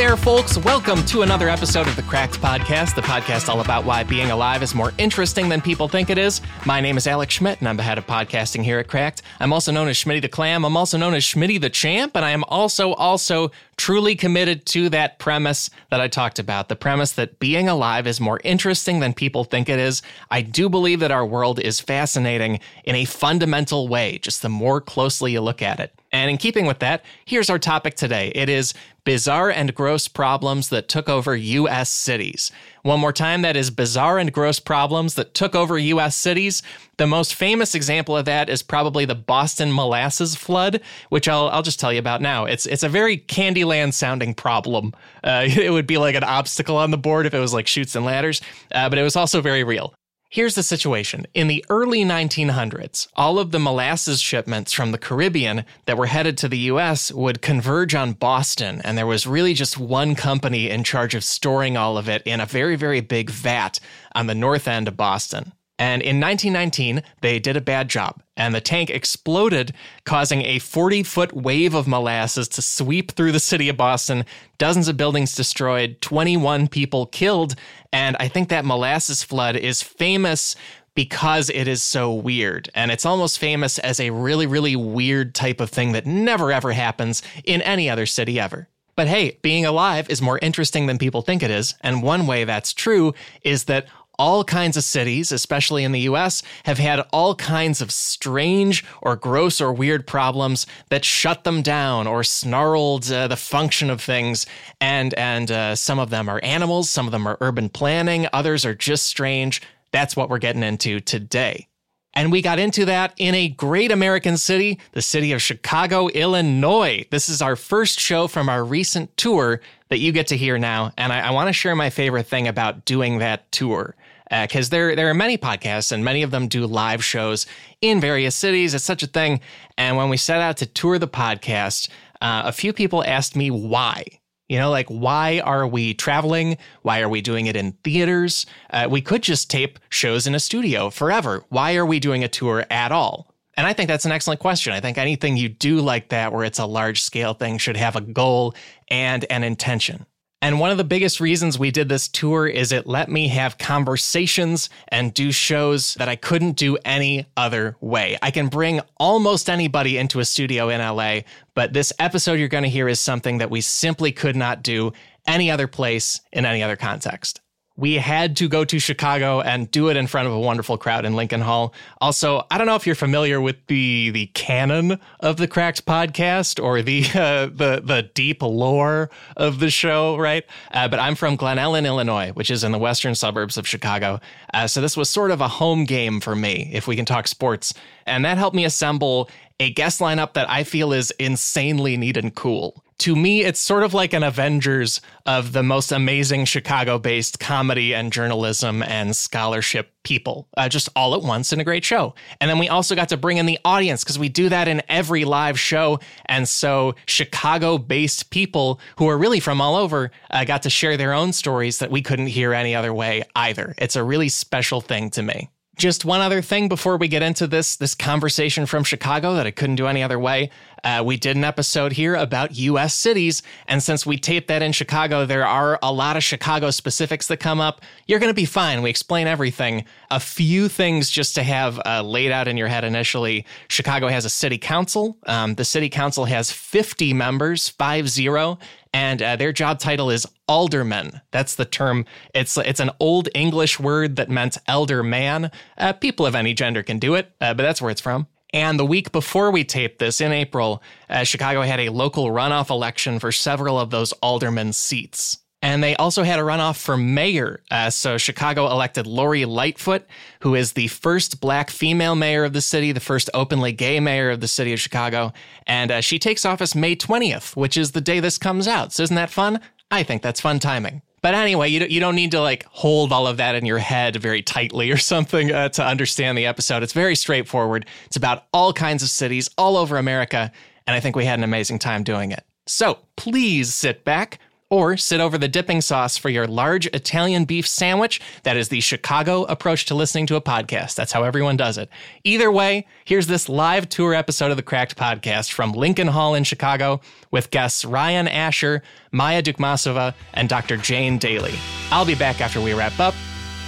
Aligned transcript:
there, 0.00 0.16
folks. 0.16 0.56
Welcome 0.56 1.04
to 1.08 1.20
another 1.20 1.50
episode 1.50 1.86
of 1.86 1.94
the 1.94 2.00
Cracked 2.02 2.40
Podcast, 2.40 2.94
the 2.94 3.02
podcast 3.02 3.50
all 3.50 3.60
about 3.60 3.84
why 3.84 4.02
being 4.02 4.30
alive 4.30 4.62
is 4.62 4.74
more 4.74 4.94
interesting 4.96 5.50
than 5.50 5.60
people 5.60 5.88
think 5.88 6.08
it 6.08 6.16
is. 6.16 6.40
My 6.64 6.80
name 6.80 6.96
is 6.96 7.06
Alex 7.06 7.34
Schmidt, 7.34 7.58
and 7.58 7.68
I'm 7.68 7.76
the 7.76 7.82
head 7.82 7.98
of 7.98 8.06
podcasting 8.06 8.64
here 8.64 8.78
at 8.78 8.88
Cracked. 8.88 9.20
I'm 9.40 9.52
also 9.52 9.70
known 9.70 9.88
as 9.88 9.98
Schmitty 9.98 10.22
the 10.22 10.28
Clam. 10.30 10.64
I'm 10.64 10.74
also 10.74 10.96
known 10.96 11.12
as 11.12 11.22
Schmitty 11.22 11.60
the 11.60 11.68
Champ, 11.68 12.16
and 12.16 12.24
I 12.24 12.30
am 12.30 12.44
also, 12.44 12.94
also 12.94 13.50
truly 13.76 14.16
committed 14.16 14.64
to 14.66 14.88
that 14.88 15.18
premise 15.18 15.68
that 15.90 16.00
I 16.00 16.08
talked 16.08 16.38
about 16.38 16.70
the 16.70 16.76
premise 16.76 17.12
that 17.12 17.38
being 17.38 17.68
alive 17.68 18.06
is 18.06 18.22
more 18.22 18.40
interesting 18.42 19.00
than 19.00 19.12
people 19.12 19.44
think 19.44 19.68
it 19.68 19.78
is. 19.78 20.00
I 20.30 20.40
do 20.40 20.70
believe 20.70 21.00
that 21.00 21.10
our 21.10 21.26
world 21.26 21.60
is 21.60 21.78
fascinating 21.78 22.60
in 22.84 22.94
a 22.94 23.04
fundamental 23.04 23.86
way, 23.86 24.16
just 24.16 24.40
the 24.40 24.48
more 24.48 24.80
closely 24.80 25.32
you 25.32 25.42
look 25.42 25.60
at 25.60 25.78
it. 25.78 25.94
And 26.12 26.30
in 26.30 26.38
keeping 26.38 26.66
with 26.66 26.80
that, 26.80 27.04
here's 27.24 27.50
our 27.50 27.58
topic 27.58 27.94
today. 27.94 28.32
It 28.34 28.48
is 28.48 28.74
bizarre 29.04 29.50
and 29.50 29.74
gross 29.74 30.08
problems 30.08 30.68
that 30.68 30.88
took 30.88 31.08
over 31.08 31.36
U.S. 31.36 31.88
cities. 31.88 32.50
One 32.82 33.00
more 33.00 33.12
time, 33.12 33.42
that 33.42 33.56
is 33.56 33.70
bizarre 33.70 34.18
and 34.18 34.32
gross 34.32 34.58
problems 34.58 35.14
that 35.14 35.34
took 35.34 35.54
over 35.54 35.78
U.S. 35.78 36.16
cities. 36.16 36.62
The 36.96 37.06
most 37.06 37.34
famous 37.34 37.74
example 37.74 38.16
of 38.16 38.24
that 38.24 38.48
is 38.48 38.62
probably 38.62 39.04
the 39.04 39.14
Boston 39.14 39.72
molasses 39.72 40.34
flood, 40.34 40.80
which 41.10 41.28
I'll, 41.28 41.48
I'll 41.48 41.62
just 41.62 41.80
tell 41.80 41.92
you 41.92 41.98
about 42.00 42.20
now. 42.20 42.44
It's, 42.44 42.66
it's 42.66 42.82
a 42.82 42.88
very 42.88 43.18
Candyland 43.18 43.94
sounding 43.94 44.34
problem. 44.34 44.92
Uh, 45.22 45.44
it 45.46 45.70
would 45.70 45.86
be 45.86 45.98
like 45.98 46.16
an 46.16 46.24
obstacle 46.24 46.76
on 46.76 46.90
the 46.90 46.98
board 46.98 47.26
if 47.26 47.34
it 47.34 47.40
was 47.40 47.54
like 47.54 47.66
Chutes 47.66 47.94
and 47.94 48.04
Ladders, 48.04 48.40
uh, 48.72 48.88
but 48.88 48.98
it 48.98 49.02
was 49.02 49.16
also 49.16 49.40
very 49.40 49.64
real. 49.64 49.94
Here's 50.32 50.54
the 50.54 50.62
situation. 50.62 51.26
In 51.34 51.48
the 51.48 51.64
early 51.68 52.04
1900s, 52.04 53.08
all 53.16 53.40
of 53.40 53.50
the 53.50 53.58
molasses 53.58 54.20
shipments 54.20 54.72
from 54.72 54.92
the 54.92 54.98
Caribbean 54.98 55.64
that 55.86 55.98
were 55.98 56.06
headed 56.06 56.38
to 56.38 56.48
the 56.48 56.70
US 56.70 57.10
would 57.10 57.42
converge 57.42 57.96
on 57.96 58.12
Boston, 58.12 58.80
and 58.84 58.96
there 58.96 59.08
was 59.08 59.26
really 59.26 59.54
just 59.54 59.76
one 59.76 60.14
company 60.14 60.70
in 60.70 60.84
charge 60.84 61.16
of 61.16 61.24
storing 61.24 61.76
all 61.76 61.98
of 61.98 62.08
it 62.08 62.22
in 62.24 62.38
a 62.38 62.46
very, 62.46 62.76
very 62.76 63.00
big 63.00 63.28
vat 63.28 63.80
on 64.14 64.28
the 64.28 64.34
north 64.36 64.68
end 64.68 64.86
of 64.86 64.96
Boston. 64.96 65.50
And 65.80 66.02
in 66.02 66.20
1919, 66.20 67.02
they 67.22 67.38
did 67.38 67.56
a 67.56 67.60
bad 67.62 67.88
job, 67.88 68.22
and 68.36 68.54
the 68.54 68.60
tank 68.60 68.90
exploded, 68.90 69.72
causing 70.04 70.42
a 70.42 70.58
40 70.58 71.02
foot 71.04 71.32
wave 71.32 71.72
of 71.72 71.88
molasses 71.88 72.48
to 72.48 72.60
sweep 72.60 73.12
through 73.12 73.32
the 73.32 73.40
city 73.40 73.70
of 73.70 73.78
Boston, 73.78 74.26
dozens 74.58 74.88
of 74.88 74.98
buildings 74.98 75.34
destroyed, 75.34 75.96
21 76.02 76.68
people 76.68 77.06
killed. 77.06 77.54
And 77.94 78.14
I 78.20 78.28
think 78.28 78.50
that 78.50 78.66
molasses 78.66 79.22
flood 79.22 79.56
is 79.56 79.82
famous 79.82 80.54
because 80.94 81.48
it 81.48 81.66
is 81.66 81.82
so 81.82 82.12
weird. 82.12 82.68
And 82.74 82.90
it's 82.90 83.06
almost 83.06 83.38
famous 83.38 83.78
as 83.78 84.00
a 84.00 84.10
really, 84.10 84.46
really 84.46 84.76
weird 84.76 85.34
type 85.34 85.60
of 85.60 85.70
thing 85.70 85.92
that 85.92 86.04
never 86.04 86.52
ever 86.52 86.72
happens 86.72 87.22
in 87.44 87.62
any 87.62 87.88
other 87.88 88.04
city 88.04 88.38
ever. 88.38 88.68
But 88.96 89.08
hey, 89.08 89.38
being 89.40 89.64
alive 89.64 90.10
is 90.10 90.20
more 90.20 90.38
interesting 90.42 90.84
than 90.84 90.98
people 90.98 91.22
think 91.22 91.42
it 91.42 91.50
is. 91.50 91.74
And 91.80 92.02
one 92.02 92.26
way 92.26 92.44
that's 92.44 92.74
true 92.74 93.14
is 93.42 93.64
that 93.64 93.86
all 94.20 94.44
kinds 94.44 94.76
of 94.76 94.84
cities, 94.84 95.32
especially 95.32 95.82
in 95.82 95.92
the 95.92 96.00
US, 96.00 96.42
have 96.66 96.76
had 96.76 97.00
all 97.10 97.34
kinds 97.34 97.80
of 97.80 97.90
strange 97.90 98.84
or 99.00 99.16
gross 99.16 99.62
or 99.62 99.72
weird 99.72 100.06
problems 100.06 100.66
that 100.90 101.06
shut 101.06 101.44
them 101.44 101.62
down 101.62 102.06
or 102.06 102.22
snarled 102.22 103.10
uh, 103.10 103.28
the 103.28 103.36
function 103.36 103.88
of 103.88 104.02
things. 104.02 104.44
And, 104.78 105.14
and 105.14 105.50
uh, 105.50 105.74
some 105.74 105.98
of 105.98 106.10
them 106.10 106.28
are 106.28 106.38
animals, 106.42 106.90
some 106.90 107.06
of 107.06 107.12
them 107.12 107.26
are 107.26 107.38
urban 107.40 107.70
planning, 107.70 108.26
others 108.30 108.66
are 108.66 108.74
just 108.74 109.06
strange. 109.06 109.62
That's 109.90 110.14
what 110.14 110.28
we're 110.28 110.38
getting 110.38 110.62
into 110.62 111.00
today. 111.00 111.66
And 112.12 112.30
we 112.30 112.42
got 112.42 112.58
into 112.58 112.84
that 112.84 113.14
in 113.16 113.34
a 113.34 113.48
great 113.48 113.90
American 113.90 114.36
city, 114.36 114.80
the 114.92 115.00
city 115.00 115.32
of 115.32 115.40
Chicago, 115.40 116.08
Illinois. 116.08 117.06
This 117.10 117.30
is 117.30 117.40
our 117.40 117.56
first 117.56 117.98
show 117.98 118.26
from 118.26 118.50
our 118.50 118.64
recent 118.64 119.16
tour 119.16 119.62
that 119.88 119.98
you 119.98 120.12
get 120.12 120.26
to 120.26 120.36
hear 120.36 120.58
now. 120.58 120.92
And 120.98 121.10
I, 121.10 121.28
I 121.28 121.30
want 121.30 121.48
to 121.48 121.54
share 121.54 121.74
my 121.74 121.88
favorite 121.88 122.26
thing 122.26 122.48
about 122.48 122.84
doing 122.84 123.18
that 123.18 123.50
tour 123.50 123.94
because 124.30 124.68
uh, 124.68 124.70
there 124.70 124.96
there 124.96 125.10
are 125.10 125.14
many 125.14 125.36
podcasts 125.36 125.92
and 125.92 126.04
many 126.04 126.22
of 126.22 126.30
them 126.30 126.48
do 126.48 126.66
live 126.66 127.04
shows 127.04 127.46
in 127.80 128.00
various 128.00 128.36
cities. 128.36 128.74
It's 128.74 128.84
such 128.84 129.02
a 129.02 129.06
thing. 129.08 129.40
And 129.76 129.96
when 129.96 130.08
we 130.08 130.16
set 130.16 130.40
out 130.40 130.56
to 130.58 130.66
tour 130.66 130.98
the 130.98 131.08
podcast, 131.08 131.88
uh, 132.20 132.42
a 132.44 132.52
few 132.52 132.72
people 132.72 133.04
asked 133.04 133.36
me 133.36 133.50
why. 133.50 134.04
You 134.48 134.58
know, 134.58 134.70
like 134.70 134.88
why 134.88 135.40
are 135.44 135.66
we 135.66 135.94
traveling? 135.94 136.58
Why 136.82 137.00
are 137.00 137.08
we 137.08 137.20
doing 137.20 137.46
it 137.46 137.56
in 137.56 137.72
theaters? 137.84 138.46
Uh, 138.70 138.88
we 138.90 139.00
could 139.00 139.22
just 139.22 139.48
tape 139.48 139.78
shows 139.90 140.26
in 140.26 140.34
a 140.34 140.40
studio 140.40 140.90
forever. 140.90 141.44
Why 141.50 141.76
are 141.76 141.86
we 141.86 142.00
doing 142.00 142.24
a 142.24 142.28
tour 142.28 142.64
at 142.68 142.90
all? 142.90 143.32
And 143.56 143.66
I 143.66 143.72
think 143.72 143.88
that's 143.88 144.06
an 144.06 144.12
excellent 144.12 144.40
question. 144.40 144.72
I 144.72 144.80
think 144.80 144.96
anything 144.96 145.36
you 145.36 145.48
do 145.48 145.80
like 145.80 146.08
that, 146.08 146.32
where 146.32 146.44
it's 146.44 146.58
a 146.58 146.66
large 146.66 147.02
scale 147.02 147.34
thing, 147.34 147.58
should 147.58 147.76
have 147.76 147.94
a 147.94 148.00
goal 148.00 148.54
and 148.88 149.24
an 149.30 149.44
intention. 149.44 150.06
And 150.42 150.58
one 150.58 150.70
of 150.70 150.78
the 150.78 150.84
biggest 150.84 151.20
reasons 151.20 151.58
we 151.58 151.70
did 151.70 151.90
this 151.90 152.08
tour 152.08 152.46
is 152.46 152.72
it 152.72 152.86
let 152.86 153.10
me 153.10 153.28
have 153.28 153.58
conversations 153.58 154.70
and 154.88 155.12
do 155.12 155.32
shows 155.32 155.94
that 155.94 156.08
I 156.08 156.16
couldn't 156.16 156.52
do 156.52 156.78
any 156.82 157.26
other 157.36 157.76
way. 157.80 158.16
I 158.22 158.30
can 158.30 158.48
bring 158.48 158.80
almost 158.96 159.50
anybody 159.50 159.98
into 159.98 160.18
a 160.18 160.24
studio 160.24 160.70
in 160.70 160.80
LA, 160.80 161.20
but 161.54 161.74
this 161.74 161.92
episode 161.98 162.38
you're 162.38 162.48
going 162.48 162.64
to 162.64 162.70
hear 162.70 162.88
is 162.88 163.00
something 163.00 163.38
that 163.38 163.50
we 163.50 163.60
simply 163.60 164.12
could 164.12 164.34
not 164.34 164.62
do 164.62 164.92
any 165.26 165.50
other 165.50 165.66
place 165.66 166.22
in 166.32 166.46
any 166.46 166.62
other 166.62 166.76
context 166.76 167.40
we 167.76 167.94
had 167.94 168.36
to 168.36 168.48
go 168.48 168.64
to 168.64 168.78
Chicago 168.78 169.40
and 169.40 169.70
do 169.70 169.88
it 169.88 169.96
in 169.96 170.06
front 170.06 170.26
of 170.28 170.34
a 170.34 170.38
wonderful 170.38 170.76
crowd 170.76 171.06
in 171.06 171.14
Lincoln 171.16 171.40
Hall. 171.40 171.72
Also, 172.00 172.44
I 172.50 172.58
don't 172.58 172.66
know 172.66 172.74
if 172.74 172.86
you're 172.86 172.94
familiar 172.94 173.40
with 173.40 173.56
the 173.68 174.10
the 174.10 174.26
canon 174.26 175.00
of 175.20 175.38
the 175.38 175.48
Cracked 175.48 175.86
podcast 175.86 176.62
or 176.62 176.82
the 176.82 177.04
uh, 177.14 177.46
the 177.46 177.80
the 177.82 178.10
deep 178.14 178.42
lore 178.42 179.10
of 179.36 179.60
the 179.60 179.70
show, 179.70 180.16
right? 180.16 180.44
Uh, 180.72 180.88
but 180.88 180.98
I'm 180.98 181.14
from 181.14 181.36
Glen 181.36 181.58
Ellyn, 181.58 181.86
Illinois, 181.86 182.32
which 182.32 182.50
is 182.50 182.64
in 182.64 182.72
the 182.72 182.78
western 182.78 183.14
suburbs 183.14 183.56
of 183.56 183.66
Chicago. 183.66 184.20
Uh, 184.52 184.66
so 184.66 184.80
this 184.80 184.96
was 184.96 185.08
sort 185.08 185.30
of 185.30 185.40
a 185.40 185.48
home 185.48 185.84
game 185.84 186.20
for 186.20 186.36
me, 186.36 186.70
if 186.72 186.86
we 186.86 186.96
can 186.96 187.04
talk 187.04 187.28
sports, 187.28 187.72
and 188.06 188.24
that 188.24 188.36
helped 188.36 188.56
me 188.56 188.64
assemble 188.64 189.30
a 189.58 189.70
guest 189.72 190.00
lineup 190.00 190.34
that 190.34 190.48
I 190.50 190.64
feel 190.64 190.92
is 190.92 191.12
insanely 191.18 191.96
neat 191.96 192.16
and 192.16 192.34
cool 192.34 192.82
to 193.00 193.16
me, 193.16 193.42
it's 193.42 193.58
sort 193.58 193.82
of 193.82 193.94
like 193.94 194.12
an 194.12 194.22
Avengers 194.22 195.00
of 195.24 195.52
the 195.52 195.62
most 195.62 195.90
amazing 195.90 196.44
Chicago 196.44 196.98
based 196.98 197.40
comedy 197.40 197.94
and 197.94 198.12
journalism 198.12 198.82
and 198.82 199.16
scholarship 199.16 199.90
people, 200.02 200.48
uh, 200.58 200.68
just 200.68 200.90
all 200.94 201.14
at 201.14 201.22
once 201.22 201.50
in 201.50 201.60
a 201.60 201.64
great 201.64 201.84
show. 201.84 202.14
And 202.40 202.50
then 202.50 202.58
we 202.58 202.68
also 202.68 202.94
got 202.94 203.08
to 203.08 203.16
bring 203.16 203.38
in 203.38 203.46
the 203.46 203.58
audience 203.64 204.04
because 204.04 204.18
we 204.18 204.28
do 204.28 204.50
that 204.50 204.68
in 204.68 204.82
every 204.88 205.24
live 205.24 205.58
show. 205.58 205.98
And 206.26 206.46
so 206.46 206.94
Chicago 207.06 207.78
based 207.78 208.30
people 208.30 208.80
who 208.96 209.08
are 209.08 209.16
really 209.16 209.40
from 209.40 209.62
all 209.62 209.76
over 209.76 210.10
uh, 210.30 210.44
got 210.44 210.62
to 210.62 210.70
share 210.70 210.98
their 210.98 211.14
own 211.14 211.32
stories 211.32 211.78
that 211.78 211.90
we 211.90 212.02
couldn't 212.02 212.26
hear 212.26 212.52
any 212.52 212.74
other 212.74 212.92
way 212.92 213.22
either. 213.34 213.74
It's 213.78 213.96
a 213.96 214.04
really 214.04 214.28
special 214.28 214.82
thing 214.82 215.08
to 215.10 215.22
me. 215.22 215.48
Just 215.76 216.04
one 216.04 216.20
other 216.20 216.42
thing 216.42 216.68
before 216.68 216.96
we 216.98 217.08
get 217.08 217.22
into 217.22 217.46
this 217.46 217.76
this 217.76 217.94
conversation 217.94 218.66
from 218.66 218.84
Chicago 218.84 219.34
that 219.34 219.46
I 219.46 219.50
couldn't 219.50 219.76
do 219.76 219.86
any 219.86 220.02
other 220.02 220.18
way. 220.18 220.50
Uh, 220.82 221.02
we 221.04 221.16
did 221.16 221.36
an 221.36 221.44
episode 221.44 221.92
here 221.92 222.14
about 222.14 222.56
U.S. 222.56 222.94
cities, 222.94 223.42
and 223.66 223.82
since 223.82 224.04
we 224.06 224.16
taped 224.18 224.48
that 224.48 224.62
in 224.62 224.72
Chicago, 224.72 225.26
there 225.26 225.46
are 225.46 225.78
a 225.82 225.92
lot 225.92 226.16
of 226.16 226.24
Chicago 226.24 226.70
specifics 226.70 227.28
that 227.28 227.36
come 227.36 227.60
up. 227.60 227.82
You're 228.06 228.18
going 228.18 228.30
to 228.30 228.34
be 228.34 228.46
fine. 228.46 228.82
We 228.82 228.90
explain 228.90 229.26
everything. 229.26 229.84
A 230.10 230.20
few 230.20 230.68
things 230.68 231.10
just 231.10 231.34
to 231.34 231.42
have 231.42 231.80
uh, 231.84 232.02
laid 232.02 232.32
out 232.32 232.48
in 232.48 232.56
your 232.56 232.68
head 232.68 232.84
initially. 232.84 233.44
Chicago 233.68 234.08
has 234.08 234.24
a 234.24 234.30
city 234.30 234.58
council. 234.58 235.18
Um, 235.26 235.54
the 235.54 235.64
city 235.64 235.88
council 235.88 236.24
has 236.24 236.50
50 236.50 237.12
members, 237.12 237.68
five 237.68 238.08
zero, 238.08 238.58
and 238.92 239.22
uh, 239.22 239.36
their 239.36 239.52
job 239.52 239.78
title 239.78 240.10
is 240.10 240.26
alderman. 240.48 241.20
That's 241.30 241.54
the 241.54 241.64
term. 241.64 242.04
It's 242.34 242.56
it's 242.56 242.80
an 242.80 242.90
old 242.98 243.28
English 243.34 243.78
word 243.78 244.16
that 244.16 244.30
meant 244.30 244.58
elder 244.66 245.02
man. 245.02 245.50
Uh, 245.78 245.92
people 245.92 246.26
of 246.26 246.34
any 246.34 246.54
gender 246.54 246.82
can 246.82 246.98
do 246.98 247.14
it, 247.14 247.32
uh, 247.40 247.54
but 247.54 247.62
that's 247.62 247.80
where 247.80 247.90
it's 247.90 248.00
from. 248.00 248.26
And 248.52 248.78
the 248.80 248.86
week 248.86 249.12
before 249.12 249.50
we 249.52 249.62
taped 249.62 250.00
this, 250.00 250.20
in 250.20 250.32
April, 250.32 250.82
uh, 251.08 251.22
Chicago 251.22 251.62
had 251.62 251.78
a 251.78 251.90
local 251.90 252.26
runoff 252.26 252.68
election 252.68 253.20
for 253.20 253.30
several 253.30 253.78
of 253.78 253.90
those 253.90 254.12
alderman 254.14 254.72
seats. 254.72 255.38
And 255.62 255.84
they 255.84 255.94
also 255.96 256.22
had 256.22 256.38
a 256.38 256.42
runoff 256.42 256.80
for 256.80 256.96
mayor. 256.96 257.60
Uh, 257.70 257.90
so 257.90 258.16
Chicago 258.16 258.70
elected 258.70 259.06
Lori 259.06 259.44
Lightfoot, 259.44 260.06
who 260.40 260.54
is 260.54 260.72
the 260.72 260.88
first 260.88 261.40
black 261.40 261.68
female 261.68 262.14
mayor 262.14 262.44
of 262.44 262.54
the 262.54 262.62
city, 262.62 262.92
the 262.92 263.00
first 263.00 263.28
openly 263.34 263.72
gay 263.72 264.00
mayor 264.00 264.30
of 264.30 264.40
the 264.40 264.48
city 264.48 264.72
of 264.72 264.80
Chicago. 264.80 265.32
And 265.66 265.90
uh, 265.90 266.00
she 266.00 266.18
takes 266.18 266.46
office 266.46 266.74
May 266.74 266.96
20th, 266.96 267.56
which 267.56 267.76
is 267.76 267.92
the 267.92 268.00
day 268.00 268.20
this 268.20 268.38
comes 268.38 268.66
out. 268.66 268.92
So 268.92 269.02
isn't 269.02 269.16
that 269.16 269.30
fun? 269.30 269.60
I 269.90 270.02
think 270.02 270.22
that's 270.22 270.40
fun 270.40 270.60
timing. 270.60 271.02
But 271.22 271.34
anyway, 271.34 271.68
you 271.68 271.84
you 271.84 272.00
don't 272.00 272.14
need 272.14 272.30
to 272.30 272.40
like 272.40 272.64
hold 272.64 273.12
all 273.12 273.26
of 273.26 273.36
that 273.36 273.54
in 273.54 273.66
your 273.66 273.78
head 273.78 274.16
very 274.16 274.42
tightly 274.42 274.90
or 274.90 274.96
something 275.12 275.52
uh, 275.52 275.68
to 275.70 275.84
understand 275.84 276.38
the 276.38 276.46
episode. 276.46 276.82
It's 276.82 276.92
very 276.92 277.14
straightforward. 277.14 277.86
It's 278.06 278.16
about 278.16 278.44
all 278.52 278.72
kinds 278.72 279.02
of 279.02 279.10
cities 279.10 279.50
all 279.58 279.76
over 279.76 279.98
America. 279.98 280.50
And 280.86 280.96
I 280.96 281.00
think 281.00 281.16
we 281.16 281.26
had 281.26 281.38
an 281.38 281.44
amazing 281.44 281.78
time 281.78 282.02
doing 282.02 282.32
it. 282.32 282.44
So 282.66 282.98
please 283.16 283.74
sit 283.74 284.04
back 284.04 284.38
or 284.70 284.96
sit 284.96 285.20
over 285.20 285.36
the 285.36 285.48
dipping 285.48 285.80
sauce 285.80 286.16
for 286.16 286.30
your 286.30 286.46
large 286.46 286.86
Italian 286.88 287.44
beef 287.44 287.66
sandwich. 287.66 288.20
That 288.44 288.56
is 288.56 288.68
the 288.68 288.80
Chicago 288.80 289.42
approach 289.44 289.84
to 289.86 289.94
listening 289.94 290.26
to 290.28 290.36
a 290.36 290.40
podcast. 290.40 290.94
That's 290.94 291.12
how 291.12 291.24
everyone 291.24 291.56
does 291.56 291.76
it. 291.76 291.90
Either 292.24 292.50
way, 292.50 292.86
here's 293.04 293.26
this 293.26 293.48
live 293.48 293.88
tour 293.88 294.14
episode 294.14 294.50
of 294.50 294.56
the 294.56 294.62
Cracked 294.62 294.96
Podcast 294.96 295.52
from 295.52 295.72
Lincoln 295.72 296.08
Hall 296.08 296.34
in 296.34 296.44
Chicago 296.44 297.00
with 297.30 297.50
guests 297.50 297.84
Ryan 297.84 298.28
Asher, 298.28 298.82
Maya 299.12 299.42
Dukmasova, 299.42 300.14
and 300.32 300.48
Dr. 300.48 300.76
Jane 300.76 301.18
Dailey. 301.18 301.58
I'll 301.90 302.06
be 302.06 302.14
back 302.14 302.40
after 302.40 302.60
we 302.60 302.72
wrap 302.72 302.98
up. 303.00 303.14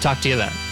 Talk 0.00 0.20
to 0.20 0.28
you 0.28 0.37
then. 0.37 0.71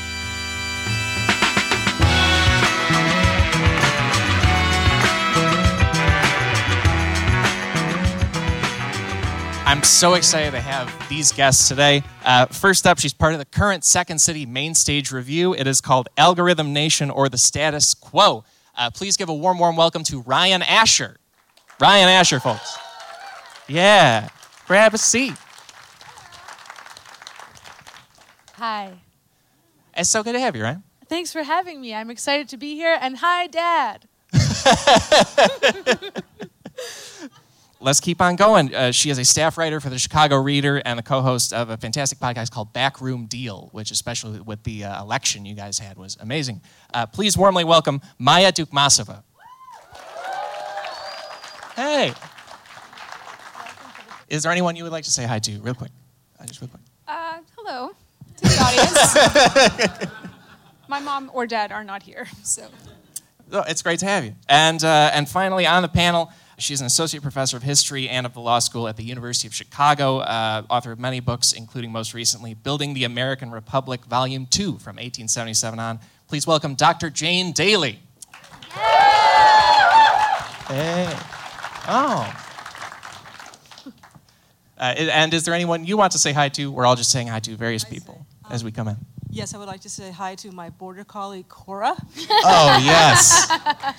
I'm 9.80 9.84
so 9.84 10.12
excited 10.12 10.50
to 10.50 10.60
have 10.60 11.08
these 11.08 11.32
guests 11.32 11.66
today. 11.66 12.02
Uh, 12.22 12.44
first 12.44 12.86
up, 12.86 12.98
she's 12.98 13.14
part 13.14 13.32
of 13.32 13.38
the 13.38 13.46
current 13.46 13.82
Second 13.82 14.18
City 14.18 14.44
Main 14.44 14.74
Stage 14.74 15.10
Revue. 15.10 15.54
It 15.54 15.66
is 15.66 15.80
called 15.80 16.10
Algorithm 16.18 16.74
Nation 16.74 17.08
or 17.08 17.30
the 17.30 17.38
Status 17.38 17.94
Quo. 17.94 18.44
Uh, 18.76 18.90
please 18.90 19.16
give 19.16 19.30
a 19.30 19.34
warm, 19.34 19.58
warm 19.58 19.76
welcome 19.76 20.04
to 20.04 20.20
Ryan 20.20 20.60
Asher. 20.60 21.16
Ryan 21.80 22.10
Asher, 22.10 22.40
folks. 22.40 22.76
Yeah, 23.68 24.28
grab 24.66 24.92
a 24.92 24.98
seat. 24.98 25.32
Hi. 28.56 28.98
It's 29.96 30.10
so 30.10 30.22
good 30.22 30.34
to 30.34 30.40
have 30.40 30.54
you, 30.54 30.62
Ryan. 30.62 30.82
Thanks 31.06 31.32
for 31.32 31.42
having 31.42 31.80
me. 31.80 31.94
I'm 31.94 32.10
excited 32.10 32.50
to 32.50 32.58
be 32.58 32.74
here. 32.74 32.98
And 33.00 33.16
hi, 33.16 33.46
Dad. 33.46 34.06
let's 37.80 38.00
keep 38.00 38.20
on 38.20 38.36
going. 38.36 38.74
Uh, 38.74 38.92
she 38.92 39.10
is 39.10 39.18
a 39.18 39.24
staff 39.24 39.58
writer 39.58 39.80
for 39.80 39.90
the 39.90 39.98
Chicago 39.98 40.36
Reader 40.36 40.82
and 40.84 40.98
the 40.98 41.02
co-host 41.02 41.52
of 41.52 41.70
a 41.70 41.76
fantastic 41.76 42.18
podcast 42.18 42.50
called 42.50 42.72
Backroom 42.72 43.26
Deal, 43.26 43.70
which, 43.72 43.90
especially 43.90 44.40
with 44.40 44.62
the 44.64 44.84
uh, 44.84 45.02
election 45.02 45.44
you 45.44 45.54
guys 45.54 45.78
had, 45.78 45.96
was 45.96 46.16
amazing. 46.20 46.60
Uh, 46.92 47.06
please 47.06 47.36
warmly 47.36 47.64
welcome 47.64 48.00
Maya 48.18 48.52
Dukmasova. 48.52 49.22
Hey. 51.74 52.12
Is 54.28 54.42
there 54.42 54.52
anyone 54.52 54.76
you 54.76 54.84
would 54.84 54.92
like 54.92 55.04
to 55.04 55.10
say 55.10 55.24
hi 55.24 55.38
to, 55.40 55.60
real 55.60 55.74
quick? 55.74 55.90
Uh, 56.38 56.46
just 56.46 56.60
real 56.60 56.68
quick. 56.68 56.82
Uh, 57.08 57.38
hello 57.56 57.90
to 58.36 58.42
the 58.42 59.98
audience. 59.98 60.10
My 60.88 61.00
mom 61.00 61.30
or 61.32 61.46
dad 61.46 61.72
are 61.72 61.84
not 61.84 62.02
here, 62.02 62.26
so. 62.42 62.66
Oh, 63.52 63.64
it's 63.66 63.82
great 63.82 63.98
to 64.00 64.06
have 64.06 64.24
you. 64.24 64.34
And, 64.48 64.82
uh, 64.84 65.10
and 65.12 65.28
finally, 65.28 65.66
on 65.66 65.82
the 65.82 65.88
panel, 65.88 66.30
She's 66.60 66.80
an 66.80 66.86
associate 66.86 67.22
professor 67.22 67.56
of 67.56 67.62
history 67.62 68.08
and 68.08 68.26
of 68.26 68.34
the 68.34 68.40
law 68.40 68.58
school 68.58 68.86
at 68.86 68.96
the 68.96 69.02
University 69.02 69.48
of 69.48 69.54
Chicago, 69.54 70.18
uh, 70.18 70.62
author 70.68 70.92
of 70.92 70.98
many 70.98 71.18
books, 71.18 71.52
including 71.52 71.90
most 71.90 72.12
recently 72.12 72.52
Building 72.52 72.92
the 72.92 73.04
American 73.04 73.50
Republic, 73.50 74.04
Volume 74.04 74.46
2 74.46 74.72
from 74.78 74.96
1877 74.96 75.78
on. 75.78 76.00
Please 76.28 76.46
welcome 76.46 76.74
Dr. 76.74 77.08
Jane 77.08 77.54
Dailey. 77.54 77.96
Hey. 80.68 81.08
Oh. 81.88 82.32
Uh, 84.78 84.82
and 84.82 85.34
is 85.34 85.44
there 85.44 85.54
anyone 85.54 85.84
you 85.84 85.96
want 85.96 86.12
to 86.12 86.18
say 86.18 86.32
hi 86.32 86.48
to? 86.50 86.70
We're 86.70 86.86
all 86.86 86.96
just 86.96 87.10
saying 87.10 87.28
hi 87.28 87.40
to 87.40 87.56
various 87.56 87.84
people 87.84 88.26
as 88.50 88.62
we 88.62 88.70
come 88.70 88.88
in. 88.88 88.96
Yes, 89.32 89.54
I 89.54 89.58
would 89.58 89.68
like 89.68 89.82
to 89.82 89.90
say 89.90 90.10
hi 90.10 90.34
to 90.36 90.50
my 90.50 90.70
border 90.70 91.04
collie, 91.04 91.44
Cora. 91.48 91.94
Oh, 92.28 92.80
yes. 92.82 93.48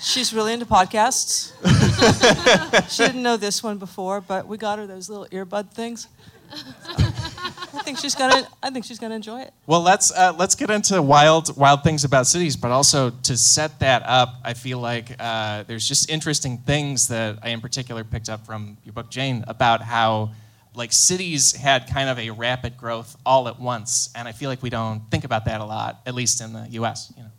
She's 0.02 0.34
really 0.34 0.52
into 0.52 0.66
podcasts. 0.66 1.52
she 2.88 3.04
didn't 3.04 3.22
know 3.22 3.36
this 3.36 3.62
one 3.62 3.78
before, 3.78 4.20
but 4.20 4.46
we 4.46 4.56
got 4.56 4.78
her 4.78 4.86
those 4.86 5.08
little 5.08 5.26
earbud 5.26 5.70
things. 5.70 6.08
I 6.52 7.80
think 7.84 7.98
she's 7.98 8.14
gonna. 8.14 8.46
I 8.62 8.70
think 8.70 8.84
she's 8.84 8.98
gonna 8.98 9.14
enjoy 9.14 9.40
it. 9.40 9.54
Well, 9.66 9.80
let's 9.80 10.12
uh, 10.12 10.34
let's 10.38 10.54
get 10.54 10.70
into 10.70 11.00
wild 11.00 11.56
wild 11.56 11.82
things 11.82 12.04
about 12.04 12.26
cities, 12.26 12.56
but 12.56 12.70
also 12.70 13.10
to 13.10 13.36
set 13.36 13.78
that 13.80 14.02
up, 14.04 14.34
I 14.44 14.52
feel 14.54 14.78
like 14.78 15.16
uh, 15.18 15.62
there's 15.64 15.88
just 15.88 16.10
interesting 16.10 16.58
things 16.58 17.08
that 17.08 17.38
I 17.42 17.50
in 17.50 17.60
particular 17.60 18.04
picked 18.04 18.28
up 18.28 18.44
from 18.44 18.76
your 18.84 18.92
book, 18.92 19.10
Jane, 19.10 19.44
about 19.48 19.80
how 19.82 20.32
like 20.74 20.92
cities 20.92 21.52
had 21.52 21.88
kind 21.88 22.08
of 22.08 22.18
a 22.18 22.30
rapid 22.30 22.76
growth 22.76 23.16
all 23.24 23.48
at 23.48 23.58
once, 23.58 24.10
and 24.14 24.28
I 24.28 24.32
feel 24.32 24.50
like 24.50 24.62
we 24.62 24.70
don't 24.70 25.00
think 25.10 25.24
about 25.24 25.46
that 25.46 25.60
a 25.60 25.64
lot, 25.64 26.00
at 26.06 26.14
least 26.14 26.40
in 26.40 26.52
the 26.52 26.66
U.S. 26.70 27.12
You 27.16 27.22
know. 27.22 27.30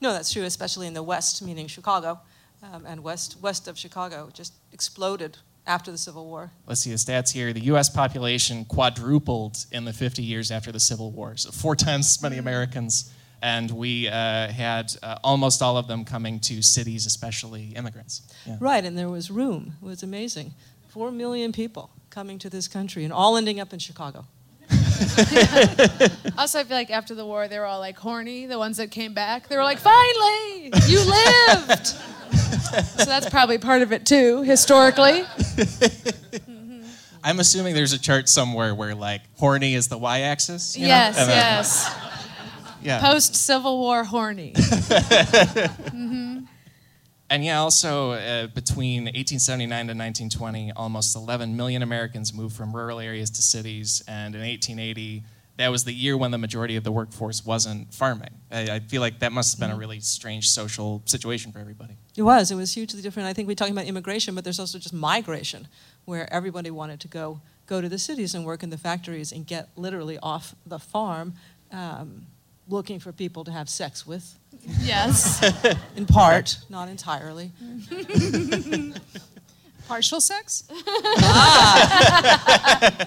No, 0.00 0.12
that's 0.12 0.32
true, 0.32 0.42
especially 0.42 0.86
in 0.86 0.94
the 0.94 1.02
West, 1.02 1.42
meaning 1.42 1.68
Chicago, 1.68 2.20
um, 2.62 2.86
and 2.86 3.02
west 3.02 3.36
west 3.42 3.68
of 3.68 3.78
Chicago 3.78 4.30
just 4.32 4.54
exploded 4.72 5.38
after 5.66 5.90
the 5.90 5.98
Civil 5.98 6.26
War. 6.26 6.50
Let's 6.66 6.80
see 6.80 6.90
the 6.90 6.96
stats 6.96 7.32
here. 7.32 7.52
The 7.52 7.64
U.S. 7.64 7.88
population 7.88 8.64
quadrupled 8.64 9.66
in 9.70 9.84
the 9.84 9.92
50 9.92 10.22
years 10.22 10.50
after 10.50 10.72
the 10.72 10.80
Civil 10.80 11.12
War, 11.12 11.36
so 11.36 11.50
four 11.50 11.76
times 11.76 12.06
as 12.06 12.22
many 12.22 12.38
Americans. 12.38 13.12
And 13.44 13.72
we 13.72 14.06
uh, 14.06 14.48
had 14.48 14.92
uh, 15.02 15.18
almost 15.24 15.62
all 15.62 15.76
of 15.76 15.88
them 15.88 16.04
coming 16.04 16.38
to 16.40 16.62
cities, 16.62 17.06
especially 17.06 17.72
immigrants. 17.74 18.22
Yeah. 18.46 18.56
Right, 18.60 18.84
and 18.84 18.96
there 18.96 19.08
was 19.08 19.32
room. 19.32 19.74
It 19.82 19.84
was 19.84 20.04
amazing. 20.04 20.54
Four 20.88 21.10
million 21.10 21.50
people 21.52 21.90
coming 22.10 22.38
to 22.38 22.50
this 22.50 22.68
country 22.68 23.02
and 23.02 23.12
all 23.12 23.36
ending 23.36 23.58
up 23.58 23.72
in 23.72 23.80
Chicago. 23.80 24.26
also, 26.38 26.60
I 26.60 26.64
feel 26.64 26.76
like 26.76 26.90
after 26.90 27.14
the 27.14 27.24
war, 27.26 27.48
they 27.48 27.58
were 27.58 27.66
all 27.66 27.80
like 27.80 27.96
horny. 27.96 28.46
The 28.46 28.58
ones 28.58 28.76
that 28.76 28.90
came 28.90 29.14
back, 29.14 29.48
they 29.48 29.56
were 29.56 29.64
like, 29.64 29.78
"Finally, 29.78 30.72
you 30.86 31.00
lived." 31.00 31.86
so 31.86 33.04
that's 33.04 33.28
probably 33.28 33.58
part 33.58 33.82
of 33.82 33.92
it 33.92 34.06
too, 34.06 34.42
historically. 34.42 35.24
I'm 37.24 37.38
assuming 37.40 37.74
there's 37.74 37.92
a 37.92 38.00
chart 38.00 38.28
somewhere 38.28 38.74
where 38.74 38.94
like 38.94 39.22
horny 39.38 39.74
is 39.74 39.88
the 39.88 39.98
y-axis. 39.98 40.76
yes, 40.76 41.16
yes. 41.16 41.94
yeah. 42.82 43.00
Post 43.00 43.36
Civil 43.36 43.78
War 43.78 44.04
horny. 44.04 44.52
mm-hmm. 44.56 46.40
And 47.32 47.42
yeah, 47.42 47.60
also 47.60 48.10
uh, 48.10 48.48
between 48.48 49.04
1879 49.04 49.66
to 49.66 49.94
1920, 49.94 50.72
almost 50.72 51.16
11 51.16 51.56
million 51.56 51.82
Americans 51.82 52.34
moved 52.34 52.54
from 52.54 52.76
rural 52.76 53.00
areas 53.00 53.30
to 53.30 53.40
cities. 53.40 54.02
And 54.06 54.34
in 54.34 54.42
1880, 54.42 55.22
that 55.56 55.70
was 55.70 55.84
the 55.84 55.94
year 55.94 56.14
when 56.18 56.30
the 56.30 56.36
majority 56.36 56.76
of 56.76 56.84
the 56.84 56.92
workforce 56.92 57.42
wasn't 57.42 57.94
farming. 57.94 58.28
I, 58.50 58.72
I 58.72 58.80
feel 58.80 59.00
like 59.00 59.20
that 59.20 59.32
must 59.32 59.54
have 59.54 59.60
been 59.60 59.70
a 59.70 59.72
mm-hmm. 59.72 59.80
really 59.80 60.00
strange 60.00 60.50
social 60.50 61.00
situation 61.06 61.52
for 61.52 61.58
everybody. 61.58 61.96
It 62.14 62.20
was. 62.20 62.50
It 62.50 62.56
was 62.56 62.74
hugely 62.74 63.00
different. 63.00 63.26
I 63.26 63.32
think 63.32 63.48
we're 63.48 63.54
talking 63.54 63.72
about 63.72 63.86
immigration, 63.86 64.34
but 64.34 64.44
there's 64.44 64.60
also 64.60 64.78
just 64.78 64.92
migration, 64.92 65.68
where 66.04 66.30
everybody 66.30 66.70
wanted 66.70 67.00
to 67.00 67.08
go 67.08 67.40
go 67.64 67.80
to 67.80 67.88
the 67.88 67.98
cities 67.98 68.34
and 68.34 68.44
work 68.44 68.62
in 68.62 68.68
the 68.68 68.76
factories 68.76 69.32
and 69.32 69.46
get 69.46 69.70
literally 69.74 70.18
off 70.18 70.54
the 70.66 70.78
farm, 70.78 71.32
um, 71.70 72.26
looking 72.68 73.00
for 73.00 73.10
people 73.10 73.42
to 73.44 73.52
have 73.52 73.70
sex 73.70 74.06
with 74.06 74.38
Yes. 74.80 75.42
In 75.96 76.06
part, 76.06 76.58
not 76.68 76.88
entirely. 76.88 77.50
Partial 79.88 80.20
sex? 80.20 80.64
ah. 80.88 81.46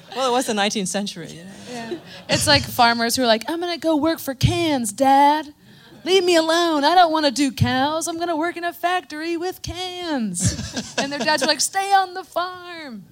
well, 0.15 0.29
it 0.29 0.33
was 0.33 0.45
the 0.45 0.53
19th 0.53 0.87
century. 0.87 1.27
You 1.27 1.43
know? 1.43 1.51
yeah. 1.71 1.95
It's 2.29 2.47
like 2.47 2.63
farmers 2.63 3.15
who 3.15 3.23
are 3.23 3.27
like, 3.27 3.49
I'm 3.49 3.59
going 3.59 3.73
to 3.73 3.79
go 3.79 3.95
work 3.95 4.19
for 4.19 4.35
cans, 4.35 4.91
Dad. 4.91 5.53
Leave 6.03 6.23
me 6.23 6.35
alone. 6.35 6.83
I 6.83 6.93
don't 6.93 7.11
want 7.11 7.25
to 7.25 7.31
do 7.31 7.51
cows. 7.51 8.07
I'm 8.07 8.17
going 8.17 8.27
to 8.27 8.35
work 8.35 8.57
in 8.57 8.63
a 8.63 8.73
factory 8.73 9.37
with 9.37 9.63
cans. 9.63 10.95
and 10.99 11.11
their 11.11 11.17
dads 11.19 11.41
are 11.41 11.47
like, 11.47 11.61
stay 11.61 11.91
on 11.93 12.13
the 12.13 12.23
farm. 12.23 13.05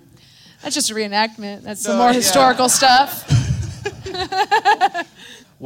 That's 0.62 0.76
just 0.76 0.92
a 0.92 0.94
reenactment. 0.94 1.64
That's 1.64 1.84
no, 1.86 1.92
some 1.92 1.98
more 1.98 2.10
yeah. 2.10 2.14
historical 2.14 2.70
stuff. 2.70 3.28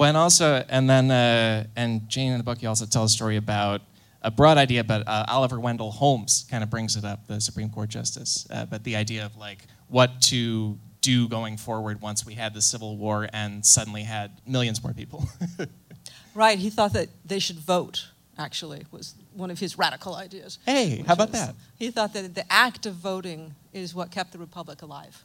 And 0.06 0.18
also, 0.18 0.64
and 0.70 0.90
then, 0.90 1.12
uh, 1.12 1.66
and 1.76 2.08
Jane 2.10 2.32
in 2.32 2.38
the 2.38 2.44
book, 2.44 2.62
you 2.62 2.70
also 2.70 2.86
tell 2.86 3.04
a 3.04 3.10
story 3.10 3.38
about 3.38 3.82
a 4.22 4.32
broad 4.32 4.58
idea, 4.58 4.84
but 4.84 5.08
uh, 5.08 5.26
Oliver 5.28 5.60
Wendell 5.60 5.92
Holmes 5.92 6.46
kind 6.50 6.64
of 6.64 6.70
brings 6.70 6.96
it 6.96 7.06
up, 7.06 7.28
the 7.28 7.40
Supreme 7.40 7.70
Court 7.70 7.90
justice. 7.90 8.48
Uh, 8.50 8.66
but 8.66 8.84
the 8.84 8.96
idea 8.96 9.26
of 9.26 9.36
like 9.38 9.60
what 9.88 10.22
to 10.24 10.78
do 11.02 11.28
going 11.28 11.58
forward 11.58 12.02
once 12.02 12.26
we 12.26 12.34
had 12.34 12.54
the 12.54 12.62
Civil 12.62 12.98
War 12.98 13.30
and 13.32 13.66
suddenly 13.66 14.04
had 14.04 14.32
millions 14.46 14.84
more 14.84 14.94
people. 14.94 15.28
right. 16.36 16.60
He 16.60 16.70
thought 16.70 16.94
that 16.94 17.10
they 17.26 17.40
should 17.40 17.60
vote. 17.60 18.08
Actually, 18.40 18.86
was 18.92 19.16
one 19.34 19.50
of 19.50 19.58
his 19.58 19.80
radical 19.80 20.14
ideas. 20.14 20.60
Hey, 20.64 21.04
how 21.08 21.14
about 21.14 21.32
was, 21.32 21.40
that? 21.40 21.56
He 21.80 21.90
thought 21.90 22.14
that 22.14 22.36
the 22.36 22.46
act 22.54 22.86
of 22.86 22.94
voting 22.94 23.56
is 23.74 23.96
what 23.96 24.12
kept 24.12 24.32
the 24.32 24.38
republic 24.38 24.84
alive 24.84 25.24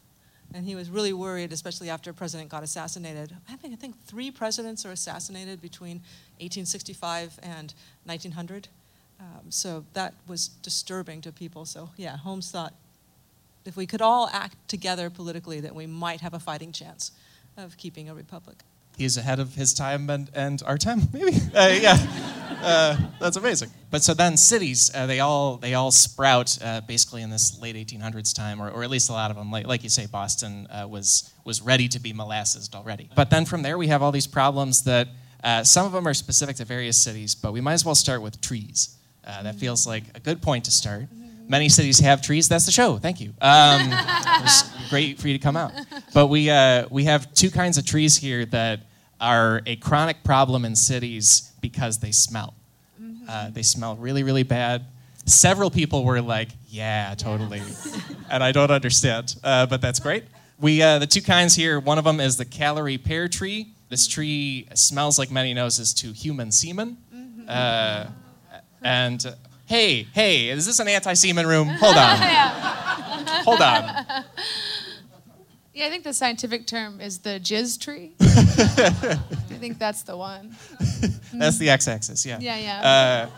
and 0.55 0.67
he 0.67 0.75
was 0.75 0.91
really 0.91 1.13
worried, 1.13 1.53
especially 1.53 1.91
after 1.91 2.11
a 2.11 2.15
president 2.15 2.51
got 2.51 2.63
assassinated. 2.63 3.35
I 3.49 3.57
think 3.57 3.73
I 3.73 3.77
think 3.77 4.01
three 4.05 4.31
presidents 4.31 4.85
are 4.85 4.93
assassinated 4.93 5.61
between 5.61 5.97
1865 6.39 7.39
and 7.43 7.75
1900. 8.05 8.69
Um, 9.21 9.51
so 9.51 9.85
that 9.95 10.15
was 10.27 10.49
disturbing 10.49 11.21
to 11.23 11.33
people. 11.33 11.65
So 11.65 11.91
yeah, 11.97 12.17
Holmes 12.17 12.51
thought 12.51 12.75
if 13.65 13.77
we 13.77 13.87
could 13.87 14.03
all 14.03 14.29
act 14.33 14.57
together 14.69 15.11
politically, 15.11 15.61
that 15.61 15.75
we 15.75 15.87
might 15.87 16.21
have 16.21 16.35
a 16.35 16.41
fighting 16.41 16.73
chance 16.73 17.13
of 17.57 17.77
keeping 17.77 18.09
a 18.09 18.15
republic. 18.15 18.65
He's 19.03 19.17
ahead 19.17 19.41
of 19.41 19.57
his 19.57 19.75
time 19.75 20.09
and, 20.11 20.31
and 20.33 20.63
our 20.65 20.79
time, 20.79 21.01
maybe. 21.13 21.37
Uh, 21.53 21.77
yeah. 21.81 21.99
uh, 22.63 22.97
that's 23.19 23.37
amazing. 23.37 23.71
But 23.91 24.05
so 24.05 24.15
then 24.15 24.37
cities, 24.37 24.93
uh, 24.95 25.07
they 25.07 25.19
all 25.19 25.57
they 25.57 25.75
all 25.75 25.91
sprout 25.91 26.57
uh, 26.63 26.83
basically 26.83 27.23
in 27.23 27.29
this 27.29 27.61
late 27.61 27.75
1800s 27.75 28.33
time, 28.33 28.63
or, 28.63 28.71
or 28.71 28.85
at 28.85 28.91
least 28.91 29.11
a 29.11 29.13
lot 29.13 29.33
of 29.33 29.37
them. 29.37 29.51
Like, 29.51 29.67
like 29.67 29.83
you 29.83 29.89
say, 29.89 30.07
Boston 30.07 30.69
uh, 30.69 30.87
was 30.89 31.33
was 31.45 31.61
ready 31.61 31.89
to 31.89 31.99
be 31.99 32.13
molassesed 32.13 32.77
already. 32.77 33.11
But 33.17 33.29
then 33.29 33.45
from 33.45 33.63
there, 33.63 33.77
we 33.77 33.89
have 33.89 34.03
all 34.03 34.13
these 34.13 34.29
problems 34.29 34.85
that 34.85 35.09
uh, 35.43 35.65
some 35.65 35.85
of 35.85 35.91
them 35.91 36.07
are 36.07 36.15
specific 36.15 36.55
to 36.57 36.65
various 36.65 36.97
cities. 36.97 37.35
But 37.35 37.53
we 37.53 37.61
might 37.61 37.75
as 37.75 37.85
well 37.85 37.97
start 37.97 38.23
with 38.23 38.41
trees. 38.41 38.97
Uh, 39.27 39.43
that 39.43 39.57
feels 39.57 39.85
like 39.85 40.05
a 40.15 40.21
good 40.21 40.41
point 40.41 40.65
to 40.67 40.71
start. 40.71 41.07
Many 41.49 41.69
cities 41.69 41.99
have 41.99 42.23
trees. 42.23 42.49
That's 42.49 42.67
the 42.67 42.73
show. 42.73 42.99
Thank 42.99 43.21
you. 43.21 43.35
Um, 43.41 43.81
it 43.93 44.43
was 44.43 44.71
great 44.91 45.19
for 45.19 45.27
you 45.27 45.37
to 45.37 45.43
come 45.43 45.57
out. 45.57 45.73
But 46.15 46.29
we 46.29 46.51
uh, 46.51 46.87
we 46.91 47.05
have 47.05 47.35
two 47.35 47.51
kinds 47.51 47.79
of 47.79 47.85
trees 47.85 48.17
here 48.17 48.47
that 48.47 48.81
are 49.23 49.63
a 49.65 49.77
chronic 49.77 50.23
problem 50.25 50.67
in 50.67 50.77
cities 50.77 51.53
because 51.63 51.99
they 51.99 52.13
smell. 52.13 52.55
Uh, 53.29 53.51
they 53.51 53.63
smell 53.63 53.95
really, 53.97 54.25
really 54.25 54.43
bad. 54.43 54.85
Several 55.25 55.71
people 55.71 56.05
were 56.05 56.21
like, 56.21 56.49
"Yeah, 56.69 57.15
totally," 57.17 57.63
and 58.31 58.43
I 58.43 58.51
don't 58.51 58.73
understand, 58.73 59.37
uh, 59.45 59.67
but 59.67 59.81
that's 59.81 60.01
great. 60.01 60.25
We 60.59 60.83
uh, 60.83 60.99
the 60.99 61.07
two 61.07 61.23
kinds 61.23 61.55
here. 61.55 61.79
One 61.79 61.99
of 61.99 62.05
them 62.05 62.19
is 62.21 62.37
the 62.37 62.45
Callery 62.45 63.03
pear 63.03 63.29
tree. 63.29 63.69
This 63.89 64.09
tree 64.09 64.67
smells 64.75 65.19
like 65.21 65.31
many 65.31 65.55
noses 65.55 65.95
to 65.95 66.13
human 66.13 66.51
semen. 66.51 66.97
Uh, 67.49 68.07
and 68.83 69.25
uh, 69.25 69.33
hey, 69.67 70.09
hey, 70.13 70.49
is 70.49 70.67
this 70.67 70.81
an 70.81 70.89
anti-semen 70.89 71.47
room? 71.47 71.69
Hold 71.81 71.97
on, 71.97 72.19
hold 73.45 73.61
on. 73.61 74.25
Yeah, 75.75 75.87
I 75.87 75.91
think 75.91 76.05
the 76.05 76.13
scientific 76.13 76.67
term 76.67 77.01
is 77.01 77.19
the 77.19 77.41
jizz 77.41 77.81
tree. 77.81 78.13
I 78.21 79.57
think 79.59 79.79
that's 79.79 80.03
the 80.03 80.17
one. 80.17 80.55
That's 81.33 81.57
the 81.57 81.71
x-axis. 81.71 82.27
Yeah. 82.27 82.39
Yeah, 82.41 82.59
yeah. 82.59 82.81
Uh, 82.81 83.31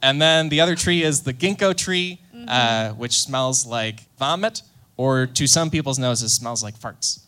and 0.00 0.22
then 0.22 0.48
the 0.48 0.60
other 0.60 0.76
tree 0.76 1.02
is 1.02 1.22
the 1.22 1.34
ginkgo 1.34 1.76
tree, 1.76 2.20
uh, 2.46 2.90
which 2.90 3.18
smells 3.20 3.66
like 3.66 4.00
vomit, 4.16 4.62
or 4.96 5.26
to 5.26 5.46
some 5.48 5.70
people's 5.70 5.98
noses, 5.98 6.32
smells 6.32 6.62
like 6.62 6.78
farts. 6.78 7.20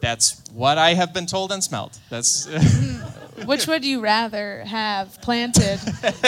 That's 0.00 0.42
what 0.52 0.78
I 0.78 0.94
have 0.94 1.12
been 1.12 1.26
told 1.26 1.52
and 1.52 1.62
smelled. 1.62 1.98
That's 2.08 2.46
Which 3.44 3.66
would 3.66 3.84
you 3.84 4.00
rather 4.00 4.64
have 4.64 5.20
planted 5.20 5.78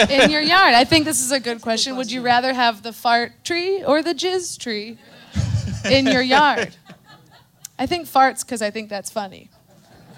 in 0.09 0.29
your 0.29 0.41
yard? 0.41 0.73
I 0.73 0.83
think 0.83 1.05
this 1.05 1.21
is 1.21 1.31
a 1.31 1.39
good 1.39 1.61
question. 1.61 1.95
Would 1.97 2.11
you 2.11 2.21
rather 2.21 2.53
have 2.53 2.83
the 2.83 2.93
fart 2.93 3.43
tree 3.43 3.83
or 3.83 4.01
the 4.01 4.13
jizz 4.13 4.57
tree 4.59 4.97
in 5.89 6.05
your 6.05 6.21
yard? 6.21 6.75
I 7.81 7.87
think 7.87 8.07
farts 8.07 8.45
because 8.45 8.61
I 8.61 8.69
think 8.69 8.89
that's 8.89 9.09
funny. 9.09 9.49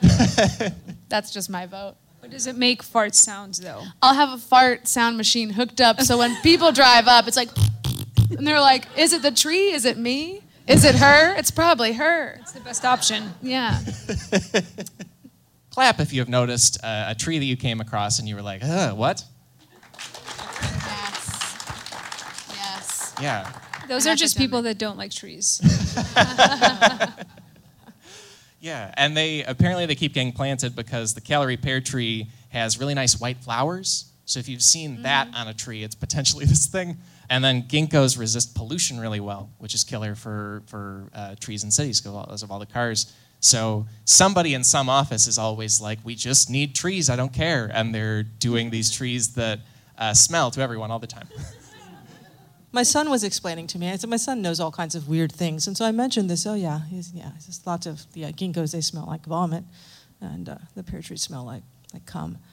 That's 1.07 1.31
just 1.31 1.49
my 1.49 1.65
vote. 1.65 1.95
What 2.19 2.29
does 2.29 2.45
it 2.45 2.57
make 2.57 2.83
fart 2.83 3.15
sounds 3.15 3.57
though? 3.57 3.83
I'll 4.01 4.15
have 4.15 4.33
a 4.33 4.37
fart 4.37 4.85
sound 4.85 5.15
machine 5.15 5.51
hooked 5.51 5.79
up 5.79 6.01
so 6.01 6.17
when 6.17 6.35
people 6.41 6.73
drive 6.73 7.07
up, 7.07 7.25
it's 7.25 7.37
like, 7.37 7.47
and 8.37 8.45
they're 8.45 8.59
like, 8.59 8.85
is 8.97 9.13
it 9.13 9.21
the 9.21 9.31
tree? 9.31 9.71
Is 9.71 9.85
it 9.85 9.97
me? 9.97 10.41
Is 10.67 10.83
it 10.83 10.95
her? 10.95 11.35
It's 11.37 11.51
probably 11.51 11.93
her. 11.93 12.37
It's 12.41 12.51
the 12.51 12.59
best 12.59 12.83
option. 12.83 13.33
Yeah. 13.41 13.79
clap 15.69 16.01
if 16.01 16.11
you 16.11 16.19
have 16.19 16.27
noticed 16.27 16.83
uh, 16.83 17.05
a 17.07 17.15
tree 17.15 17.39
that 17.39 17.45
you 17.45 17.55
came 17.55 17.79
across 17.79 18.19
and 18.19 18.27
you 18.27 18.35
were 18.35 18.41
like, 18.41 18.61
uh, 18.61 18.91
what? 18.91 19.23
Yes. 20.85 21.55
Yes. 22.57 23.15
Yeah. 23.21 23.49
Those 23.87 24.05
are 24.05 24.15
just 24.15 24.37
people 24.37 24.63
that 24.63 24.77
don't 24.77 24.97
like 24.97 25.11
trees. 25.11 25.61
Yeah, 28.63 28.93
and 28.95 29.15
they 29.15 29.43
apparently 29.43 29.85
they 29.85 29.93
keep 29.93 30.13
getting 30.13 30.31
planted 30.31 30.73
because 30.73 31.13
the 31.13 31.19
Callery 31.19 31.61
pear 31.61 31.81
tree 31.81 32.29
has 32.47 32.79
really 32.79 32.93
nice 32.93 33.19
white 33.19 33.43
flowers. 33.43 34.05
So 34.23 34.39
if 34.39 34.47
you've 34.47 34.61
seen 34.61 35.01
that 35.01 35.27
on 35.35 35.49
a 35.49 35.53
tree, 35.53 35.83
it's 35.83 35.95
potentially 35.95 36.45
this 36.53 36.65
thing. 36.65 36.95
And 37.29 37.43
then 37.43 37.63
ginkgos 37.63 38.17
resist 38.17 38.55
pollution 38.55 39.01
really 39.01 39.19
well, 39.19 39.49
which 39.57 39.75
is 39.75 39.83
killer 39.83 40.15
for 40.15 40.63
for 40.67 41.09
uh, 41.13 41.35
trees 41.41 41.65
in 41.65 41.71
cities 41.71 41.99
because 41.99 42.41
of 42.41 42.51
all 42.51 42.59
the 42.59 42.65
cars. 42.65 43.11
So 43.41 43.85
somebody 44.05 44.53
in 44.53 44.63
some 44.63 44.87
office 44.87 45.27
is 45.27 45.37
always 45.37 45.81
like, 45.81 45.99
"We 46.05 46.15
just 46.15 46.49
need 46.49 46.73
trees. 46.73 47.09
I 47.09 47.17
don't 47.17 47.33
care," 47.33 47.69
and 47.73 47.93
they're 47.93 48.23
doing 48.23 48.69
these 48.69 48.89
trees 48.89 49.33
that 49.33 49.59
uh, 49.97 50.13
smell 50.13 50.51
to 50.51 50.61
everyone 50.61 50.89
all 50.89 50.99
the 50.99 51.07
time. 51.07 51.27
My 52.73 52.81
son 52.81 53.11
was 53.11 53.23
explaining 53.23 53.67
to 53.67 53.77
me. 53.77 53.91
I 53.91 53.97
said, 53.97 54.09
my 54.09 54.17
son 54.17 54.41
knows 54.41 54.59
all 54.59 54.71
kinds 54.71 54.95
of 54.95 55.07
weird 55.07 55.31
things, 55.31 55.67
and 55.67 55.77
so 55.77 55.85
I 55.85 55.91
mentioned 55.91 56.27
this. 56.27 56.47
Oh 56.47 56.55
yeah, 56.55 56.81
he's, 56.89 57.13
yeah. 57.13 57.29
Just 57.45 57.67
lots 57.67 57.85
of 57.85 58.11
the 58.13 58.25
uh, 58.25 58.31
ginkgos. 58.31 58.71
They 58.71 58.81
smell 58.81 59.05
like 59.05 59.23
vomit, 59.27 59.63
and 60.19 60.49
uh, 60.49 60.57
the 60.75 60.81
pear 60.81 61.03
trees 61.03 61.21
smell 61.21 61.45
like 61.45 61.61
like 61.93 62.05
cum. 62.07 62.39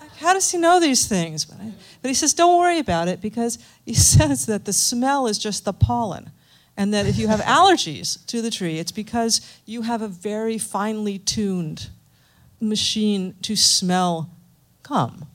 Like, 0.00 0.16
How 0.16 0.32
does 0.32 0.50
he 0.50 0.58
know 0.58 0.80
these 0.80 1.06
things? 1.06 1.44
But, 1.44 1.60
I, 1.60 1.72
but 2.02 2.08
he 2.08 2.14
says, 2.14 2.34
don't 2.34 2.58
worry 2.58 2.80
about 2.80 3.06
it 3.06 3.20
because 3.20 3.56
he 3.86 3.94
says 4.12 4.46
that 4.46 4.64
the 4.64 4.72
smell 4.72 5.28
is 5.28 5.38
just 5.38 5.64
the 5.64 5.72
pollen, 5.72 6.32
and 6.76 6.92
that 6.92 7.06
if 7.06 7.16
you 7.16 7.28
have 7.28 7.40
allergies 7.58 8.26
to 8.26 8.42
the 8.42 8.50
tree, 8.50 8.80
it's 8.80 8.92
because 8.92 9.40
you 9.64 9.82
have 9.82 10.02
a 10.02 10.08
very 10.08 10.58
finely 10.58 11.20
tuned 11.20 11.88
machine 12.60 13.36
to 13.42 13.54
smell 13.54 14.28
cum 14.82 15.28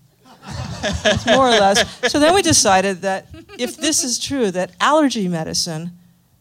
more 1.28 1.48
or 1.48 1.52
less. 1.52 2.12
So 2.12 2.20
then 2.20 2.34
we 2.34 2.42
decided 2.42 3.02
that 3.02 3.28
if 3.58 3.78
this 3.78 4.04
is 4.04 4.20
true, 4.20 4.52
that 4.52 4.72
allergy 4.80 5.28
medicine 5.28 5.92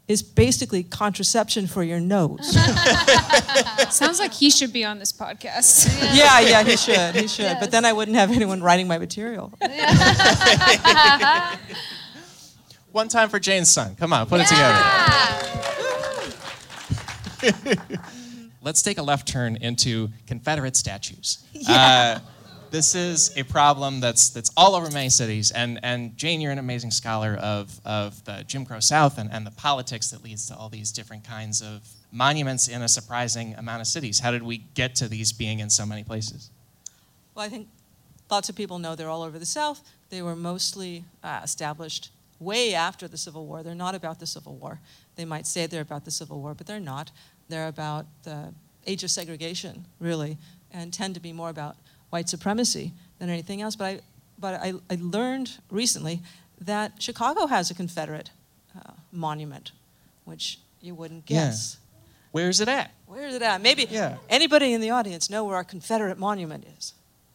is 0.09 0.23
basically 0.23 0.83
contraception 0.83 1.67
for 1.67 1.83
your 1.83 2.01
nose. 2.01 2.53
Sounds 3.91 4.19
like 4.19 4.33
he 4.33 4.49
should 4.49 4.73
be 4.73 4.83
on 4.85 4.99
this 4.99 5.13
podcast. 5.13 5.87
yeah, 6.17 6.41
yeah, 6.41 6.65
he 6.65 6.77
should, 6.79 7.15
he 7.15 7.29
should. 7.29 7.59
But 7.61 7.71
then 7.71 7.85
I 7.85 7.93
wouldn't 7.93 8.17
have 8.17 8.33
anyone 8.33 8.63
writing 8.63 8.89
my 8.89 8.97
material. 8.97 9.53
One 12.91 13.09
time 13.09 13.29
for 13.29 13.39
Jane's 13.39 13.71
son. 13.71 13.97
Come 13.97 14.15
on, 14.15 14.27
put 14.27 14.41
it 14.41 14.47
together. 14.47 14.83
Let's 18.63 18.81
take 18.83 18.97
a 18.99 19.03
left 19.03 19.29
turn 19.29 19.57
into 19.57 20.09
Confederate 20.27 20.75
statues. 20.75 21.45
Uh, 21.69 22.19
this 22.71 22.95
is 22.95 23.37
a 23.37 23.43
problem 23.43 24.01
that's 24.01 24.31
that's 24.31 24.51
all 24.57 24.75
over 24.75 24.91
many 24.91 25.09
cities. 25.09 25.51
And 25.51 25.81
and 25.83 26.17
Jane, 26.17 26.41
you're 26.41 26.53
an 26.53 26.59
amazing 26.59 26.91
scholar 26.91 27.35
of 27.37 27.81
of 27.85 28.25
the 28.25 28.45
Jim 28.47 28.65
Crow 28.65 28.81
South 28.81 29.19
and, 29.19 29.31
and 29.33 29.47
the 29.47 29.51
politics 29.51 30.11
that 30.11 30.23
leads 30.23 30.47
to 30.49 30.57
all 30.57 30.69
these 30.69 30.93
different 30.93 31.25
kinds 31.25 31.63
of 31.63 31.89
monuments 32.13 32.69
in 32.69 32.83
a 32.83 32.89
surprising 32.89 33.55
amount 33.55 33.81
of 33.81 33.87
cities. 33.87 34.21
How 34.21 34.31
did 34.31 34.43
we 34.43 34.59
get 34.75 34.95
to 34.97 35.09
these 35.09 35.33
being 35.33 35.61
in 35.61 35.71
so 35.71 35.85
many 35.85 36.05
places? 36.05 36.51
Well, 37.35 37.45
I 37.45 37.49
think 37.49 37.69
lots 38.31 38.49
of 38.49 38.57
people 38.57 38.79
know 38.79 38.95
they're 38.95 39.09
all 39.09 39.23
over 39.23 39.39
the 39.39 39.47
South. 39.47 39.83
They 40.11 40.23
were 40.23 40.37
mostly 40.37 41.05
uh, 41.23 41.41
established 41.45 42.11
way 42.41 42.75
after 42.75 43.09
the 43.09 43.19
Civil 43.19 43.47
War. 43.47 43.63
They're 43.63 43.75
not 43.75 43.95
about 43.95 44.21
the 44.21 44.27
Civil 44.27 44.57
War. 44.57 44.81
They 45.17 45.25
might 45.25 45.47
say 45.47 45.67
they're 45.67 45.83
about 45.83 46.05
the 46.05 46.11
Civil 46.11 46.41
War, 46.41 46.55
but 46.55 46.67
they're 46.67 46.81
not. 46.81 47.11
They're 47.49 47.69
about 47.69 48.07
the 48.23 48.53
age 48.87 49.05
of 49.05 49.11
segregation, 49.11 49.85
really, 50.01 50.39
and 50.73 50.93
tend 50.93 51.15
to 51.15 51.21
be 51.21 51.33
more 51.33 51.51
about 51.51 51.77
white 52.11 52.29
supremacy 52.29 52.93
than 53.19 53.29
anything 53.31 53.61
else. 53.63 53.77
But 53.77 53.85
I, 53.85 54.01
but 54.39 54.55
I, 54.61 54.75
I 54.91 54.99
learned 55.01 55.59
recently 55.71 56.21
that 56.61 57.01
Chicago 57.03 57.47
has 57.47 57.71
a 57.71 57.75
Confederate 57.75 58.31
uh, 58.77 58.93
monument, 59.13 59.73
which 60.25 60.59
you 60.81 60.95
wouldn't 60.95 61.27
guess. 61.27 61.37
Yeah. 61.37 61.47
guess. 61.49 61.77
Where's 62.33 62.61
it 62.61 62.69
at? 62.69 62.91
Where 63.07 63.27
is 63.27 63.35
it 63.35 63.43
at? 63.43 63.61
Maybe 63.63 63.87
Yeah. 63.91 64.17
anybody 64.29 64.73
in 64.73 64.81
the 64.81 64.91
audience 64.91 65.31
know 65.31 65.45
where 65.45 65.57
our 65.57 65.65
Confederate 65.65 66.19
monument 66.19 66.65
is? 66.79 66.93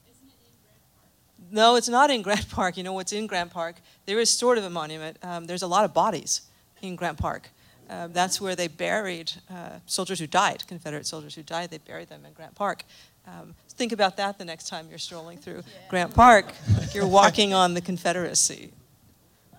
Isn't 0.07 0.27
it 0.27 0.35
in 0.45 0.53
Grant 0.63 0.79
Park? 0.95 1.51
no, 1.51 1.75
it's 1.75 1.89
not 1.89 2.09
in 2.11 2.21
Grant 2.21 2.49
Park. 2.49 2.77
You 2.77 2.83
know 2.83 2.93
what's 2.93 3.11
in 3.11 3.27
Grant 3.27 3.51
Park? 3.51 3.77
There 4.05 4.19
is 4.19 4.29
sort 4.29 4.57
of 4.57 4.63
a 4.63 4.69
monument. 4.69 5.17
Um, 5.23 5.45
there's 5.45 5.63
a 5.63 5.67
lot 5.67 5.83
of 5.85 5.93
bodies 5.93 6.41
in 6.81 6.95
Grant 6.95 7.17
Park. 7.17 7.49
Uh, 7.89 8.07
that's 8.07 8.39
where 8.39 8.55
they 8.55 8.67
buried 8.67 9.31
uh, 9.49 9.79
soldiers 9.85 10.19
who 10.19 10.27
died, 10.27 10.63
Confederate 10.67 11.05
soldiers 11.05 11.35
who 11.35 11.43
died. 11.43 11.69
They 11.69 11.79
buried 11.79 12.07
them 12.09 12.25
in 12.25 12.33
Grant 12.33 12.55
Park. 12.55 12.83
Um, 13.27 13.55
think 13.75 13.91
about 13.91 14.17
that 14.17 14.37
the 14.37 14.45
next 14.45 14.67
time 14.67 14.87
you're 14.89 14.97
strolling 14.99 15.37
through 15.37 15.63
Grant 15.89 16.13
Park. 16.13 16.53
Like 16.77 16.93
you're 16.93 17.07
walking 17.07 17.53
on 17.53 17.73
the 17.73 17.81
Confederacy. 17.81 18.71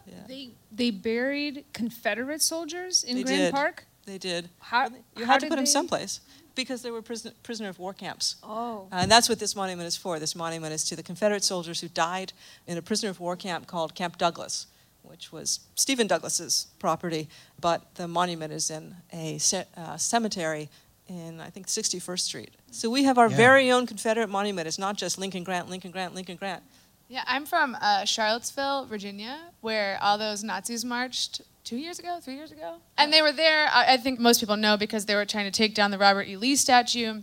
Yeah, 0.07 0.15
They 0.29 0.51
they 0.73 0.91
buried 0.91 1.65
Confederate 1.73 2.43
soldiers 2.43 3.05
in 3.05 3.17
They 3.17 3.23
Grand 3.25 3.39
did. 3.43 3.53
Park. 3.55 3.87
they 4.07 4.19
did. 4.19 4.49
How 4.59 4.89
You 5.17 5.25
how 5.27 5.33
had 5.33 5.41
to 5.41 5.49
put 5.49 5.57
them 5.57 5.67
someplace 5.67 6.21
because 6.55 6.83
they 6.83 6.91
were 6.91 7.03
prisoner, 7.03 7.33
prisoner 7.43 7.69
of 7.69 7.79
war 7.79 7.93
camps. 7.95 8.37
Oh, 8.43 8.87
Uh, 8.93 8.97
and 9.03 9.11
that's 9.11 9.29
what 9.29 9.39
this 9.41 9.57
monument 9.57 9.87
is 9.89 9.97
for. 9.97 10.19
This 10.21 10.35
monument 10.37 10.73
is 10.73 10.85
to 10.85 10.97
the 10.97 11.03
Confederate 11.03 11.43
soldiers 11.45 11.81
who 11.81 11.89
died 11.89 12.33
in 12.67 12.79
a 12.79 12.83
prisoner 12.83 13.11
of 13.11 13.19
war 13.19 13.35
camp 13.37 13.67
called 13.67 13.95
Camp 13.95 14.19
Douglas, 14.19 14.67
which 15.03 15.33
was 15.33 15.61
Stephen 15.75 16.07
Douglas's 16.07 16.69
property. 16.79 17.29
But 17.61 17.95
the 17.97 18.07
monument 18.07 18.53
is 18.53 18.71
in 18.71 18.95
a 19.13 19.39
ce- 19.39 19.67
uh, 19.77 19.97
cemetery 19.97 20.69
in, 21.09 21.41
I 21.41 21.51
think, 21.51 21.67
61st 21.67 22.21
Street. 22.21 22.51
So 22.71 22.89
we 22.91 23.05
have 23.05 23.19
our 23.19 23.29
Yeah. 23.31 23.37
very 23.37 23.71
own 23.71 23.87
Confederate 23.87 24.29
monument. 24.31 24.67
It's 24.67 24.79
not 24.79 24.97
just 24.97 25.19
Lincoln 25.19 25.45
Grant, 25.45 25.69
Lincoln 25.69 25.91
Grant, 25.91 26.15
Lincoln 26.15 26.37
Grant. 26.37 26.63
Yeah, 27.09 27.23
I'm 27.27 27.45
from 27.45 27.77
uh, 27.81 28.05
Charlottesville, 28.07 28.87
Virginia, 28.87 29.39
where 29.61 29.99
all 30.01 30.17
those 30.17 30.43
Nazis 30.43 30.85
marched 30.85 31.43
two 31.63 31.77
years 31.77 31.99
ago, 31.99 32.19
three 32.23 32.35
years 32.37 32.51
ago. 32.51 32.77
And 32.97 33.13
they 33.13 33.21
were 33.23 33.33
there, 33.33 33.69
I, 33.73 33.95
I 33.95 33.97
think 33.99 34.19
most 34.19 34.41
people 34.41 34.57
know, 34.57 34.77
because 34.77 35.05
they 35.07 35.15
were 35.15 35.27
trying 35.27 35.45
to 35.45 35.51
take 35.51 35.75
down 35.75 35.91
the 35.91 35.99
Robert 35.99 36.27
E. 36.27 36.37
Lee 36.37 36.57
statue. 36.57 37.21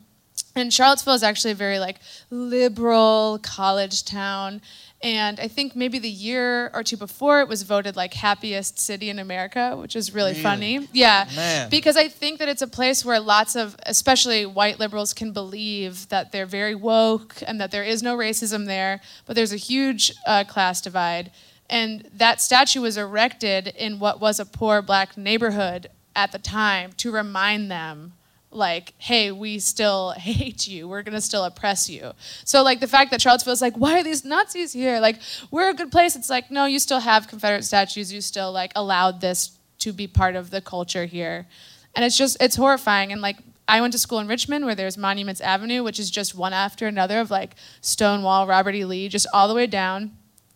And 0.55 0.73
Charlottesville 0.73 1.13
is 1.15 1.23
actually 1.23 1.51
a 1.51 1.55
very 1.55 1.79
like 1.79 1.97
liberal 2.29 3.39
college 3.41 4.03
town. 4.05 4.61
And 5.03 5.39
I 5.39 5.47
think 5.47 5.75
maybe 5.75 5.97
the 5.97 6.09
year 6.09 6.69
or 6.75 6.83
two 6.83 6.95
before 6.95 7.41
it 7.41 7.47
was 7.47 7.63
voted 7.63 7.95
like 7.95 8.13
happiest 8.13 8.77
city 8.77 9.09
in 9.09 9.17
America, 9.17 9.75
which 9.75 9.95
is 9.95 10.13
really, 10.13 10.31
Really? 10.33 10.43
funny. 10.43 10.87
Yeah. 10.93 11.27
Man. 11.35 11.69
Because 11.71 11.97
I 11.97 12.07
think 12.07 12.37
that 12.37 12.47
it's 12.47 12.61
a 12.61 12.67
place 12.67 13.03
where 13.03 13.19
lots 13.19 13.55
of, 13.55 13.75
especially 13.87 14.45
white 14.45 14.79
liberals, 14.79 15.13
can 15.13 15.31
believe 15.31 16.07
that 16.09 16.31
they're 16.31 16.45
very 16.45 16.75
woke 16.75 17.35
and 17.47 17.59
that 17.59 17.71
there 17.71 17.83
is 17.83 18.03
no 18.03 18.15
racism 18.15 18.67
there, 18.67 19.01
but 19.25 19.35
there's 19.35 19.53
a 19.53 19.57
huge 19.57 20.13
uh, 20.27 20.43
class 20.43 20.81
divide. 20.81 21.31
And 21.67 22.07
that 22.13 22.39
statue 22.39 22.81
was 22.81 22.95
erected 22.97 23.67
in 23.69 23.97
what 23.97 24.21
was 24.21 24.39
a 24.39 24.45
poor 24.45 24.83
black 24.83 25.17
neighborhood 25.17 25.87
at 26.15 26.31
the 26.31 26.37
time 26.39 26.91
to 26.97 27.11
remind 27.11 27.71
them 27.71 28.13
like, 28.51 28.93
hey, 28.97 29.31
we 29.31 29.59
still 29.59 30.11
hate 30.17 30.67
you. 30.67 30.87
We're 30.87 31.03
gonna 31.03 31.21
still 31.21 31.43
oppress 31.45 31.89
you. 31.89 32.11
So 32.45 32.63
like 32.63 32.79
the 32.79 32.87
fact 32.87 33.11
that 33.11 33.21
Charlottesville 33.21 33.53
is 33.53 33.61
like, 33.61 33.75
why 33.75 33.99
are 33.99 34.03
these 34.03 34.23
Nazis 34.23 34.73
here? 34.73 34.99
Like, 34.99 35.19
we're 35.49 35.69
a 35.69 35.73
good 35.73 35.91
place. 35.91 36.15
It's 36.15 36.29
like, 36.29 36.51
no, 36.51 36.65
you 36.65 36.79
still 36.79 36.99
have 36.99 37.27
Confederate 37.27 37.63
statues. 37.63 38.11
You 38.13 38.21
still 38.21 38.51
like 38.51 38.71
allowed 38.75 39.21
this 39.21 39.57
to 39.79 39.91
be 39.91 40.07
part 40.07 40.35
of 40.35 40.51
the 40.51 40.61
culture 40.61 41.05
here. 41.05 41.47
And 41.95 42.05
it's 42.05 42.17
just 42.17 42.37
it's 42.39 42.55
horrifying. 42.55 43.11
And 43.11 43.21
like 43.21 43.37
I 43.67 43.81
went 43.81 43.93
to 43.93 43.99
school 43.99 44.19
in 44.19 44.27
Richmond 44.27 44.65
where 44.65 44.75
there's 44.75 44.97
Monuments 44.97 45.41
Avenue, 45.41 45.83
which 45.83 45.99
is 45.99 46.11
just 46.11 46.35
one 46.35 46.53
after 46.53 46.87
another 46.87 47.19
of 47.19 47.31
like 47.31 47.55
Stonewall, 47.81 48.47
Robert 48.47 48.75
E. 48.75 48.85
Lee, 48.85 49.07
just 49.09 49.27
all 49.33 49.47
the 49.47 49.55
way 49.55 49.67
down. 49.67 50.11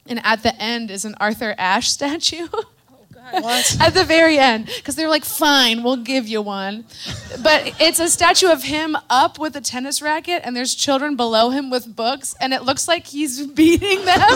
And 0.07 0.23
at 0.23 0.43
the 0.43 0.55
end 0.61 0.91
is 0.91 1.05
an 1.05 1.15
Arthur 1.19 1.55
Ashe 1.57 1.89
statue. 1.91 2.47
What? 3.31 3.77
at 3.79 3.93
the 3.93 4.03
very 4.03 4.37
end 4.37 4.67
because 4.67 4.95
they're 4.95 5.09
like 5.09 5.25
fine 5.25 5.83
we'll 5.83 5.97
give 5.97 6.27
you 6.27 6.41
one. 6.41 6.85
But 7.41 7.75
it's 7.79 7.99
a 7.99 8.07
statue 8.07 8.47
of 8.51 8.63
him 8.63 8.97
up 9.09 9.39
with 9.39 9.55
a 9.55 9.61
tennis 9.61 10.01
racket 10.01 10.41
and 10.45 10.55
there's 10.55 10.75
children 10.75 11.15
below 11.15 11.49
him 11.49 11.69
with 11.69 11.95
books 11.95 12.35
and 12.39 12.53
it 12.53 12.63
looks 12.63 12.87
like 12.87 13.07
he's 13.07 13.45
beating 13.55 14.05
them. 14.05 14.19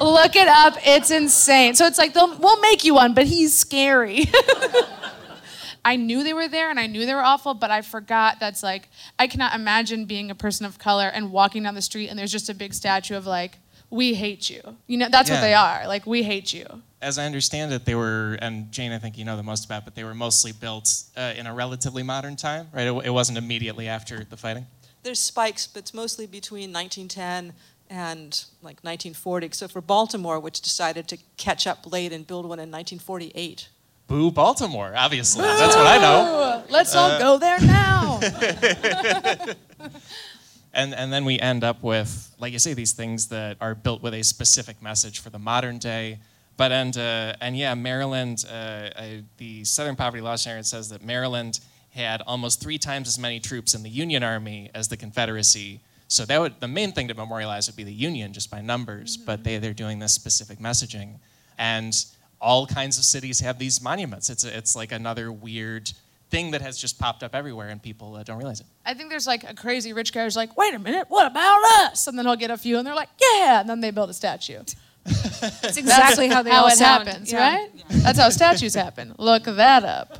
Look 0.00 0.36
it 0.36 0.48
up. 0.48 0.76
It's 0.84 1.10
insane. 1.10 1.74
So 1.74 1.86
it's 1.86 1.98
like 1.98 2.14
they'll, 2.14 2.36
we'll 2.38 2.60
make 2.60 2.84
you 2.84 2.94
one 2.94 3.14
but 3.14 3.26
he's 3.26 3.56
scary. 3.56 4.26
I 5.84 5.96
knew 5.96 6.22
they 6.22 6.32
were 6.32 6.48
there 6.48 6.70
and 6.70 6.78
I 6.78 6.86
knew 6.86 7.04
they 7.06 7.14
were 7.14 7.24
awful, 7.24 7.54
but 7.54 7.72
I 7.72 7.82
forgot 7.82 8.38
that's 8.38 8.62
like, 8.62 8.88
I 9.18 9.26
cannot 9.26 9.54
imagine 9.54 10.04
being 10.04 10.30
a 10.30 10.34
person 10.34 10.64
of 10.64 10.78
color 10.78 11.08
and 11.08 11.32
walking 11.32 11.64
down 11.64 11.74
the 11.74 11.82
street 11.82 12.08
and 12.08 12.16
there's 12.18 12.30
just 12.30 12.48
a 12.48 12.54
big 12.54 12.72
statue 12.72 13.16
of 13.16 13.26
like, 13.26 13.58
we 13.92 14.14
hate 14.14 14.48
you. 14.48 14.62
You 14.86 14.96
know, 14.96 15.08
that's 15.10 15.30
what 15.30 15.42
they 15.42 15.52
are. 15.54 15.86
Like, 15.86 16.06
we 16.06 16.22
hate 16.22 16.52
you. 16.52 16.66
As 17.02 17.18
I 17.18 17.26
understand 17.26 17.72
it, 17.72 17.84
they 17.84 17.94
were, 17.94 18.38
and 18.40 18.72
Jane, 18.72 18.90
I 18.90 18.98
think 18.98 19.18
you 19.18 19.24
know 19.24 19.36
the 19.36 19.42
most 19.42 19.66
about, 19.66 19.84
but 19.84 19.94
they 19.94 20.02
were 20.02 20.14
mostly 20.14 20.50
built 20.52 21.04
uh, 21.16 21.34
in 21.36 21.46
a 21.46 21.52
relatively 21.54 22.02
modern 22.02 22.34
time, 22.34 22.68
right? 22.72 22.86
It, 22.86 23.06
it 23.06 23.10
wasn't 23.10 23.36
immediately 23.36 23.88
after 23.88 24.24
the 24.24 24.36
fighting. 24.36 24.66
There's 25.02 25.18
spikes, 25.18 25.66
but 25.66 25.80
it's 25.80 25.92
mostly 25.92 26.26
between 26.26 26.72
1910 26.72 27.52
and 27.90 28.44
like 28.62 28.80
1940. 28.82 29.50
So 29.52 29.68
for 29.68 29.82
Baltimore, 29.82 30.40
which 30.40 30.62
decided 30.62 31.06
to 31.08 31.18
catch 31.36 31.66
up 31.66 31.92
late 31.92 32.12
and 32.12 32.26
build 32.26 32.44
one 32.46 32.58
in 32.60 32.70
1948. 32.70 33.68
Boo, 34.06 34.30
Baltimore, 34.30 34.94
obviously. 34.96 35.42
That's 35.42 35.76
what 35.76 35.86
I 35.86 35.98
know. 35.98 36.62
Let's 36.70 36.94
Uh, 36.94 36.98
all 37.00 37.18
go 37.18 37.38
there 37.38 37.60
now. 37.60 38.20
And, 40.74 40.94
and 40.94 41.12
then 41.12 41.24
we 41.24 41.38
end 41.38 41.64
up 41.64 41.82
with, 41.82 42.34
like 42.38 42.52
you 42.52 42.58
say, 42.58 42.72
these 42.74 42.92
things 42.92 43.28
that 43.28 43.56
are 43.60 43.74
built 43.74 44.02
with 44.02 44.14
a 44.14 44.22
specific 44.22 44.80
message 44.82 45.20
for 45.20 45.30
the 45.30 45.38
modern 45.38 45.78
day. 45.78 46.18
But 46.56 46.70
and 46.70 46.96
uh, 46.96 47.34
and 47.40 47.56
yeah, 47.56 47.74
Maryland, 47.74 48.44
uh, 48.48 48.54
uh, 48.54 49.04
the 49.38 49.64
Southern 49.64 49.96
Poverty 49.96 50.22
Law 50.22 50.36
Center 50.36 50.62
says 50.62 50.88
that 50.90 51.02
Maryland 51.02 51.60
had 51.94 52.22
almost 52.22 52.60
three 52.60 52.78
times 52.78 53.08
as 53.08 53.18
many 53.18 53.40
troops 53.40 53.74
in 53.74 53.82
the 53.82 53.88
Union 53.88 54.22
Army 54.22 54.70
as 54.74 54.88
the 54.88 54.96
Confederacy. 54.96 55.80
So 56.08 56.24
that 56.26 56.40
would 56.40 56.60
the 56.60 56.68
main 56.68 56.92
thing 56.92 57.08
to 57.08 57.14
memorialize 57.14 57.68
would 57.68 57.76
be 57.76 57.84
the 57.84 57.92
Union 57.92 58.32
just 58.32 58.50
by 58.50 58.60
numbers. 58.60 59.16
But 59.16 59.44
they 59.44 59.58
they're 59.58 59.72
doing 59.72 59.98
this 59.98 60.12
specific 60.12 60.58
messaging, 60.58 61.14
and 61.58 61.94
all 62.40 62.66
kinds 62.66 62.98
of 62.98 63.04
cities 63.04 63.40
have 63.40 63.58
these 63.58 63.80
monuments. 63.80 64.28
It's 64.28 64.44
it's 64.44 64.76
like 64.76 64.92
another 64.92 65.32
weird 65.32 65.90
thing 66.32 66.50
that 66.52 66.62
has 66.62 66.76
just 66.78 66.98
popped 66.98 67.22
up 67.22 67.34
everywhere, 67.34 67.68
and 67.68 67.80
people 67.80 68.16
uh, 68.16 68.22
don't 68.24 68.38
realize 68.38 68.60
it. 68.60 68.66
I 68.84 68.94
think 68.94 69.10
there's 69.10 69.26
like 69.28 69.44
a 69.48 69.54
crazy 69.54 69.92
rich 69.92 70.12
guy 70.12 70.24
who's 70.24 70.34
like, 70.34 70.56
wait 70.56 70.74
a 70.74 70.78
minute, 70.78 71.06
what 71.08 71.26
about 71.30 71.62
us? 71.84 72.06
And 72.08 72.18
then 72.18 72.24
he'll 72.26 72.34
get 72.36 72.50
a 72.50 72.56
few 72.56 72.78
and 72.78 72.86
they're 72.86 72.94
like, 72.96 73.10
yeah. 73.20 73.60
And 73.60 73.68
then 73.68 73.80
they 73.80 73.90
build 73.92 74.10
a 74.10 74.14
statue. 74.14 74.62
That's 75.04 75.76
exactly 75.76 76.28
how 76.28 76.42
they 76.42 76.50
how 76.50 76.62
all 76.62 76.68
it 76.68 76.76
sound. 76.78 77.06
happens, 77.06 77.30
Yeah. 77.32 77.54
right? 77.56 77.70
That's 77.90 78.18
how 78.18 78.30
statues 78.30 78.74
happen. 78.74 79.14
Look 79.18 79.44
that 79.44 79.84
up. 79.84 80.18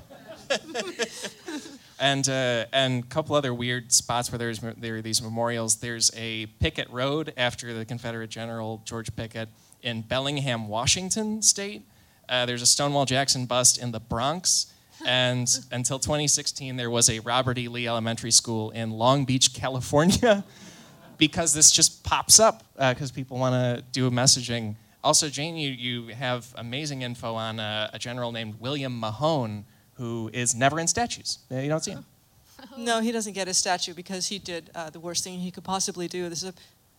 and 2.00 2.28
uh, 2.28 2.66
and 2.72 3.04
a 3.04 3.06
couple 3.06 3.34
other 3.36 3.54
weird 3.54 3.92
spots 3.92 4.30
where 4.30 4.38
there's 4.38 4.58
there 4.58 4.96
are 4.96 5.02
these 5.02 5.22
memorials. 5.22 5.76
There's 5.76 6.10
a 6.16 6.46
Pickett 6.60 6.90
Road 6.90 7.32
after 7.36 7.72
the 7.72 7.84
Confederate 7.84 8.28
General 8.30 8.82
George 8.84 9.14
Pickett 9.16 9.48
in 9.82 10.02
Bellingham, 10.02 10.68
Washington 10.68 11.42
State. 11.42 11.82
Uh, 12.28 12.44
there's 12.46 12.62
a 12.62 12.66
Stonewall 12.66 13.04
Jackson 13.06 13.46
bust 13.46 13.78
in 13.78 13.92
the 13.92 14.00
Bronx. 14.00 14.66
And 15.06 15.48
until 15.70 15.98
2016, 15.98 16.76
there 16.76 16.90
was 16.90 17.10
a 17.10 17.20
Robert 17.20 17.58
E. 17.58 17.68
Lee 17.68 17.88
Elementary 17.88 18.30
School 18.30 18.70
in 18.70 18.90
Long 18.90 19.24
Beach, 19.24 19.52
California, 19.54 20.44
because 21.18 21.54
this 21.54 21.70
just 21.70 22.04
pops 22.04 22.38
up 22.38 22.62
because 22.76 23.10
people 23.10 23.38
want 23.38 23.54
to 23.54 23.82
do 23.92 24.10
messaging. 24.10 24.76
Also, 25.04 25.28
Jane, 25.28 25.56
you, 25.56 25.70
you 25.70 26.14
have 26.14 26.46
amazing 26.56 27.02
info 27.02 27.34
on 27.34 27.58
uh, 27.58 27.90
a 27.92 27.98
general 27.98 28.30
named 28.30 28.60
William 28.60 28.98
Mahone 28.98 29.64
who 29.94 30.30
is 30.32 30.54
never 30.54 30.78
in 30.78 30.86
statues. 30.86 31.38
Uh, 31.50 31.56
You 31.56 31.68
don't 31.68 31.82
see 31.84 31.92
him. 31.92 32.04
No, 32.78 33.00
he 33.00 33.10
doesn't 33.10 33.32
get 33.32 33.48
a 33.48 33.54
statue 33.54 33.92
because 33.92 34.28
he 34.28 34.38
did 34.38 34.70
uh, 34.74 34.88
the 34.88 35.00
worst 35.00 35.24
thing 35.24 35.40
he 35.40 35.50
could 35.50 35.64
possibly 35.64 36.06
do. 36.06 36.28
This 36.28 36.44
is 36.44 36.50
a 36.50 36.54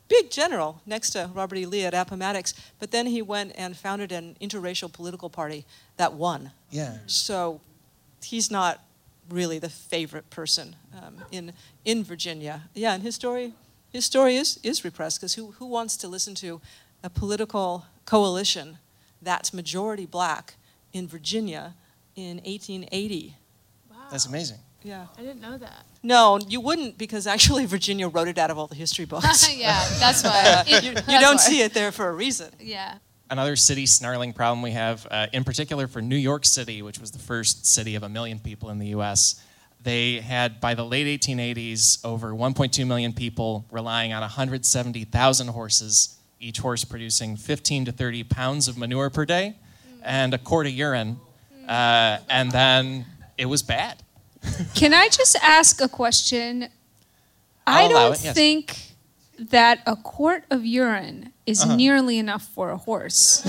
big 0.09 0.29
general 0.29 0.81
next 0.85 1.11
to 1.11 1.29
Robert 1.33 1.55
E. 1.57 1.65
Lee 1.65 1.85
at 1.85 1.93
Appomattox, 1.93 2.53
but 2.79 2.91
then 2.91 3.07
he 3.07 3.21
went 3.21 3.53
and 3.55 3.75
founded 3.77 4.11
an 4.11 4.35
interracial 4.41 4.91
political 4.91 5.29
party 5.29 5.65
that 5.95 6.13
won. 6.13 6.51
Yeah. 6.69 6.97
So 7.07 7.61
he's 8.23 8.49
not 8.51 8.83
really 9.29 9.59
the 9.59 9.69
favorite 9.69 10.29
person 10.29 10.75
um, 11.01 11.15
in 11.31 11.53
in 11.85 12.03
Virginia. 12.03 12.63
Yeah, 12.73 12.93
and 12.93 13.03
his 13.03 13.15
story 13.15 13.53
his 13.91 14.05
story 14.05 14.35
is 14.35 14.59
is 14.63 14.83
repressed 14.83 15.19
because 15.19 15.35
who 15.35 15.51
who 15.51 15.65
wants 15.65 15.97
to 15.97 16.07
listen 16.07 16.35
to 16.35 16.61
a 17.03 17.09
political 17.09 17.85
coalition 18.05 18.77
that's 19.21 19.53
majority 19.53 20.05
black 20.05 20.55
in 20.91 21.07
Virginia 21.07 21.75
in 22.15 22.37
1880? 22.37 23.35
Wow, 23.89 23.97
That's 24.11 24.25
amazing. 24.25 24.57
Yeah. 24.83 25.07
I 25.17 25.21
didn't 25.21 25.41
know 25.41 25.57
that. 25.57 25.85
No, 26.03 26.39
you 26.47 26.59
wouldn't 26.59 26.97
because 26.97 27.25
actually 27.25 27.65
Virginia 27.77 28.07
wrote 28.09 28.27
it 28.27 28.37
out 28.37 28.51
of 28.51 28.57
all 28.57 28.67
the 28.67 28.75
history 28.75 29.05
books. 29.05 29.55
yeah, 29.55 29.87
that's 29.99 30.23
why. 30.23 30.63
you 30.83 30.89
you 30.91 31.19
don't 31.19 31.39
see 31.39 31.61
it 31.61 31.73
there 31.73 31.91
for 31.91 32.09
a 32.09 32.13
reason. 32.13 32.51
Yeah. 32.59 32.97
Another 33.29 33.55
city 33.55 33.85
snarling 33.85 34.33
problem 34.33 34.61
we 34.61 34.71
have, 34.71 35.07
uh, 35.09 35.27
in 35.33 35.43
particular 35.43 35.87
for 35.87 36.01
New 36.01 36.15
York 36.15 36.45
City, 36.45 36.81
which 36.81 36.99
was 36.99 37.11
the 37.11 37.19
first 37.19 37.65
city 37.65 37.95
of 37.95 38.03
a 38.03 38.09
million 38.09 38.39
people 38.39 38.69
in 38.69 38.79
the 38.79 38.87
US, 38.87 39.41
they 39.81 40.19
had 40.21 40.61
by 40.61 40.73
the 40.73 40.85
late 40.85 41.21
1880s 41.21 42.03
over 42.05 42.31
1.2 42.31 42.87
million 42.87 43.11
people 43.13 43.65
relying 43.71 44.13
on 44.13 44.21
170,000 44.21 45.47
horses, 45.47 46.17
each 46.39 46.59
horse 46.59 46.83
producing 46.85 47.35
15 47.35 47.85
to 47.85 47.91
30 47.91 48.23
pounds 48.23 48.67
of 48.67 48.77
manure 48.77 49.09
per 49.09 49.25
day 49.25 49.55
and 50.03 50.33
a 50.33 50.37
quart 50.37 50.67
of 50.67 50.73
urine. 50.73 51.19
Uh, 51.67 52.19
and 52.29 52.51
then 52.51 53.05
it 53.37 53.45
was 53.45 53.63
bad. 53.63 54.03
Can 54.75 54.93
I 54.93 55.09
just 55.09 55.35
ask 55.41 55.81
a 55.81 55.87
question? 55.87 56.69
I 57.65 57.83
I'll 57.83 57.91
allow 57.91 58.07
don't 58.09 58.19
it, 58.19 58.23
yes. 58.25 58.35
think 58.35 58.77
that 59.39 59.79
a 59.85 59.95
quart 59.95 60.43
of 60.49 60.65
urine 60.65 61.32
is 61.45 61.61
Uh-huh. 61.61 61.75
nearly 61.75 62.17
enough 62.19 62.43
for 62.55 62.69
a 62.71 62.77
horse. 62.77 63.41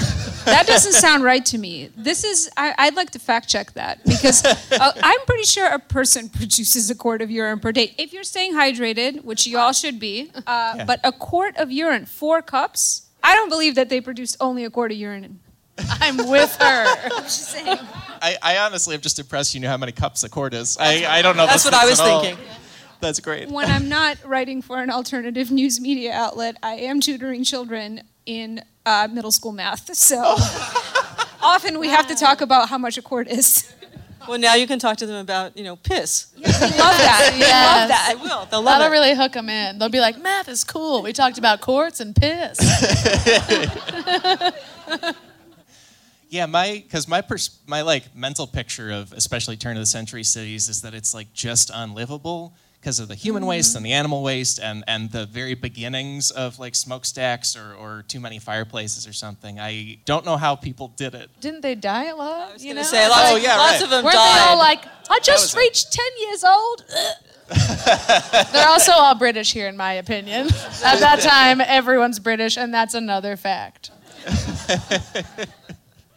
that 0.46 0.66
doesn't 0.66 0.92
sound 0.94 1.22
right 1.22 1.44
to 1.46 1.59
me. 1.59 1.90
This 1.96 2.24
is, 2.24 2.50
I, 2.57 2.74
I'd 2.76 2.96
like 2.96 3.11
to 3.11 3.18
fact 3.20 3.48
check 3.48 3.72
that 3.74 4.02
because 4.04 4.44
uh, 4.44 4.54
I'm 5.02 5.20
pretty 5.26 5.44
sure 5.44 5.66
a 5.68 5.78
person 5.78 6.28
produces 6.40 6.90
a 6.90 6.94
quart 6.94 7.22
of 7.22 7.30
urine 7.30 7.61
per 7.61 7.70
day. 7.72 7.94
If 7.96 8.12
you're 8.12 8.24
staying 8.24 8.54
hydrated, 8.54 9.22
which 9.24 9.46
you 9.46 9.59
all 9.59 9.72
should 9.72 9.98
be, 10.00 10.30
uh, 10.46 10.74
Yeah. 10.76 10.85
but 10.85 11.00
a 11.04 11.12
quart 11.12 11.57
of 11.57 11.70
urine, 11.70 12.04
four 12.07 12.42
cups, 12.42 13.02
I 13.22 13.35
don't 13.37 13.48
believe 13.48 13.74
that 13.76 13.88
they 13.88 14.00
produce 14.00 14.37
only 14.40 14.64
a 14.64 14.70
quart 14.70 14.90
of 14.90 14.98
urine. 14.98 15.38
I'm 15.78 16.16
with 16.28 16.54
her. 16.61 16.85
I'm 17.04 17.22
just 17.22 17.48
saying. 17.50 17.78
I, 18.20 18.37
I 18.42 18.59
honestly 18.59 18.94
am 18.94 19.00
just 19.00 19.18
impressed 19.18 19.54
you 19.54 19.61
knew 19.61 19.68
how 19.68 19.76
many 19.76 19.92
cups 19.92 20.22
a 20.24 20.28
quart 20.28 20.52
is. 20.54 20.76
I, 20.78 21.04
I 21.18 21.22
don't 21.22 21.37
know. 21.37 21.46
That's 21.46 21.64
what 21.64 21.74
I 21.74 21.85
was 21.87 22.00
thinking. 22.00 22.35
all. 22.35 22.63
Thinking. 23.05 23.09
That's 23.09 23.21
great. 23.21 23.49
when 23.55 23.71
I'm 23.71 23.88
not 23.88 24.19
writing 24.25 24.62
for 24.62 24.81
an 24.83 24.90
alternative 24.90 25.51
news 25.51 25.81
media 25.81 26.12
outlet, 26.12 26.57
I 26.62 26.75
am 26.75 27.01
tutoring 27.01 27.45
children 27.45 28.03
in 28.27 28.62
uh, 28.87 29.09
middle 29.11 29.33
school 29.33 29.53
math. 29.53 29.95
So 29.95 30.17
often 31.43 31.79
we 31.79 31.88
have 31.88 32.07
to 32.09 32.14
talk 32.14 32.40
about 32.40 32.69
how 32.69 32.79
much 32.79 32.99
a 32.99 33.03
quart 33.03 33.29
is. 33.29 33.71
Well, 34.27 34.38
now 34.38 34.55
you 34.55 34.67
can 34.67 34.79
talk 34.79 34.97
to 34.99 35.07
them 35.07 35.17
about, 35.17 35.55
you 35.55 35.64
know, 35.64 35.77
piss. 35.77 36.33
Love 36.38 36.45
that. 36.47 37.35
Yes. 37.37 37.81
Love 37.81 37.88
that. 37.88 38.14
They 38.17 38.23
will. 38.23 38.47
They'll 38.47 38.62
love 38.62 38.79
That'll 38.79 38.87
it. 38.87 38.90
really 38.90 39.14
hook 39.14 39.33
them 39.33 39.51
in. 39.51 39.79
They'll 39.79 39.90
be 39.90 40.01
like, 40.01 40.19
math 40.19 40.49
is 40.49 40.64
cool. 40.64 41.03
We 41.03 41.12
talked 41.12 41.37
about 41.37 41.61
quarts 41.61 42.01
and 42.01 42.17
piss. 42.17 42.59
Yeah, 46.31 46.47
my 46.47 46.83
because 46.85 47.07
my 47.07 47.21
pers- 47.21 47.61
my 47.64 47.83
like 47.83 48.12
mental 48.17 48.49
picture 48.49 48.90
of 48.90 49.12
especially 49.12 49.57
turn 49.57 49.77
of 49.77 49.83
the 49.83 49.87
century 49.87 50.25
cities 50.25 50.69
is 50.69 50.83
that 50.83 50.93
it's 50.93 51.14
like 51.14 51.33
just 51.33 51.71
unlivable 51.73 52.55
because 52.85 53.01
of 53.01 53.09
the 53.09 53.14
human 53.14 53.40
mm-hmm. 53.40 53.49
waste 53.49 53.75
and 53.77 53.87
the 53.87 53.94
animal 53.94 54.23
waste 54.23 54.61
and, 54.61 54.85
and 54.87 55.11
the 55.11 55.25
very 55.25 55.55
beginnings 55.55 56.31
of 56.31 56.59
like 56.59 56.75
smokestacks 56.75 57.57
or, 57.57 57.73
or 57.77 58.05
too 58.09 58.20
many 58.20 58.38
fireplaces 58.38 59.09
or 59.09 59.12
something. 59.14 59.59
I 59.59 60.01
don't 60.05 60.27
know 60.27 60.37
how 60.37 60.55
people 60.55 60.88
did 60.88 61.14
it. 61.14 61.31
Didn't 61.40 61.62
they 61.62 61.75
die 61.75 62.09
a 62.09 62.14
lot? 62.14 62.51
I 62.51 62.53
was 62.53 62.62
you 62.62 62.75
going 62.75 62.77
know? 62.77 62.83
to 62.83 62.88
say, 62.88 63.09
lots, 63.09 63.31
Oh, 63.33 63.37
yeah, 63.37 63.57
lots 63.57 63.73
right. 63.73 63.83
of 63.85 63.88
them 63.88 64.05
Weren't 64.05 64.16
died. 64.16 64.37
they 64.37 64.51
all 64.51 64.59
like, 64.59 64.85
I 64.85 65.14
was 65.14 65.20
just 65.27 65.55
it. 65.55 65.61
reached 65.61 65.92
10 65.94 66.05
years 66.29 66.44
old? 66.44 66.85
Ugh. 66.94 67.16
They're 68.53 68.68
also 68.68 68.92
all 68.92 69.14
British 69.14 69.55
here, 69.55 69.68
in 69.68 69.79
my 69.79 69.94
opinion. 69.94 70.49
At 70.85 71.01
that 71.01 71.20
time, 71.20 71.62
everyone's 71.62 72.18
British, 72.18 72.59
and 72.59 72.73
that's 72.73 72.92
another 72.92 73.37
fact. 73.38 73.92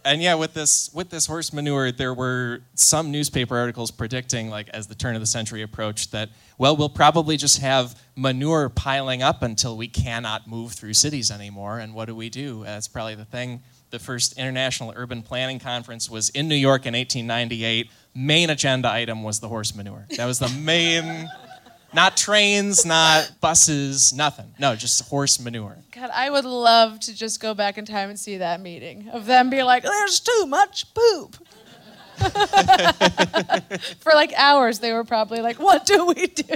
And 0.08 0.22
yeah, 0.22 0.36
with 0.36 0.54
this 0.54 0.90
with 0.94 1.10
this 1.10 1.26
horse 1.26 1.52
manure, 1.52 1.92
there 1.92 2.14
were 2.14 2.62
some 2.76 3.12
newspaper 3.12 3.58
articles 3.58 3.92
predicting, 3.92 4.50
like 4.50 4.70
as 4.70 4.88
the 4.88 4.96
turn 4.96 5.16
of 5.16 5.22
the 5.22 5.28
century 5.28 5.62
approached, 5.62 6.12
that 6.14 6.30
well, 6.58 6.78
we'll 6.78 6.90
probably 6.90 7.36
just 7.36 7.60
have 7.60 8.00
manure 8.16 8.70
piling 8.70 9.22
up 9.22 9.44
until 9.44 9.76
we 9.76 9.88
cannot 9.88 10.48
move 10.48 10.72
through 10.72 10.94
cities 10.94 11.30
anymore. 11.30 11.80
And 11.80 11.94
what 11.94 12.06
do 12.06 12.16
we 12.16 12.30
do? 12.30 12.64
That's 12.64 12.88
probably 12.88 13.16
the 13.16 13.26
thing. 13.26 13.62
The 13.90 14.00
first 14.00 14.38
International 14.38 14.94
Urban 14.96 15.24
Planning 15.24 15.60
Conference 15.60 16.10
was 16.10 16.30
in 16.30 16.48
New 16.48 16.56
York 16.56 16.86
in 16.86 16.94
1898. 16.94 17.92
Main 18.16 18.50
agenda 18.50 18.90
item 18.92 19.24
was 19.24 19.40
the 19.40 19.50
horse 19.50 19.76
manure. 19.76 20.06
That 20.18 20.26
was 20.26 20.40
the 20.40 20.50
main. 20.50 21.30
Not 21.94 22.18
trains, 22.18 22.86
not 22.86 23.32
buses, 23.40 24.14
nothing. 24.14 24.54
No, 24.60 24.76
just 24.76 25.08
horse 25.08 25.40
manure. 25.40 25.78
God, 25.92 26.10
I 26.14 26.30
would 26.30 26.46
love 26.46 27.00
to 27.02 27.16
just 27.16 27.40
go 27.40 27.54
back 27.54 27.78
in 27.78 27.86
time 27.86 28.10
and 28.10 28.20
see 28.20 28.38
that 28.38 28.62
meeting 28.62 29.10
of 29.10 29.26
them 29.26 29.50
be 29.50 29.64
like, 29.64 29.84
there's 29.84 30.20
too 30.20 30.46
much 30.48 30.94
poop. 30.94 31.38
For 34.00 34.14
like 34.14 34.34
hours, 34.36 34.80
they 34.80 34.92
were 34.92 35.04
probably 35.04 35.42
like, 35.42 35.60
what 35.60 35.86
do 35.86 36.06
we 36.08 36.28
do? 36.28 36.56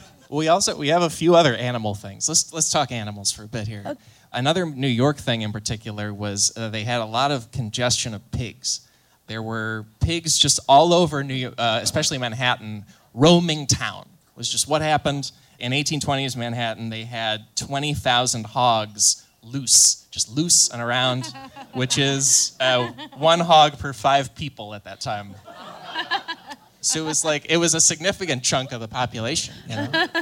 We 0.30 0.48
also 0.48 0.76
we 0.76 0.88
have 0.88 1.02
a 1.02 1.10
few 1.10 1.34
other 1.34 1.54
animal 1.54 1.94
things. 1.94 2.28
Let's 2.28 2.52
let's 2.52 2.70
talk 2.70 2.92
animals 2.92 3.32
for 3.32 3.44
a 3.44 3.48
bit 3.48 3.66
here. 3.66 3.96
Another 4.32 4.66
New 4.66 4.88
York 4.88 5.16
thing 5.16 5.40
in 5.40 5.52
particular 5.52 6.12
was 6.12 6.52
uh, 6.56 6.68
they 6.68 6.84
had 6.84 7.00
a 7.00 7.06
lot 7.06 7.30
of 7.30 7.50
congestion 7.50 8.12
of 8.12 8.30
pigs. 8.30 8.86
There 9.26 9.42
were 9.42 9.86
pigs 10.00 10.38
just 10.38 10.60
all 10.68 10.92
over 10.92 11.24
New 11.24 11.34
York, 11.34 11.54
uh, 11.56 11.80
especially 11.82 12.18
Manhattan, 12.18 12.84
roaming 13.18 13.66
town. 13.66 14.06
Was 14.36 14.48
just 14.48 14.68
what 14.68 14.82
happened 14.82 15.32
in 15.58 15.72
1820s 15.72 16.36
Manhattan. 16.36 16.90
They 16.90 17.04
had 17.04 17.44
20,000 17.56 18.46
hogs 18.46 19.26
loose, 19.42 20.06
just 20.10 20.30
loose 20.30 20.68
and 20.68 20.80
around, 20.80 21.26
which 21.72 21.98
is 21.98 22.56
uh, 22.60 22.86
one 23.16 23.40
hog 23.40 23.78
per 23.78 23.92
five 23.92 24.34
people 24.34 24.74
at 24.74 24.84
that 24.84 25.00
time. 25.00 25.34
So 26.88 27.00
it 27.00 27.06
was 27.06 27.24
like 27.24 27.46
it 27.50 27.58
was 27.58 27.74
a 27.74 27.80
significant 27.80 28.42
chunk 28.42 28.72
of 28.72 28.80
the 28.80 28.88
population. 28.88 29.54
You 29.68 29.76
know? 29.76 30.06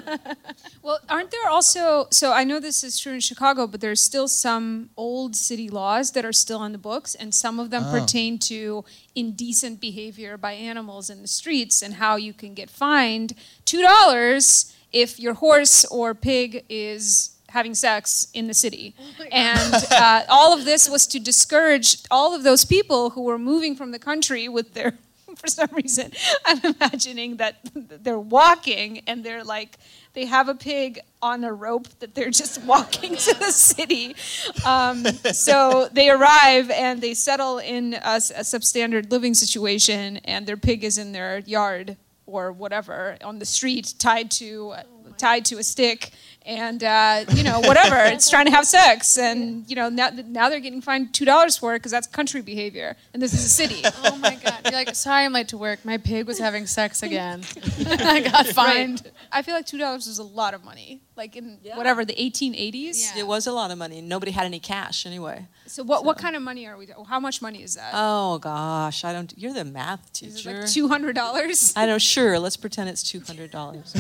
Well, 0.83 1.01
aren't 1.09 1.33
there 1.33 1.49
also, 1.49 2.07
so 2.13 2.33
I 2.33 2.45
know 2.45 2.61
this 2.61 2.85
is 2.85 3.01
true 3.01 3.13
in 3.15 3.21
Chicago, 3.21 3.67
but 3.67 3.81
there's 3.81 4.01
still 4.01 4.29
some 4.29 4.91
old 4.97 5.35
city 5.35 5.69
laws 5.69 6.13
that 6.13 6.25
are 6.25 6.33
still 6.33 6.59
on 6.61 6.71
the 6.71 6.79
books, 6.79 7.17
and 7.17 7.35
some 7.35 7.59
of 7.59 7.71
them 7.71 7.83
pertain 7.91 8.39
to 8.51 8.85
indecent 9.17 9.81
behavior 9.81 10.37
by 10.37 10.53
animals 10.53 11.11
in 11.11 11.23
the 11.23 11.29
streets 11.29 11.83
and 11.83 11.95
how 11.95 12.15
you 12.15 12.33
can 12.33 12.55
get 12.55 12.71
fined 12.71 13.33
$2 13.65 14.73
if 14.93 15.19
your 15.19 15.35
horse 15.35 15.85
or 15.87 16.15
pig 16.15 16.65
is 16.69 17.37
having 17.49 17.75
sex 17.75 18.29
in 18.33 18.47
the 18.47 18.55
city. 18.55 18.95
and 19.33 19.75
uh, 19.91 20.23
all 20.29 20.53
of 20.57 20.65
this 20.65 20.89
was 20.89 21.07
to 21.09 21.19
discourage 21.19 21.99
all 22.11 22.35
of 22.35 22.43
those 22.45 22.65
people 22.65 23.11
who 23.11 23.23
were 23.23 23.39
moving 23.39 23.75
from 23.75 23.91
the 23.93 23.99
country 23.99 24.49
with 24.49 24.75
their 24.75 24.93
for 25.41 25.49
some 25.49 25.69
reason, 25.73 26.13
I'm 26.45 26.61
imagining 26.65 27.37
that 27.37 27.57
they're 27.75 28.19
walking 28.19 29.03
and 29.07 29.23
they're 29.23 29.45
like, 29.45 29.79
they 30.15 30.25
have 30.25 30.49
a 30.49 30.55
pig 30.55 30.99
on 31.21 31.45
a 31.45 31.53
rope 31.53 31.89
that 31.99 32.15
they're 32.15 32.31
just 32.31 32.63
walking 32.65 33.17
to 33.17 33.35
the 33.35 33.53
city. 33.53 34.17
Um, 34.65 35.05
so 35.33 35.89
they 35.93 36.09
arrive 36.09 36.71
and 36.71 37.03
they 37.03 37.13
settle 37.13 37.59
in 37.59 37.95
a 37.95 38.17
substandard 38.19 39.11
living 39.11 39.35
situation, 39.35 40.19
and 40.19 40.47
their 40.47 40.57
pig 40.57 40.85
is 40.85 40.97
in 40.97 41.13
their 41.13 41.41
yard 41.41 41.97
or 42.25 42.51
whatever 42.51 43.19
on 43.23 43.39
the 43.39 43.47
street, 43.47 43.95
tied 43.99 44.31
to 44.33 44.75
tied 45.19 45.45
to 45.47 45.59
a 45.59 45.63
stick, 45.63 46.11
and 46.47 46.83
uh, 46.85 47.25
you 47.35 47.43
know 47.43 47.61
whatever. 47.61 47.97
it's 48.05 48.31
trying 48.31 48.47
to 48.47 48.53
have 48.53 48.65
sex, 48.65 49.19
and 49.19 49.69
you 49.69 49.77
know 49.77 49.89
now 49.89 50.11
now 50.27 50.49
they're 50.49 50.61
getting 50.61 50.81
fined 50.81 51.13
two 51.13 51.25
dollars 51.25 51.57
for 51.59 51.75
it 51.75 51.81
because 51.81 51.93
that's 51.93 52.07
country 52.07 52.41
behavior, 52.41 52.97
and 53.13 53.21
this 53.21 53.35
is 53.35 53.45
a 53.45 53.49
city. 53.49 53.83
Oh 54.09 54.17
my 54.19 54.37
God. 54.37 54.61
You're 54.65 54.73
like, 54.73 54.95
sorry, 54.95 55.25
I'm 55.25 55.33
late 55.33 55.49
to 55.49 55.59
work. 55.59 55.85
My 55.85 55.99
pig 55.99 56.27
was 56.27 56.39
having 56.39 56.67
sex 56.67 57.03
again. 57.09 57.43
I 57.87 58.21
got 58.21 58.47
fined. 58.47 59.03
Right. 59.05 59.15
I 59.33 59.43
feel 59.43 59.55
like 59.55 59.67
two 59.67 59.79
dollars 59.79 60.07
is 60.07 60.19
a 60.19 60.23
lot 60.23 60.55
of 60.55 60.65
money. 60.65 61.01
Like 61.17 61.35
in 61.35 61.59
whatever 61.75 62.05
the 62.05 62.15
1880s. 62.15 63.01
Yeah. 63.01 63.21
It 63.21 63.27
was 63.27 63.47
a 63.47 63.53
lot 63.53 63.71
of 63.71 63.79
money. 63.79 64.01
Nobody 64.01 64.31
had 64.33 64.45
any 64.45 64.61
cash 64.61 65.07
anyway. 65.07 65.47
So 65.67 65.83
what 65.83 66.05
what 66.05 66.19
kind 66.19 66.37
of 66.37 66.43
money 66.43 66.67
are 66.67 66.77
we? 66.77 66.89
How 67.09 67.19
much 67.19 67.43
money 67.43 67.63
is 67.63 67.75
that? 67.75 67.91
Oh 67.95 68.39
gosh, 68.39 69.05
I 69.05 69.13
don't. 69.13 69.33
You're 69.37 69.55
the 69.55 69.65
math 69.65 70.23
is 70.23 70.35
it 70.35 70.37
teacher. 70.37 70.61
like 70.61 70.71
two 70.71 70.89
hundred 70.89 71.17
dollars? 71.17 71.73
I 71.75 71.87
know. 71.87 71.99
Sure, 71.99 72.39
let's 72.39 72.57
pretend 72.57 72.89
it's 72.91 73.03
two 73.03 73.21
hundred 73.21 73.51
dollars. 73.51 73.93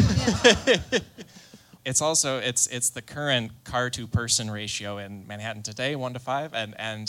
It's 1.87 2.03
also 2.03 2.39
it's 2.39 2.67
it's 2.67 2.91
the 2.91 3.01
current 3.01 3.53
car 3.63 3.89
to 3.91 4.09
person 4.09 4.51
ratio 4.51 4.99
in 4.99 5.25
Manhattan 5.27 5.63
today, 5.63 5.95
one 5.95 6.13
to 6.15 6.19
five, 6.19 6.53
and 6.53 6.75
and 6.81 7.09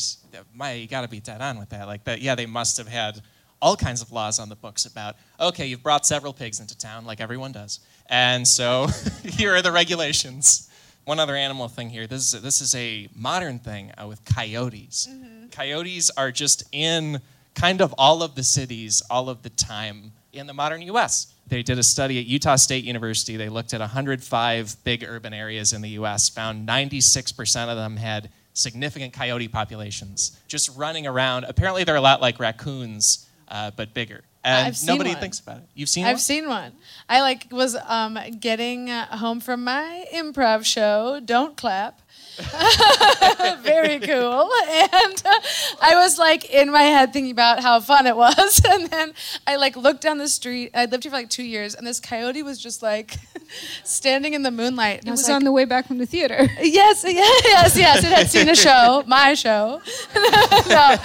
my 0.53 0.73
you 0.73 0.87
got 0.87 1.01
to 1.01 1.07
be 1.07 1.19
dead 1.19 1.41
on 1.41 1.57
with 1.57 1.69
that. 1.69 1.87
Like 1.87 2.03
that, 2.03 2.21
yeah, 2.21 2.35
they 2.35 2.45
must 2.45 2.77
have 2.77 2.87
had 2.87 3.21
all 3.59 3.75
kinds 3.75 4.03
of 4.03 4.11
laws 4.11 4.37
on 4.37 4.49
the 4.49 4.55
books 4.55 4.85
about 4.85 5.15
okay, 5.39 5.65
you've 5.65 5.81
brought 5.81 6.05
several 6.05 6.31
pigs 6.31 6.59
into 6.59 6.77
town, 6.77 7.05
like 7.05 7.19
everyone 7.19 7.51
does, 7.51 7.79
and 8.05 8.47
so 8.47 8.87
here 9.23 9.55
are 9.55 9.63
the 9.63 9.71
regulations. 9.71 10.69
One 11.05 11.19
other 11.19 11.35
animal 11.35 11.69
thing 11.69 11.89
here. 11.89 12.05
This 12.05 12.33
is 12.33 12.41
this 12.43 12.61
is 12.61 12.75
a 12.75 13.09
modern 13.15 13.57
thing 13.57 13.91
uh, 13.99 14.05
with 14.05 14.23
coyotes. 14.25 15.09
Coyotes 15.51 16.11
are 16.11 16.31
just 16.31 16.63
in 16.71 17.19
kind 17.55 17.81
of 17.81 17.95
all 17.97 18.21
of 18.21 18.35
the 18.35 18.43
cities 18.43 19.01
all 19.09 19.27
of 19.27 19.41
the 19.41 19.49
time 19.49 20.11
in 20.33 20.45
the 20.45 20.53
modern 20.53 20.83
U.S. 20.83 21.33
They 21.47 21.63
did 21.63 21.79
a 21.79 21.83
study 21.83 22.19
at 22.19 22.25
Utah 22.25 22.57
State 22.57 22.83
University. 22.83 23.37
They 23.37 23.49
looked 23.49 23.73
at 23.73 23.79
105 23.79 24.83
big 24.83 25.03
urban 25.03 25.33
areas 25.33 25.73
in 25.73 25.81
the 25.81 25.89
U.S., 25.89 26.29
found 26.29 26.67
96% 26.67 27.69
of 27.69 27.77
them 27.77 27.97
had 27.97 28.29
significant 28.53 29.13
coyote 29.13 29.47
populations 29.47 30.39
just 30.47 30.75
running 30.75 31.07
around. 31.07 31.45
Apparently, 31.45 31.83
they're 31.83 31.95
a 31.95 32.01
lot 32.01 32.21
like 32.21 32.39
raccoons, 32.39 33.27
uh, 33.47 33.71
but 33.75 33.93
bigger. 33.93 34.23
And 34.43 34.67
I've 34.67 34.83
nobody 34.83 35.13
thinks 35.13 35.39
about 35.39 35.57
it. 35.57 35.63
You've 35.73 35.89
seen 35.89 36.03
one 36.03 36.09
I've 36.09 36.15
one? 36.15 36.19
seen 36.19 36.47
one. 36.47 36.71
I 37.09 37.21
like 37.21 37.47
was 37.51 37.75
um, 37.75 38.17
getting 38.39 38.89
uh, 38.89 39.17
home 39.17 39.41
from 39.41 39.63
my 39.63 40.05
improv 40.13 40.65
show. 40.65 41.19
Don't 41.23 41.57
clap. 41.57 42.01
Very 43.63 43.99
cool. 43.99 44.49
And 44.69 45.21
uh, 45.25 45.39
I 45.81 45.93
was 45.95 46.17
like 46.17 46.49
in 46.53 46.71
my 46.71 46.83
head 46.83 47.13
thinking 47.13 47.31
about 47.31 47.61
how 47.61 47.79
fun 47.79 48.05
it 48.05 48.15
was, 48.15 48.61
and 48.69 48.87
then 48.87 49.13
I 49.45 49.55
like 49.55 49.75
looked 49.75 50.01
down 50.01 50.17
the 50.17 50.27
street. 50.27 50.71
I 50.73 50.85
lived 50.85 51.03
here 51.03 51.11
for 51.11 51.17
like 51.17 51.29
two 51.29 51.43
years, 51.43 51.75
and 51.75 51.85
this 51.85 51.99
coyote 51.99 52.43
was 52.43 52.59
just 52.59 52.81
like 52.83 53.15
standing 53.83 54.33
in 54.33 54.43
the 54.43 54.51
moonlight. 54.51 54.99
And 54.99 55.07
It 55.07 55.11
was 55.11 55.21
was 55.21 55.29
like, 55.29 55.35
on 55.37 55.43
the 55.43 55.51
way 55.51 55.65
back 55.65 55.87
from 55.87 55.97
the 55.97 56.05
theater. 56.05 56.47
Yes, 56.61 57.03
yes, 57.07 57.41
yes, 57.45 57.77
yes. 57.77 58.03
It 58.03 58.11
had 58.11 58.27
seen 58.29 58.49
a 58.49 58.55
show, 58.55 59.03
my 59.07 59.33
show. 59.33 59.81
no. 60.15 60.95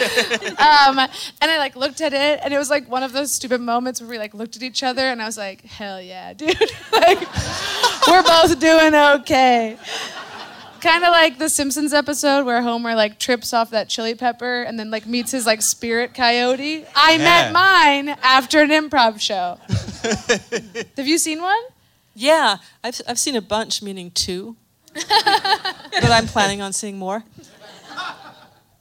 Um, 0.58 0.98
and 0.98 1.50
I 1.50 1.56
like 1.58 1.76
looked 1.76 2.00
at 2.00 2.12
it, 2.12 2.40
and 2.42 2.52
it 2.52 2.58
was 2.58 2.68
like 2.70 2.88
one 2.90 3.02
of 3.02 3.12
those 3.12 3.32
stupid 3.32 3.60
moments 3.60 4.00
where 4.00 4.10
we 4.10 4.18
like 4.18 4.34
looked 4.34 4.56
at 4.56 4.62
each 4.62 4.82
other, 4.82 5.02
and 5.02 5.22
I 5.22 5.26
was 5.26 5.38
like, 5.38 5.64
"Hell 5.64 6.00
yeah, 6.00 6.32
dude! 6.34 6.56
like, 6.92 7.20
we're 8.06 8.22
both 8.22 8.58
doing 8.60 8.94
okay." 8.94 9.78
Kind 10.82 11.04
of 11.04 11.10
like 11.10 11.38
the 11.38 11.48
Simpsons 11.48 11.92
episode 11.94 12.44
where 12.44 12.60
Homer 12.60 12.96
like 12.96 13.20
trips 13.20 13.52
off 13.52 13.70
that 13.70 13.88
chili 13.88 14.16
pepper 14.16 14.62
and 14.64 14.76
then 14.78 14.90
like 14.90 15.06
meets 15.06 15.30
his 15.30 15.46
like 15.46 15.62
spirit 15.62 16.12
coyote. 16.12 16.84
I 16.96 17.12
Yeah. 17.12 17.18
met 17.18 17.52
mine 17.52 18.08
after 18.22 18.60
an 18.60 18.70
improv 18.70 19.20
show. 19.20 19.58
Have 20.96 21.06
you 21.06 21.18
seen 21.18 21.40
one? 21.40 21.62
yeah, 22.16 22.56
I've 22.82 23.00
I've 23.06 23.18
seen 23.18 23.36
a 23.36 23.40
bunch, 23.40 23.80
meaning 23.80 24.10
two, 24.10 24.56
but 24.92 26.10
I'm 26.10 26.26
planning 26.26 26.60
on 26.60 26.72
seeing 26.72 26.98
more. 26.98 27.22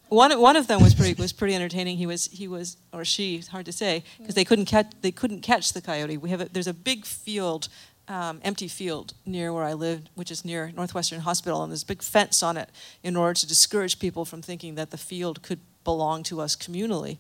One, 0.09 0.37
one 0.41 0.57
of 0.57 0.67
them 0.67 0.81
was 0.81 0.93
pretty 0.93 1.13
was 1.21 1.31
pretty 1.31 1.53
entertaining. 1.55 1.97
He 1.97 2.05
was 2.07 2.25
he 2.33 2.47
was 2.47 2.75
or 2.91 3.05
she 3.05 3.37
hard 3.51 3.65
to 3.67 3.71
say 3.71 4.03
because 4.17 4.33
they 4.35 4.43
couldn't 4.43 4.65
catch 4.65 4.87
they 5.01 5.11
couldn't 5.11 5.41
catch 5.41 5.71
the 5.73 5.81
coyote. 5.81 6.17
We 6.17 6.31
have 6.31 6.41
a, 6.41 6.45
there's 6.51 6.67
a 6.67 6.73
big 6.73 7.05
field, 7.05 7.69
um, 8.07 8.41
empty 8.43 8.67
field 8.67 9.13
near 9.25 9.53
where 9.53 9.63
I 9.63 9.73
lived, 9.73 10.09
which 10.15 10.31
is 10.31 10.43
near 10.43 10.71
Northwestern 10.75 11.21
Hospital, 11.21 11.63
and 11.63 11.71
there's 11.71 11.83
a 11.83 11.85
big 11.85 12.01
fence 12.01 12.43
on 12.43 12.57
it 12.57 12.69
in 13.03 13.15
order 13.15 13.33
to 13.35 13.47
discourage 13.47 13.99
people 13.99 14.25
from 14.25 14.41
thinking 14.41 14.75
that 14.75 14.91
the 14.91 14.97
field 14.97 15.41
could 15.41 15.59
belong 15.83 16.23
to 16.23 16.41
us 16.41 16.55
communally. 16.55 17.17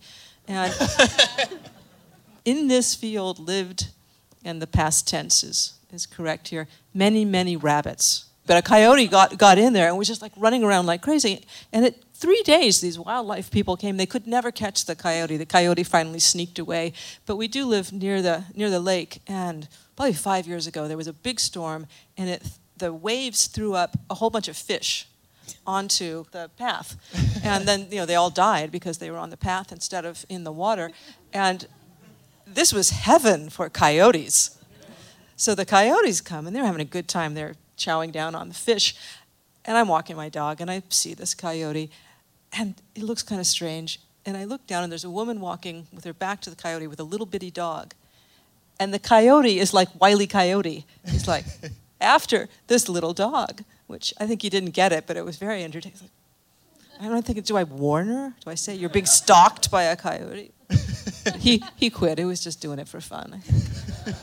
And 0.47 0.73
in 2.45 2.67
this 2.67 2.95
field 2.95 3.39
lived, 3.39 3.87
and 4.43 4.61
the 4.61 4.67
past 4.67 5.07
tense 5.07 5.43
is, 5.43 5.73
is 5.93 6.05
correct 6.05 6.49
here, 6.49 6.67
many, 6.93 7.25
many 7.25 7.55
rabbits. 7.55 8.25
But 8.51 8.57
a 8.57 8.61
coyote 8.61 9.07
got, 9.07 9.37
got 9.37 9.57
in 9.57 9.71
there 9.71 9.87
and 9.87 9.97
was 9.97 10.09
just 10.09 10.21
like 10.21 10.33
running 10.35 10.61
around 10.61 10.85
like 10.85 11.01
crazy. 11.01 11.45
And 11.71 11.85
it, 11.85 12.03
three 12.13 12.41
days, 12.43 12.81
these 12.81 12.99
wildlife 12.99 13.49
people 13.49 13.77
came. 13.77 13.95
They 13.95 14.05
could 14.05 14.27
never 14.27 14.51
catch 14.51 14.83
the 14.83 14.93
coyote. 14.93 15.37
The 15.37 15.45
coyote 15.45 15.83
finally 15.83 16.19
sneaked 16.19 16.59
away. 16.59 16.91
But 17.25 17.37
we 17.37 17.47
do 17.47 17.65
live 17.65 17.93
near 17.93 18.21
the, 18.21 18.43
near 18.53 18.69
the 18.69 18.81
lake, 18.81 19.21
and 19.25 19.69
probably 19.95 20.15
five 20.15 20.47
years 20.47 20.67
ago, 20.67 20.89
there 20.89 20.97
was 20.97 21.07
a 21.07 21.13
big 21.13 21.39
storm, 21.39 21.87
and 22.17 22.27
it, 22.27 22.43
the 22.75 22.91
waves 22.91 23.47
threw 23.47 23.73
up 23.73 23.97
a 24.09 24.15
whole 24.15 24.29
bunch 24.29 24.49
of 24.49 24.57
fish 24.57 25.07
onto 25.65 26.25
the 26.31 26.49
path. 26.57 26.97
And 27.45 27.65
then, 27.65 27.87
you 27.89 27.99
know, 27.99 28.05
they 28.05 28.15
all 28.15 28.31
died 28.31 28.69
because 28.69 28.97
they 28.97 29.09
were 29.09 29.17
on 29.17 29.29
the 29.29 29.37
path 29.37 29.71
instead 29.71 30.03
of 30.03 30.25
in 30.27 30.43
the 30.43 30.51
water. 30.51 30.91
And 31.31 31.69
this 32.45 32.73
was 32.73 32.89
heaven 32.89 33.49
for 33.49 33.69
coyotes. 33.69 34.57
So 35.37 35.55
the 35.55 35.65
coyotes 35.65 36.19
come 36.19 36.45
and 36.45 36.53
they're 36.53 36.65
having 36.65 36.81
a 36.81 36.85
good 36.85 37.07
time. 37.07 37.33
They're 37.33 37.55
chowing 37.83 38.11
down 38.11 38.35
on 38.35 38.47
the 38.47 38.55
fish. 38.55 38.95
And 39.65 39.77
I'm 39.77 39.87
walking 39.87 40.15
my 40.15 40.29
dog 40.29 40.61
and 40.61 40.69
I 40.69 40.83
see 40.89 41.13
this 41.13 41.33
coyote 41.33 41.89
and 42.53 42.75
it 42.95 43.03
looks 43.03 43.23
kind 43.23 43.39
of 43.39 43.47
strange. 43.47 43.99
And 44.25 44.37
I 44.37 44.43
look 44.43 44.67
down 44.67 44.83
and 44.83 44.91
there's 44.91 45.03
a 45.03 45.09
woman 45.09 45.39
walking 45.39 45.87
with 45.93 46.03
her 46.03 46.13
back 46.13 46.41
to 46.41 46.49
the 46.49 46.55
coyote 46.55 46.87
with 46.87 46.99
a 46.99 47.03
little 47.03 47.25
bitty 47.25 47.51
dog. 47.51 47.93
And 48.79 48.93
the 48.93 48.99
coyote 48.99 49.59
is 49.59 49.73
like 49.73 49.89
Wiley 49.99 50.27
Coyote. 50.27 50.85
He's 51.05 51.27
like, 51.27 51.45
after 52.01 52.49
this 52.67 52.89
little 52.89 53.13
dog, 53.13 53.63
which 53.87 54.13
I 54.19 54.25
think 54.27 54.41
he 54.41 54.49
didn't 54.49 54.71
get 54.71 54.91
it, 54.91 55.05
but 55.07 55.17
it 55.17 55.25
was 55.25 55.37
very 55.37 55.63
entertaining. 55.63 55.99
Like, 56.01 56.11
I 57.01 57.07
don't 57.07 57.25
think, 57.25 57.43
do 57.45 57.57
I 57.57 57.63
warn 57.63 58.07
her? 58.07 58.33
Do 58.43 58.49
I 58.49 58.55
say 58.55 58.75
you're 58.75 58.89
being 58.89 59.05
stalked 59.21 59.71
by 59.71 59.83
a 59.83 59.95
coyote? 59.95 60.51
he, 61.37 61.63
he 61.75 61.89
quit. 61.89 62.17
He 62.17 62.25
was 62.25 62.43
just 62.43 62.61
doing 62.61 62.79
it 62.79 62.87
for 62.87 63.01
fun. 63.01 63.41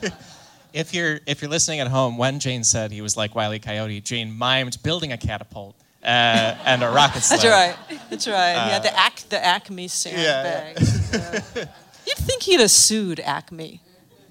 if 0.72 0.94
you're 0.94 1.20
if 1.26 1.42
you're 1.42 1.50
listening 1.50 1.81
at 1.81 1.88
home, 1.88 2.18
when 2.18 2.38
Jane 2.40 2.64
said 2.64 2.90
he 2.92 3.00
was 3.00 3.16
like 3.16 3.35
Wiley 3.35 3.59
Coyote, 3.59 4.00
Jane 4.00 4.33
mimed 4.33 4.83
building 4.83 5.12
a 5.12 5.18
catapult 5.18 5.76
uh, 6.02 6.07
and 6.07 6.83
a 6.83 6.90
rocket 6.90 7.22
sled. 7.22 7.40
That's 7.40 7.88
right. 7.90 8.00
That's 8.11 8.28
right. 8.28 8.54
Uh, 8.54 8.64
he 8.66 8.70
had 8.72 8.83
the, 8.83 8.92
Ac- 9.07 9.26
the 9.28 9.44
Acme 9.44 9.88
sandbags. 9.88 11.12
Yeah, 11.12 11.40
yeah. 11.57 11.64
You'd 12.07 12.18
think 12.18 12.42
he'd 12.42 12.61
have 12.61 12.70
sued 12.70 13.20
Acme. 13.20 13.81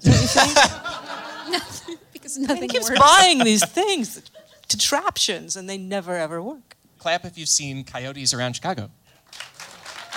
Don't 0.00 0.14
you 0.14 0.26
think? 0.28 0.54
because 2.12 2.38
nothing 2.38 2.62
he 2.62 2.68
keeps 2.68 2.88
works. 2.88 3.00
buying 3.00 3.38
these 3.44 3.64
things, 3.64 4.20
contraptions, 4.68 5.56
and 5.56 5.68
they 5.68 5.78
never 5.78 6.16
ever 6.16 6.42
work. 6.42 6.76
Clap 6.98 7.24
if 7.24 7.38
you've 7.38 7.48
seen 7.48 7.84
coyotes 7.84 8.34
around 8.34 8.54
Chicago. 8.54 8.90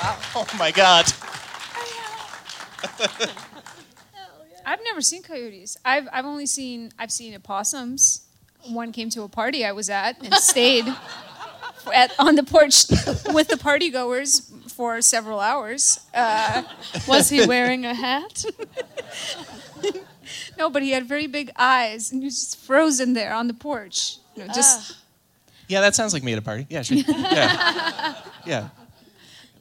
Wow. 0.01 0.17
Oh 0.35 0.47
my 0.57 0.71
God. 0.71 1.05
I've 4.71 4.79
never 4.85 5.01
seen 5.01 5.21
coyotes. 5.21 5.75
I've 5.83 6.07
I've 6.13 6.25
only 6.25 6.45
seen 6.45 6.91
I've 6.97 7.11
seen 7.11 7.35
opossums. 7.35 8.21
One 8.69 8.93
came 8.93 9.09
to 9.09 9.23
a 9.23 9.27
party 9.27 9.65
I 9.65 9.73
was 9.73 9.89
at 9.89 10.23
and 10.23 10.33
stayed 10.35 10.85
at, 11.93 12.13
on 12.17 12.35
the 12.35 12.43
porch 12.43 12.85
with 13.33 13.47
the 13.49 13.57
party 13.57 13.89
goers 13.89 14.49
for 14.69 15.01
several 15.01 15.39
hours. 15.41 15.99
Uh, 16.13 16.63
Was 17.07 17.27
he 17.29 17.45
wearing 17.45 17.85
a 17.85 17.93
hat? 17.93 18.45
no, 20.57 20.69
but 20.69 20.83
he 20.83 20.91
had 20.91 21.05
very 21.05 21.27
big 21.27 21.51
eyes 21.57 22.11
and 22.11 22.21
he 22.21 22.25
was 22.25 22.39
just 22.39 22.57
frozen 22.57 23.11
there 23.13 23.33
on 23.33 23.47
the 23.47 23.53
porch. 23.53 24.17
You 24.35 24.45
know, 24.45 24.53
just 24.53 24.95
Yeah, 25.67 25.81
that 25.81 25.95
sounds 25.95 26.13
like 26.13 26.23
me 26.23 26.31
at 26.33 26.39
a 26.39 26.41
party. 26.41 26.65
Yeah, 26.69 26.83
sure. 26.83 26.97
Yeah. 27.07 28.15
yeah. 28.45 28.69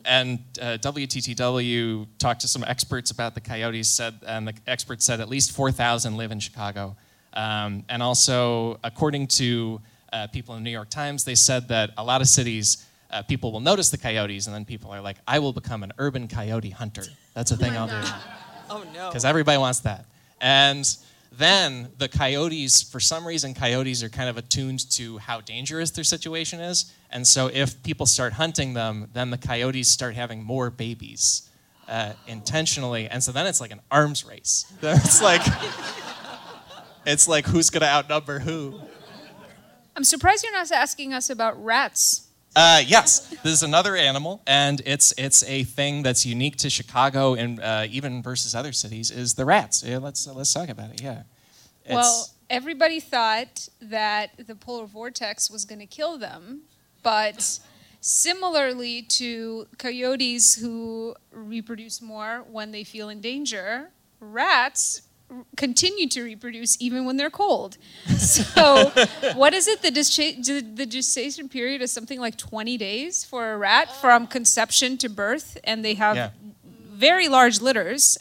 And 0.04 0.40
uh, 0.60 0.78
WTTW 0.80 2.06
talked 2.18 2.40
to 2.42 2.48
some 2.48 2.64
experts 2.64 3.10
about 3.10 3.34
the 3.34 3.40
coyotes, 3.40 3.88
said, 3.88 4.14
and 4.26 4.48
the 4.48 4.54
experts 4.66 5.04
said 5.04 5.20
at 5.20 5.28
least 5.28 5.52
4,000 5.52 6.16
live 6.16 6.32
in 6.32 6.40
Chicago. 6.40 6.96
Um, 7.32 7.84
and 7.88 8.02
also, 8.02 8.80
according 8.82 9.28
to 9.28 9.80
uh, 10.12 10.26
people 10.28 10.54
in 10.56 10.62
the 10.62 10.64
New 10.64 10.74
York 10.74 10.90
Times, 10.90 11.24
they 11.24 11.34
said 11.34 11.68
that 11.68 11.90
a 11.96 12.04
lot 12.04 12.20
of 12.20 12.28
cities, 12.28 12.86
uh, 13.10 13.22
people 13.22 13.52
will 13.52 13.60
notice 13.60 13.90
the 13.90 13.98
coyotes, 13.98 14.46
and 14.46 14.54
then 14.54 14.64
people 14.64 14.90
are 14.90 15.00
like, 15.00 15.16
I 15.26 15.38
will 15.38 15.52
become 15.52 15.82
an 15.82 15.92
urban 15.98 16.28
coyote 16.28 16.70
hunter. 16.70 17.04
That's 17.34 17.50
a 17.50 17.56
thing 17.56 17.76
I'll 17.76 17.88
do. 17.88 18.08
Oh 18.72 18.84
no. 18.94 19.08
Because 19.08 19.24
everybody 19.24 19.58
wants 19.58 19.80
that. 19.80 20.04
And 20.40 20.86
then 21.32 21.88
the 21.98 22.08
coyotes, 22.08 22.82
for 22.82 23.00
some 23.00 23.26
reason, 23.26 23.52
coyotes 23.52 24.02
are 24.04 24.08
kind 24.08 24.28
of 24.28 24.36
attuned 24.36 24.88
to 24.92 25.18
how 25.18 25.40
dangerous 25.40 25.90
their 25.90 26.04
situation 26.04 26.60
is. 26.60 26.92
And 27.10 27.26
so 27.26 27.48
if 27.52 27.82
people 27.82 28.06
start 28.06 28.34
hunting 28.34 28.74
them, 28.74 29.08
then 29.12 29.30
the 29.30 29.38
coyotes 29.38 29.88
start 29.88 30.14
having 30.14 30.42
more 30.44 30.70
babies 30.70 31.48
uh, 31.88 32.12
intentionally. 32.26 33.08
And 33.08 33.22
so 33.22 33.32
then 33.32 33.46
it's 33.46 33.60
like 33.60 33.72
an 33.72 33.80
arms 33.90 34.24
race. 34.24 34.72
It's 34.82 35.20
like, 35.20 35.42
it's 37.04 37.26
like 37.26 37.46
who's 37.46 37.70
going 37.70 37.82
to 37.82 37.88
outnumber 37.88 38.38
who. 38.38 38.80
I'm 39.96 40.04
surprised 40.04 40.44
you're 40.44 40.52
not 40.52 40.70
asking 40.70 41.12
us 41.12 41.30
about 41.30 41.62
rats. 41.62 42.28
Uh, 42.56 42.82
yes, 42.84 43.28
this 43.42 43.52
is 43.52 43.62
another 43.62 43.94
animal, 43.94 44.42
and 44.44 44.82
it's 44.84 45.14
it's 45.16 45.44
a 45.44 45.62
thing 45.62 46.02
that's 46.02 46.26
unique 46.26 46.56
to 46.56 46.68
Chicago 46.68 47.34
and 47.34 47.60
uh, 47.60 47.86
even 47.88 48.22
versus 48.22 48.56
other 48.56 48.72
cities 48.72 49.12
is 49.12 49.34
the 49.34 49.44
rats. 49.44 49.84
Yeah, 49.84 49.98
let's 49.98 50.26
let's 50.26 50.52
talk 50.52 50.68
about 50.68 50.90
it. 50.90 51.00
Yeah. 51.00 51.22
It's, 51.84 51.94
Well, 51.94 52.28
everybody 52.48 52.98
thought 52.98 53.68
that 53.80 54.30
the 54.46 54.56
polar 54.56 54.86
vortex 54.86 55.48
was 55.48 55.64
going 55.64 55.78
to 55.78 55.86
kill 55.86 56.18
them, 56.18 56.62
but 57.02 57.58
similarly 58.00 59.02
to 59.02 59.66
coyotes 59.78 60.54
who 60.56 61.14
reproduce 61.32 62.00
more 62.00 62.44
when 62.50 62.72
they 62.72 62.84
feel 62.84 63.08
in 63.08 63.20
danger, 63.20 63.90
rats 64.20 65.02
continue 65.56 66.08
to 66.08 66.22
reproduce 66.24 66.76
even 66.80 67.04
when 67.04 67.16
they're 67.16 67.30
cold. 67.30 67.76
So, 68.18 68.90
what 69.34 69.54
is 69.54 69.66
it? 69.68 69.80
The, 69.82 69.90
gestation, 69.90 70.74
the 70.74 70.86
gestation 70.86 71.48
period 71.48 71.80
is 71.82 71.90
something 71.92 72.20
like 72.20 72.36
20 72.36 72.76
days 72.76 73.24
for 73.24 73.52
a 73.52 73.56
rat 73.58 73.94
from 74.00 74.26
conception 74.26 74.98
to 74.98 75.08
birth, 75.08 75.56
and 75.64 75.84
they 75.84 75.94
have 75.94 76.16
Yeah. 76.16 76.30
very 76.92 77.28
large 77.28 77.60
litters. 77.60 78.18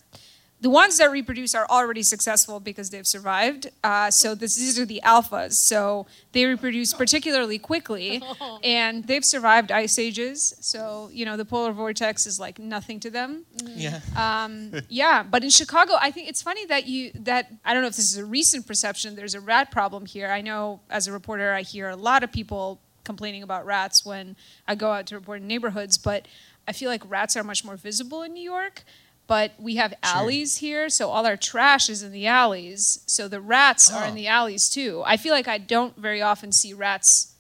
The 0.62 0.70
ones 0.70 0.98
that 0.98 1.10
reproduce 1.12 1.56
are 1.56 1.66
already 1.70 2.04
successful 2.04 2.60
because 2.60 2.90
they've 2.90 3.08
survived. 3.08 3.70
Uh, 3.84 4.12
so 4.12 4.36
this, 4.36 4.56
these 4.56 4.78
are 4.78 4.86
the 4.86 5.02
alphas. 5.06 5.54
So 5.54 6.06
they 6.34 6.46
reproduce 6.46 6.94
particularly 6.94 7.60
quickly, 7.60 8.22
and 8.64 9.06
they've 9.06 9.24
survived 9.24 9.72
ice 9.72 9.98
ages. 9.98 10.54
So 10.60 11.10
you 11.14 11.26
know 11.26 11.38
the 11.38 11.46
polar 11.46 11.72
vortex 11.72 12.26
is 12.26 12.40
like 12.40 12.60
nothing 12.60 13.00
to 13.02 13.10
them. 13.10 13.46
yeah. 13.64 14.02
Um, 14.20 14.74
yeah, 14.90 15.24
but 15.24 15.44
in 15.44 15.50
Chicago, 15.50 15.94
I 16.00 16.12
think 16.12 16.28
it's 16.28 16.42
funny 16.42 16.66
that 16.66 16.88
you 16.88 17.12
that 17.16 17.52
I 17.64 17.74
don't 17.74 17.82
know 17.82 17.88
if 17.88 17.96
this 17.96 18.12
is 18.12 18.18
a 18.18 18.26
recent 18.26 18.68
perception. 18.68 19.16
There's 19.16 19.36
a 19.36 19.40
rat 19.40 19.72
problem 19.72 20.06
here. 20.06 20.28
I 20.28 20.42
know 20.42 20.82
as 20.90 21.08
a 21.08 21.12
reporter, 21.14 21.54
I 21.54 21.62
hear 21.62 21.90
a 21.90 21.96
lot 21.96 22.24
of 22.24 22.32
people 22.32 22.82
complaining 23.06 23.44
about 23.44 23.66
rats 23.66 24.06
when 24.06 24.36
I 24.68 24.76
go 24.76 24.92
out 24.92 25.08
to 25.08 25.16
report 25.16 25.42
in 25.42 25.48
neighborhoods, 25.48 25.98
but 25.98 26.28
I 26.68 26.74
feel 26.74 26.90
like 26.90 27.02
rats 27.10 27.36
are 27.36 27.44
much 27.44 27.66
more 27.66 27.76
visible 27.76 28.22
in 28.22 28.34
New 28.34 28.44
York. 28.44 28.84
But 29.30 29.52
we 29.60 29.76
have 29.76 29.94
alleys 30.04 30.58
here, 30.58 30.90
so 30.90 31.10
all 31.10 31.26
our 31.28 31.38
trash 31.38 31.88
is 31.88 32.02
in 32.04 32.12
the 32.12 32.26
alleys. 32.26 33.02
So 33.06 33.28
the 33.28 33.40
rats 33.40 33.90
are 33.94 34.04
in 34.06 34.14
Oh. 34.14 34.16
the 34.16 34.28
alleys 34.28 34.70
too. 34.70 35.04
I 35.06 35.18
feel 35.18 35.34
like 35.36 35.48
I 35.48 35.60
don't 35.60 35.96
very 35.96 36.20
often 36.22 36.52
see 36.52 36.74
rats 36.74 37.34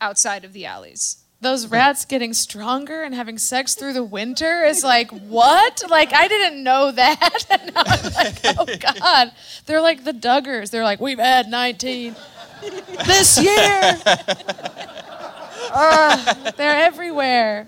outside 0.00 0.44
of 0.44 0.52
the 0.52 0.64
alleys. 0.64 1.16
Those 1.40 1.66
rats 1.66 2.04
getting 2.04 2.32
stronger 2.34 3.02
and 3.02 3.14
having 3.16 3.36
sex 3.36 3.74
through 3.74 3.94
the 3.94 4.04
winter 4.04 4.64
is 4.64 4.84
like 4.84 5.10
what? 5.10 5.82
Like 5.90 6.12
I 6.14 6.28
didn't 6.28 6.62
know 6.62 6.92
that. 6.92 7.46
And 7.50 7.74
now 7.74 7.82
I'm 7.84 8.12
like, 8.14 8.38
oh 8.56 8.66
god. 9.00 9.32
They're 9.66 9.80
like 9.82 10.04
the 10.04 10.12
Duggars. 10.12 10.70
They're 10.70 10.84
like, 10.84 11.00
we've 11.00 11.18
had 11.18 11.48
19 11.50 12.14
this 13.06 13.42
year. 13.42 13.98
Uh, 15.76 16.50
they're 16.52 16.84
everywhere. 16.84 17.66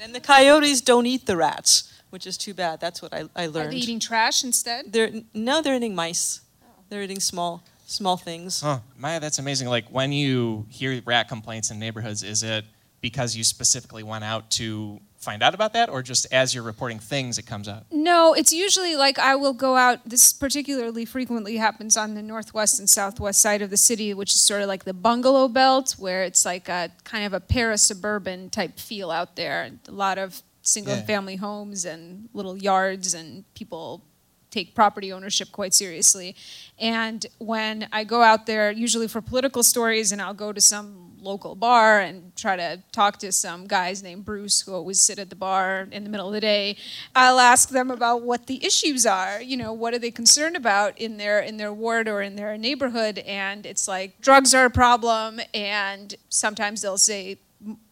And 0.00 0.14
the 0.14 0.20
coyotes 0.20 0.80
don't 0.80 1.04
eat 1.06 1.26
the 1.26 1.36
rats, 1.36 1.92
which 2.10 2.26
is 2.26 2.36
too 2.36 2.54
bad. 2.54 2.80
That's 2.80 3.02
what 3.02 3.12
I, 3.12 3.24
I 3.34 3.44
Are 3.44 3.48
learned. 3.48 3.72
they 3.72 3.76
eating 3.76 4.00
trash 4.00 4.44
instead? 4.44 4.92
They're 4.92 5.10
no, 5.34 5.62
they're 5.62 5.76
eating 5.76 5.94
mice. 5.94 6.40
Oh. 6.62 6.66
They're 6.88 7.02
eating 7.02 7.20
small 7.20 7.62
small 7.86 8.16
things. 8.16 8.60
Huh, 8.60 8.80
Maya, 8.98 9.20
that's 9.20 9.38
amazing. 9.38 9.68
Like 9.68 9.86
when 9.88 10.12
you 10.12 10.66
hear 10.68 11.00
rat 11.04 11.28
complaints 11.28 11.70
in 11.70 11.78
neighborhoods, 11.78 12.22
is 12.22 12.42
it 12.42 12.64
because 13.00 13.36
you 13.36 13.44
specifically 13.44 14.02
went 14.02 14.24
out 14.24 14.50
to 14.50 15.00
find 15.18 15.42
out 15.42 15.54
about 15.54 15.72
that, 15.72 15.88
or 15.88 16.02
just 16.02 16.26
as 16.32 16.54
you're 16.54 16.62
reporting 16.62 16.98
things, 16.98 17.38
it 17.38 17.46
comes 17.46 17.68
out? 17.68 17.84
No, 17.90 18.32
it's 18.34 18.52
usually 18.52 18.96
like 18.96 19.18
I 19.18 19.34
will 19.34 19.52
go 19.52 19.76
out. 19.76 20.08
This 20.08 20.32
particularly 20.32 21.04
frequently 21.04 21.56
happens 21.56 21.96
on 21.96 22.14
the 22.14 22.22
northwest 22.22 22.78
and 22.78 22.88
southwest 22.88 23.40
side 23.40 23.62
of 23.62 23.70
the 23.70 23.76
city, 23.76 24.14
which 24.14 24.30
is 24.30 24.40
sort 24.40 24.62
of 24.62 24.68
like 24.68 24.84
the 24.84 24.94
bungalow 24.94 25.48
belt, 25.48 25.96
where 25.98 26.22
it's 26.22 26.44
like 26.44 26.68
a 26.68 26.90
kind 27.04 27.24
of 27.24 27.32
a 27.32 27.40
para-suburban 27.40 28.50
type 28.50 28.78
feel 28.78 29.10
out 29.10 29.36
there. 29.36 29.70
A 29.88 29.90
lot 29.92 30.18
of 30.18 30.42
single-family 30.66 31.36
homes 31.36 31.84
and 31.84 32.28
little 32.34 32.56
yards, 32.56 33.14
and 33.14 33.44
people 33.54 34.02
take 34.50 34.74
property 34.74 35.12
ownership 35.12 35.52
quite 35.52 35.74
seriously. 35.74 36.34
And 36.78 37.26
when 37.38 37.88
I 37.92 38.04
go 38.04 38.22
out 38.22 38.46
there, 38.46 38.70
usually 38.70 39.08
for 39.08 39.20
political 39.20 39.62
stories, 39.62 40.12
and 40.12 40.22
I'll 40.22 40.34
go 40.34 40.52
to 40.52 40.60
some 40.60 41.02
local 41.20 41.56
bar 41.56 41.98
and 42.00 42.34
try 42.36 42.54
to 42.54 42.80
talk 42.92 43.18
to 43.18 43.32
some 43.32 43.66
guys 43.66 44.02
named 44.02 44.24
Bruce 44.24 44.60
who 44.60 44.72
always 44.72 45.00
sit 45.00 45.18
at 45.18 45.28
the 45.28 45.36
bar 45.36 45.88
in 45.90 46.04
the 46.04 46.10
middle 46.10 46.28
of 46.28 46.32
the 46.32 46.40
day. 46.40 46.76
I'll 47.16 47.40
ask 47.40 47.70
them 47.70 47.90
about 47.90 48.22
what 48.22 48.46
the 48.46 48.64
issues 48.64 49.04
are. 49.04 49.42
You 49.42 49.56
know, 49.56 49.72
what 49.72 49.92
are 49.92 49.98
they 49.98 50.12
concerned 50.12 50.56
about 50.56 50.96
in 50.98 51.16
their 51.16 51.40
in 51.40 51.56
their 51.56 51.72
ward 51.72 52.06
or 52.06 52.22
in 52.22 52.36
their 52.36 52.56
neighborhood? 52.56 53.18
And 53.18 53.66
it's 53.66 53.88
like 53.88 54.20
drugs 54.20 54.54
are 54.54 54.66
a 54.66 54.70
problem, 54.70 55.40
and 55.52 56.14
sometimes 56.28 56.82
they'll 56.82 56.98
say 56.98 57.38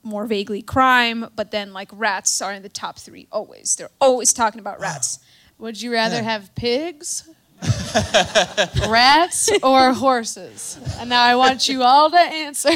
more 0.03 0.27
vaguely 0.27 0.63
crime, 0.63 1.29
but 1.37 1.51
then 1.51 1.73
like 1.73 1.89
rats 1.93 2.41
are 2.43 2.53
in 2.53 2.63
the 2.63 2.69
top 2.69 2.99
three 2.99 3.27
always. 3.33 3.77
They're 3.77 3.91
always 4.01 4.33
talking 4.33 4.61
about 4.61 4.81
rats. 4.81 5.19
Would 5.59 5.81
you 5.81 5.93
rather 5.93 6.23
have 6.23 6.55
pigs, 6.55 7.29
rats, 8.89 9.51
or 9.63 9.93
horses? 9.93 10.79
And 10.99 11.09
now 11.09 11.23
I 11.23 11.35
want 11.37 11.69
you 11.69 11.83
all 11.83 12.11
to 12.11 12.17
answer. 12.19 12.71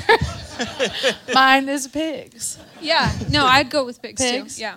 Mine 1.35 1.69
is 1.69 1.87
pigs. 1.89 2.59
Yeah, 2.81 3.13
no, 3.31 3.45
I'd 3.47 3.71
go 3.71 3.85
with 3.85 4.01
pigs, 4.01 4.21
Pigs? 4.23 4.57
too. 4.57 4.63
Yeah. 4.63 4.77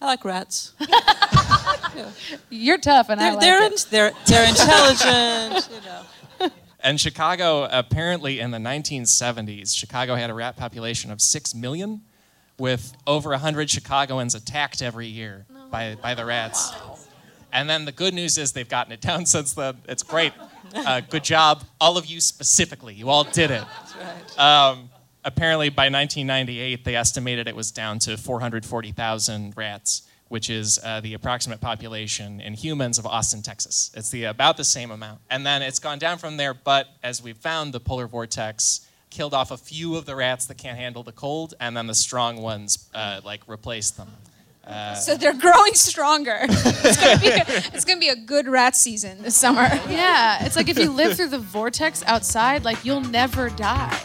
I 0.00 0.06
like 0.06 0.24
rats. 0.24 0.72
You're 2.50 2.78
tough, 2.78 3.08
and 3.08 3.20
I 3.20 3.24
They're, 3.24 3.32
like 3.32 3.40
they're, 3.40 3.62
it. 3.64 3.72
in- 3.72 3.78
they're, 3.90 4.12
they're 4.26 4.48
intelligent, 4.48 5.68
you 5.72 5.80
know. 5.88 6.02
And 6.84 7.00
Chicago, 7.00 7.66
apparently 7.72 8.40
in 8.40 8.50
the 8.50 8.58
1970s, 8.58 9.74
Chicago 9.74 10.14
had 10.16 10.28
a 10.28 10.34
rat 10.34 10.54
population 10.56 11.10
of 11.10 11.22
6 11.22 11.54
million, 11.54 12.02
with 12.58 12.92
over 13.06 13.30
100 13.30 13.70
Chicagoans 13.70 14.34
attacked 14.34 14.82
every 14.82 15.06
year 15.06 15.46
by, 15.70 15.96
by 16.00 16.14
the 16.14 16.24
rats. 16.24 16.72
And 17.52 17.70
then 17.70 17.84
the 17.84 17.92
good 17.92 18.12
news 18.12 18.36
is 18.36 18.52
they've 18.52 18.68
gotten 18.68 18.92
it 18.92 19.00
down 19.00 19.26
since 19.34 19.54
then. 19.54 19.78
It's 19.88 20.02
great. 20.02 20.32
Uh, 20.74 21.00
good 21.00 21.24
job. 21.24 21.64
All 21.80 21.96
of 21.96 22.06
you 22.06 22.20
specifically. 22.20 22.94
You 22.94 23.08
all 23.08 23.24
did 23.24 23.50
it. 23.50 23.64
Um, 24.38 24.90
apparently, 25.24 25.70
by 25.70 25.84
1998, 25.84 26.84
they 26.84 26.96
estimated 26.96 27.48
it 27.48 27.56
was 27.56 27.70
down 27.70 27.98
to 28.00 28.16
440,000 28.16 29.56
rats, 29.56 30.02
which 30.28 30.50
is 30.50 30.78
uh, 30.84 31.00
the 31.00 31.14
approximate 31.14 31.60
population 31.60 32.40
in 32.40 32.54
humans 32.54 32.98
of 32.98 33.06
Austin, 33.06 33.42
Texas. 33.42 33.90
It's 33.94 34.10
the 34.10 34.24
about 34.24 34.56
the 34.56 34.64
same 34.64 34.90
amount, 34.90 35.20
and 35.30 35.44
then 35.44 35.62
it's 35.62 35.78
gone 35.78 35.98
down 35.98 36.18
from 36.18 36.36
there. 36.36 36.54
But 36.54 36.88
as 37.02 37.22
we've 37.22 37.36
found, 37.36 37.72
the 37.72 37.80
polar 37.80 38.06
vortex 38.06 38.86
killed 39.10 39.34
off 39.34 39.50
a 39.50 39.56
few 39.56 39.94
of 39.96 40.06
the 40.06 40.16
rats 40.16 40.46
that 40.46 40.58
can't 40.58 40.76
handle 40.78 41.02
the 41.02 41.12
cold, 41.12 41.54
and 41.60 41.76
then 41.76 41.86
the 41.86 41.94
strong 41.94 42.40
ones 42.40 42.88
uh, 42.94 43.20
like 43.24 43.42
replaced 43.46 43.96
them. 43.96 44.08
So 44.94 45.14
they're 45.16 45.34
growing 45.34 45.74
stronger. 45.74 46.38
It's 46.86 47.00
gonna, 47.00 47.20
be 47.20 47.28
a, 47.28 47.44
it's 47.74 47.84
gonna 47.84 48.00
be 48.00 48.08
a 48.08 48.16
good 48.16 48.48
rat 48.48 48.74
season 48.74 49.22
this 49.22 49.36
summer. 49.36 49.68
Yeah, 49.88 50.44
it's 50.44 50.56
like 50.56 50.68
if 50.68 50.78
you 50.78 50.90
live 50.90 51.16
through 51.16 51.28
the 51.28 51.38
vortex 51.38 52.02
outside, 52.06 52.64
like 52.64 52.84
you'll 52.84 53.00
never 53.00 53.50
die. 53.50 54.00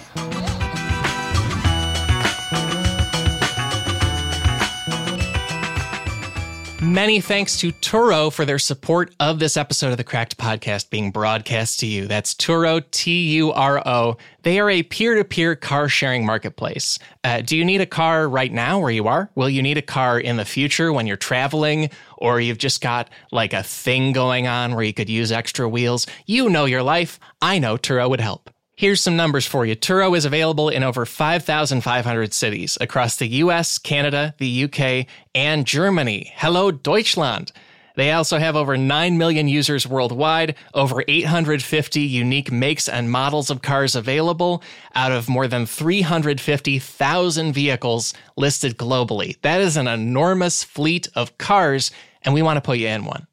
Many 6.89 7.21
thanks 7.21 7.56
to 7.60 7.71
Turo 7.71 8.34
for 8.34 8.45
their 8.45 8.58
support 8.58 9.13
of 9.19 9.38
this 9.38 9.58
episode 9.58 9.91
of 9.91 9.97
the 9.97 10.04
Cracked 10.04 10.39
Podcast 10.39 10.89
being 10.89 11.12
broadcast 11.12 11.80
to 11.82 11.86
you. 11.86 12.08
That's 12.08 12.34
Turo, 12.34 12.84
T 12.89 13.30
U 13.36 13.52
R 13.52 13.88
O. 13.88 14.17
They 14.41 14.60
are 14.60 14.71
a 14.71 14.82
peer 14.82 15.13
to 15.13 15.23
peer 15.23 15.56
car 15.56 15.88
sharing 15.88 16.25
marketplace. 16.25 16.97
Uh, 17.23 17.41
do 17.41 17.56
you 17.56 17.63
need 17.63 17.80
a 17.80 17.86
car 17.86 18.28
right 18.28 18.52
now 18.52 18.80
where 18.80 18.89
you 18.89 19.08
are? 19.08 19.30
Will 19.36 19.52
you 19.52 19.62
need 19.62 19.78
a 19.78 19.84
car 19.84 20.19
in 20.19 20.38
the 20.38 20.45
future 20.45 20.91
when 20.91 21.06
you're 21.06 21.15
traveling? 21.15 21.91
Or 22.17 22.41
you've 22.41 22.58
just 22.58 22.82
got 22.82 23.12
like 23.32 23.54
a 23.54 23.62
thing 23.62 24.12
going 24.12 24.47
on 24.47 24.73
where 24.73 24.84
you 24.84 24.93
could 24.93 25.10
use 25.10 25.32
extra 25.32 25.69
wheels? 25.69 26.08
You 26.25 26.49
know 26.49 26.65
your 26.65 26.82
life. 26.82 27.19
I 27.39 27.60
know 27.60 27.78
Turo 27.78 28.10
would 28.10 28.19
help. 28.19 28.49
Here's 28.80 29.02
some 29.02 29.18
numbers 29.18 29.46
for 29.46 29.65
you. 29.65 29.76
Turo 29.76 30.15
is 30.15 30.24
available 30.24 30.70
in 30.70 30.84
over 30.84 31.06
5,500 31.06 32.34
cities 32.34 32.78
across 32.80 33.18
the 33.18 33.28
US, 33.28 33.78
Canada, 33.78 34.34
the 34.38 34.63
UK, 34.63 35.06
and 35.36 35.68
Germany. 35.68 36.32
Hello, 36.38 36.72
Deutschland. 36.72 37.52
They 37.98 38.13
also 38.13 38.38
have 38.38 38.56
over 38.56 38.78
9 38.78 39.18
million 39.18 39.50
users 39.50 39.86
worldwide, 39.86 40.56
over 40.74 41.04
850 41.06 42.00
unique 42.00 42.54
makes 42.54 42.88
and 42.88 43.12
models 43.12 43.50
of 43.50 43.62
cars 43.62 43.98
available 43.98 44.63
out 44.96 45.12
of 45.12 45.28
more 45.28 45.50
than 45.50 45.65
350,000 45.65 47.52
vehicles 47.52 48.13
listed 48.38 48.78
globally. 48.78 49.36
That 49.42 49.60
is 49.60 49.76
an 49.76 49.89
enormous 49.89 50.63
fleet 50.63 51.10
of 51.15 51.38
cars, 51.38 51.92
and 52.22 52.34
we 52.34 52.42
want 52.42 52.56
to 52.56 52.62
put 52.62 52.78
you 52.78 52.88
in 52.88 53.04
one. 53.04 53.28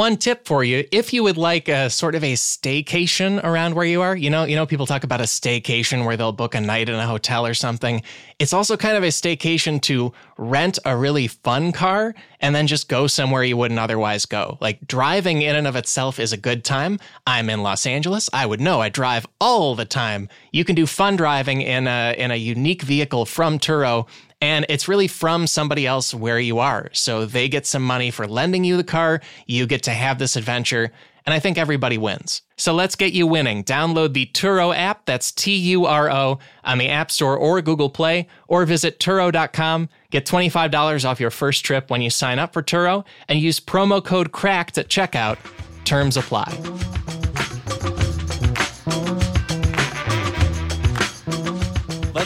One 0.00 0.16
tip 0.16 0.46
for 0.46 0.64
you, 0.64 0.86
if 0.92 1.12
you 1.12 1.22
would 1.24 1.36
like 1.36 1.68
a 1.68 1.90
sort 1.90 2.14
of 2.14 2.24
a 2.24 2.32
staycation 2.32 3.44
around 3.44 3.74
where 3.74 3.84
you 3.84 4.00
are, 4.00 4.16
you 4.16 4.30
know, 4.30 4.44
you 4.44 4.56
know, 4.56 4.64
people 4.64 4.86
talk 4.86 5.04
about 5.04 5.20
a 5.20 5.24
staycation 5.24 6.06
where 6.06 6.16
they'll 6.16 6.32
book 6.32 6.54
a 6.54 6.60
night 6.62 6.88
in 6.88 6.94
a 6.94 7.06
hotel 7.06 7.44
or 7.44 7.52
something. 7.52 8.00
It's 8.38 8.54
also 8.54 8.78
kind 8.78 8.96
of 8.96 9.02
a 9.02 9.08
staycation 9.08 9.78
to 9.82 10.14
rent 10.38 10.78
a 10.86 10.96
really 10.96 11.26
fun 11.26 11.72
car 11.72 12.14
and 12.40 12.54
then 12.54 12.66
just 12.66 12.88
go 12.88 13.08
somewhere 13.08 13.44
you 13.44 13.58
wouldn't 13.58 13.78
otherwise 13.78 14.24
go. 14.24 14.56
Like 14.58 14.86
driving 14.86 15.42
in 15.42 15.54
and 15.54 15.66
of 15.66 15.76
itself 15.76 16.18
is 16.18 16.32
a 16.32 16.38
good 16.38 16.64
time. 16.64 16.98
I'm 17.26 17.50
in 17.50 17.62
Los 17.62 17.84
Angeles. 17.84 18.30
I 18.32 18.46
would 18.46 18.58
know 18.58 18.80
I 18.80 18.88
drive 18.88 19.26
all 19.38 19.74
the 19.74 19.84
time. 19.84 20.30
You 20.50 20.64
can 20.64 20.76
do 20.76 20.86
fun 20.86 21.16
driving 21.16 21.60
in 21.60 21.86
a 21.86 22.14
in 22.16 22.30
a 22.30 22.36
unique 22.36 22.80
vehicle 22.80 23.26
from 23.26 23.58
Turo 23.58 24.08
and 24.40 24.66
it's 24.68 24.88
really 24.88 25.08
from 25.08 25.46
somebody 25.46 25.86
else 25.86 26.14
where 26.14 26.38
you 26.38 26.58
are. 26.58 26.88
So 26.92 27.26
they 27.26 27.48
get 27.48 27.66
some 27.66 27.82
money 27.82 28.10
for 28.10 28.26
lending 28.26 28.64
you 28.64 28.76
the 28.76 28.84
car, 28.84 29.20
you 29.46 29.66
get 29.66 29.82
to 29.84 29.90
have 29.90 30.18
this 30.18 30.36
adventure, 30.36 30.92
and 31.26 31.34
I 31.34 31.38
think 31.38 31.58
everybody 31.58 31.98
wins. 31.98 32.42
So 32.56 32.72
let's 32.72 32.96
get 32.96 33.12
you 33.12 33.26
winning. 33.26 33.64
Download 33.64 34.12
the 34.12 34.26
Turo 34.26 34.74
app, 34.74 35.04
that's 35.04 35.32
T 35.32 35.54
U 35.54 35.86
R 35.86 36.10
O, 36.10 36.38
on 36.64 36.78
the 36.78 36.88
App 36.88 37.10
Store 37.10 37.36
or 37.36 37.60
Google 37.60 37.90
Play, 37.90 38.26
or 38.48 38.64
visit 38.66 38.98
Turo.com. 38.98 39.88
Get 40.10 40.26
$25 40.26 41.08
off 41.08 41.20
your 41.20 41.30
first 41.30 41.64
trip 41.64 41.90
when 41.90 42.02
you 42.02 42.10
sign 42.10 42.38
up 42.38 42.52
for 42.52 42.62
Turo, 42.62 43.04
and 43.28 43.38
use 43.38 43.60
promo 43.60 44.04
code 44.04 44.32
CRACKED 44.32 44.78
at 44.78 44.88
checkout. 44.88 45.38
Terms 45.84 46.16
apply. 46.16 46.99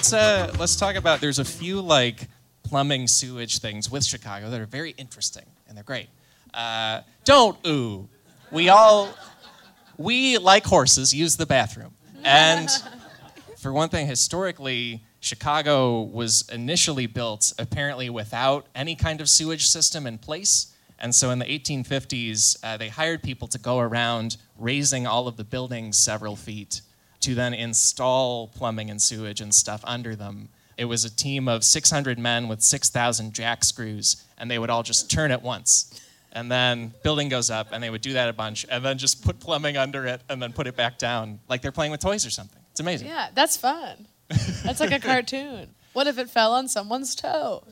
Let's 0.05 0.12
uh 0.12 0.55
let's 0.59 0.77
talk 0.77 0.97
about 0.97 1.23
there's 1.23 1.38
a 1.38 1.47
few 1.47 1.81
like 1.81 2.29
plumbing 2.62 3.09
sewage 3.09 3.61
things 3.61 3.90
with 3.90 4.05
Chicago 4.05 4.51
that 4.51 4.61
are 4.61 4.67
very 4.67 4.90
interesting 4.99 5.47
and 5.67 5.75
they're 5.75 5.83
great. 5.83 6.09
Uh, 6.53 7.01
don't 7.25 7.57
ooh. 7.67 8.07
We 8.53 8.69
all 8.69 9.14
we 9.97 10.37
like 10.37 10.67
horses 10.67 11.14
use 11.14 11.38
the 11.38 11.47
bathroom. 11.47 11.95
And 12.23 12.69
for 13.57 13.73
one 13.73 13.88
thing 13.88 14.07
historically 14.07 15.03
Chicago 15.21 16.03
was 16.03 16.47
initially 16.53 17.07
built 17.07 17.55
apparently 17.59 18.11
without 18.11 18.67
any 18.75 18.97
kind 18.97 19.23
of 19.23 19.31
sewage 19.31 19.67
system 19.69 20.07
in 20.07 20.19
place. 20.19 20.75
And 20.99 21.14
so 21.14 21.31
in 21.31 21.38
the 21.38 21.47
1850s, 21.47 22.59
uh, 22.62 22.77
they 22.77 22.90
hired 22.90 23.23
people 23.23 23.49
to 23.49 23.59
go 23.59 23.79
around 23.79 24.37
raising 24.59 25.07
all 25.07 25.29
of 25.29 25.38
the 25.38 25.45
buildings 25.45 25.99
several 25.99 26.37
feet 26.37 26.83
to 27.25 27.35
then 27.35 27.55
install 27.55 28.49
plumbing 28.49 28.91
and 28.91 29.01
sewage 29.01 29.41
and 29.41 29.55
stuff 29.55 29.83
under 29.85 30.15
them. 30.15 30.49
It 30.77 30.85
was 30.85 31.05
a 31.05 31.15
team 31.15 31.49
of 31.49 31.65
600 31.65 32.19
men 32.19 32.49
with 32.49 32.61
6,000 32.61 33.33
jack 33.33 33.65
screws, 33.65 34.23
and 34.37 34.51
they 34.51 34.59
would 34.59 34.71
all 34.71 34.83
just 34.83 35.11
turn 35.11 35.31
at 35.31 35.43
once. 35.43 36.01
And 36.33 36.51
then 36.51 36.93
building 37.03 37.29
goes 37.29 37.49
up, 37.49 37.69
and 37.73 37.83
they 37.83 37.91
would 37.91 38.03
do 38.03 38.13
that 38.15 38.29
a 38.29 38.33
bunch, 38.33 38.67
and 38.69 38.85
then 38.85 38.99
just 38.99 39.25
put 39.25 39.39
plumbing 39.39 39.77
under 39.77 40.05
it, 40.07 40.21
and 40.29 40.43
then 40.43 40.53
put 40.53 40.67
it 40.67 40.77
back 40.77 40.99
down, 40.99 41.39
like 41.49 41.63
they're 41.63 41.73
playing 41.73 41.93
with 41.93 42.01
toys 42.01 42.27
or 42.27 42.31
something. 42.31 42.61
It's 42.73 42.81
amazing. 42.81 43.07
Yeah, 43.07 43.29
that's 43.35 43.57
fun. 43.57 44.07
That's 44.65 44.81
like 44.81 44.93
a 44.93 44.99
cartoon. 45.09 45.71
What 45.93 46.09
if 46.09 46.19
it 46.19 46.29
fell 46.29 46.53
on 46.53 46.69
someone's 46.69 47.15
toe? 47.15 47.63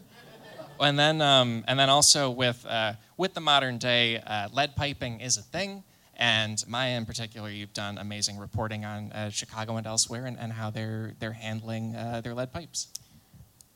And 0.81 0.99
then, 0.99 1.21
um, 1.21 1.65
and 1.67 1.79
then 1.79 1.91
also 1.91 2.31
with 2.31 2.65
uh, 2.67 2.95
with 3.17 3.35
the 3.35 3.41
modern 3.41 3.79
day, 3.79 4.19
uh, 4.19 4.49
lead 4.53 4.75
piping 4.77 5.21
is 5.21 5.37
a 5.37 5.43
thing. 5.43 5.85
And 6.23 6.63
Maya, 6.69 6.97
in 6.97 7.05
particular, 7.05 7.51
you've 7.51 7.73
done 7.73 7.99
amazing 7.99 8.39
reporting 8.39 8.85
on 8.85 9.11
uh, 9.11 9.31
Chicago 9.31 9.77
and 9.77 9.89
elsewhere, 9.89 10.27
and, 10.27 10.39
and 10.39 10.53
how 10.53 10.71
they're 10.71 11.15
they're 11.19 11.33
handling 11.33 11.97
uh, 11.97 12.21
their 12.21 12.33
lead 12.33 12.53
pipes. 12.53 12.87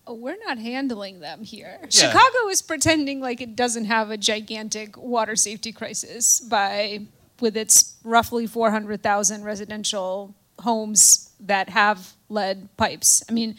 Oh, 0.06 0.14
we're 0.14 0.38
not 0.46 0.56
handling 0.56 1.18
them 1.18 1.42
here. 1.42 1.80
Yeah. 1.82 1.88
Chicago 1.88 2.48
is 2.48 2.62
pretending 2.62 3.20
like 3.20 3.40
it 3.40 3.56
doesn't 3.56 3.86
have 3.86 4.12
a 4.12 4.16
gigantic 4.16 4.96
water 4.96 5.34
safety 5.34 5.72
crisis 5.72 6.38
by 6.38 7.06
with 7.40 7.56
its 7.56 7.96
roughly 8.04 8.46
400,000 8.46 9.42
residential 9.42 10.32
homes 10.60 11.32
that 11.40 11.70
have 11.70 12.12
lead 12.28 12.68
pipes. 12.76 13.24
I 13.28 13.32
mean, 13.32 13.56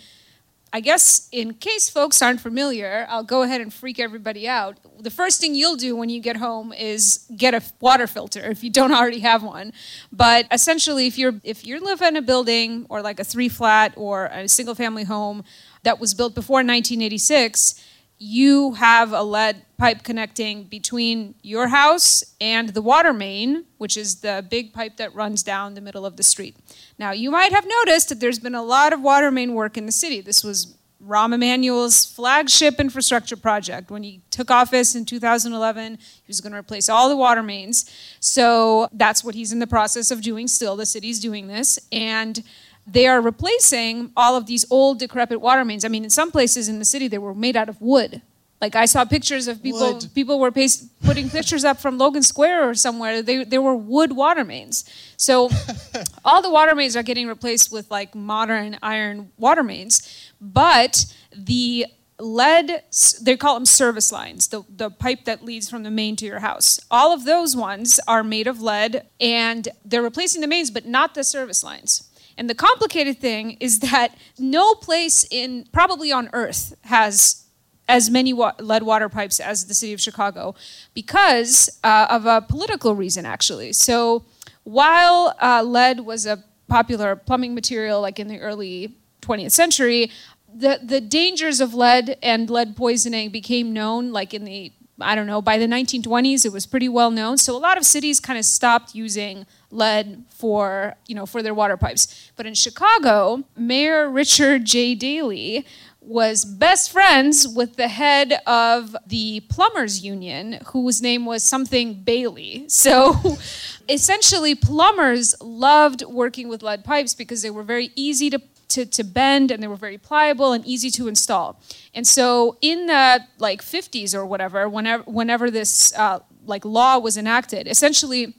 I 0.78 0.80
guess 0.80 1.28
in 1.32 1.56
case 1.56 1.90
folks 1.90 2.22
aren't 2.22 2.40
familiar, 2.40 3.08
I'll 3.10 3.24
go 3.24 3.42
ahead 3.42 3.62
and 3.62 3.74
freak 3.74 4.00
everybody 4.00 4.48
out. 4.48 4.78
The 5.00 5.10
first 5.10 5.42
thing 5.42 5.56
you'll 5.56 5.76
do 5.76 5.96
when 5.96 6.10
you 6.10 6.20
get 6.20 6.38
home 6.38 6.72
is 6.72 7.26
get 7.36 7.56
a 7.56 7.64
water 7.80 8.06
filter 8.06 8.42
if 8.42 8.64
you 8.64 8.70
don't 8.70 8.92
already 9.00 9.22
have 9.22 9.42
one. 9.42 9.74
But 10.12 10.46
essentially 10.52 11.08
if 11.08 11.18
you're 11.18 11.34
if 11.44 11.66
you 11.66 11.80
live 11.80 12.04
in 12.04 12.16
a 12.16 12.22
building 12.22 12.86
or 12.90 13.02
like 13.02 13.20
a 13.20 13.24
three 13.24 13.50
flat 13.50 13.96
or 13.98 14.28
a 14.28 14.48
single 14.48 14.76
family 14.76 15.04
home 15.04 15.44
that 15.82 16.00
was 16.00 16.14
built 16.14 16.36
before 16.36 16.58
1986, 16.58 17.84
you 18.20 18.74
have 18.74 19.14
a 19.14 19.22
lead 19.22 19.64
pipe 19.78 20.04
connecting 20.04 20.64
between 20.64 21.36
your 21.44 21.68
house 21.68 22.24
and 22.42 22.70
the 22.70 22.82
water 22.82 23.14
main, 23.14 23.66
which 23.78 23.96
is 23.96 24.22
the 24.22 24.46
big 24.50 24.74
pipe 24.74 24.98
that 24.98 25.14
runs 25.14 25.44
down 25.44 25.76
the 25.76 25.82
middle 25.82 26.06
of 26.06 26.18
the 26.18 26.24
street. 26.24 26.56
Now, 26.98 27.12
you 27.12 27.30
might 27.30 27.52
have 27.52 27.66
noticed 27.68 28.10
that 28.10 28.20
there's 28.20 28.40
been 28.40 28.56
a 28.56 28.64
lot 28.64 28.92
of 28.92 29.02
water 29.02 29.30
main 29.30 29.54
work 29.54 29.78
in 29.78 29.86
the 29.86 29.92
city. 29.92 30.20
This 30.20 30.44
was 30.44 30.76
Rahm 31.06 31.34
Emanuel's 31.34 32.06
flagship 32.06 32.80
infrastructure 32.80 33.38
project. 33.38 33.92
When 33.92 34.02
he 34.02 34.22
took 34.32 34.50
office 34.50 34.96
in 34.96 35.06
2011, 35.06 36.00
he 36.00 36.24
was 36.28 36.42
going 36.42 36.54
to 36.54 36.58
replace 36.58 36.90
all 36.90 37.08
the 37.08 37.16
water 37.16 37.44
mains. 37.44 37.90
So 38.20 38.88
that's 38.92 39.24
what 39.24 39.36
he's 39.36 39.52
in 39.52 39.60
the 39.60 39.68
process 39.68 40.10
of 40.10 40.22
doing 40.22 40.48
still. 40.48 40.76
The 40.76 40.88
city's 40.88 41.20
doing 41.20 41.48
this. 41.48 41.78
And 41.92 42.44
they 42.88 43.06
are 43.06 43.20
replacing 43.20 44.12
all 44.16 44.38
of 44.38 44.46
these 44.46 44.66
old, 44.72 45.00
decrepit 45.00 45.42
water 45.42 45.66
mains. 45.66 45.84
I 45.84 45.90
mean, 45.90 46.06
in 46.06 46.10
some 46.10 46.32
places 46.32 46.70
in 46.70 46.80
the 46.80 46.86
city, 46.86 47.10
they 47.10 47.18
were 47.18 47.36
made 47.36 47.58
out 47.58 47.68
of 47.68 47.82
wood. 47.82 48.22
Like 48.62 48.76
I 48.76 48.86
saw 48.86 49.06
pictures 49.06 49.48
of 49.48 49.62
people. 49.62 49.94
Wood. 49.94 50.08
People 50.16 50.40
were 50.40 50.52
paste, 50.52 50.88
putting 51.04 51.30
pictures 51.30 51.64
up 51.64 51.80
from 51.80 51.98
Logan 51.98 52.24
Square 52.24 52.68
or 52.68 52.74
somewhere. 52.74 53.22
They 53.22 53.44
they 53.44 53.60
were 53.60 53.76
wood 53.76 54.14
water 54.14 54.44
mains. 54.44 54.84
So 55.16 55.50
all 56.26 56.42
the 56.42 56.50
water 56.50 56.74
mains 56.74 56.96
are 56.96 57.04
getting 57.04 57.28
replaced 57.28 57.72
with 57.72 57.92
like 57.92 58.16
modern 58.16 58.80
iron 58.82 59.32
water 59.38 59.62
mains, 59.62 60.32
but 60.42 61.06
the 61.36 61.86
lead 62.20 62.82
they 63.22 63.38
call 63.38 63.54
them 63.54 63.66
service 63.66 64.12
lines 64.12 64.48
the, 64.48 64.64
the 64.76 64.90
pipe 64.90 65.26
that 65.26 65.46
leads 65.46 65.70
from 65.70 65.84
the 65.84 65.92
main 65.92 66.16
to 66.16 66.26
your 66.26 66.40
house 66.40 66.80
all 66.90 67.14
of 67.14 67.26
those 67.26 67.56
ones 67.56 68.00
are 68.08 68.24
made 68.24 68.48
of 68.48 68.60
lead 68.60 69.06
and 69.20 69.68
they're 69.86 70.02
replacing 70.02 70.42
the 70.42 70.48
mains 70.48 70.72
but 70.72 70.84
not 70.84 71.14
the 71.14 71.24
service 71.24 71.64
lines 71.64 72.07
and 72.38 72.50
the 72.50 72.56
complicated 72.56 73.20
thing 73.20 73.58
is 73.60 73.80
that 73.80 74.16
no 74.38 74.76
place 74.76 75.26
in 75.32 75.68
probably 75.72 76.12
on 76.12 76.30
earth 76.34 76.76
has 76.84 77.46
as 77.90 78.10
many 78.10 78.34
wa- 78.34 78.54
lead 78.60 78.84
water 78.84 79.10
pipes 79.10 79.40
as 79.40 79.66
the 79.66 79.74
city 79.74 79.94
of 79.94 80.02
Chicago 80.02 80.54
because 80.94 81.70
uh, 81.84 82.08
of 82.10 82.26
a 82.26 82.42
political 82.42 82.96
reason, 82.96 83.26
actually. 83.26 83.74
So 83.74 84.26
while 84.64 85.36
uh, 85.42 85.64
lead 85.64 86.02
was 86.02 86.26
a 86.26 86.44
popular 86.68 87.16
plumbing 87.16 87.56
material, 87.56 88.02
like 88.02 88.20
in 88.20 88.28
the 88.28 88.40
early 88.40 88.96
20th 89.22 89.52
century, 89.52 90.12
the, 90.54 90.80
the 90.84 91.00
dangers 91.00 91.62
of 91.62 91.74
lead 91.74 92.18
and 92.22 92.50
lead 92.50 92.76
poisoning 92.76 93.30
became 93.30 93.74
known 93.74 94.12
like 94.12 94.34
in 94.34 94.44
the 94.44 94.72
I 95.00 95.16
don't 95.16 95.28
know, 95.28 95.42
by 95.42 95.58
the 95.58 95.68
1920s 95.68 96.46
it 96.46 96.52
was 96.52 96.66
pretty 96.66 96.90
well 96.90 97.12
known. 97.12 97.38
So 97.38 97.56
a 97.56 97.60
lot 97.60 97.78
of 97.78 97.86
cities 97.86 98.20
kind 98.20 98.40
of 98.40 98.46
stopped 98.46 98.96
using 98.96 99.46
lead 99.70 100.24
for, 100.30 100.96
you 101.08 101.16
know, 101.16 101.26
for 101.26 101.44
their 101.44 101.54
water 101.54 101.78
pipes. 101.78 102.32
But 102.36 102.46
in 102.46 102.54
Chicago, 102.54 103.44
Mayor 103.56 104.10
Richard 104.10 104.66
J. 104.66 104.96
Daley 104.96 105.66
was 106.08 106.46
best 106.46 106.90
friends 106.92 107.46
with 107.46 107.76
the 107.76 107.90
head 107.90 108.40
of 108.48 108.96
the 109.06 109.42
plumbers 109.50 110.04
union 110.06 110.58
whose 110.68 111.02
name 111.02 111.26
was 111.26 111.44
something 111.44 111.96
Bailey. 111.96 112.66
So 112.70 113.38
essentially 113.90 114.56
plumbers 114.56 115.36
loved 115.42 116.04
working 116.06 116.48
with 116.48 116.64
lead 116.64 116.86
pipes 116.86 117.14
because 117.14 117.42
they 117.42 117.50
were 117.50 117.64
very 117.64 117.92
easy 117.96 118.30
to 118.30 118.40
to, 118.70 118.86
to 118.86 119.04
bend 119.04 119.52
and 119.52 119.62
they 119.64 119.68
were 119.68 119.76
very 119.78 119.98
pliable 119.98 120.52
and 120.52 120.66
easy 120.66 120.90
to 120.92 121.08
install. 121.08 121.62
And 121.94 122.06
so 122.08 122.58
in 122.62 122.88
the 122.88 123.22
like 123.40 123.62
50s 123.62 124.14
or 124.14 124.26
whatever, 124.26 124.68
whenever 124.68 125.04
whenever 125.04 125.50
this 125.52 125.94
uh, 125.96 126.20
like 126.46 126.66
law 126.66 126.98
was 126.98 127.18
enacted, 127.18 127.68
essentially 127.68 128.36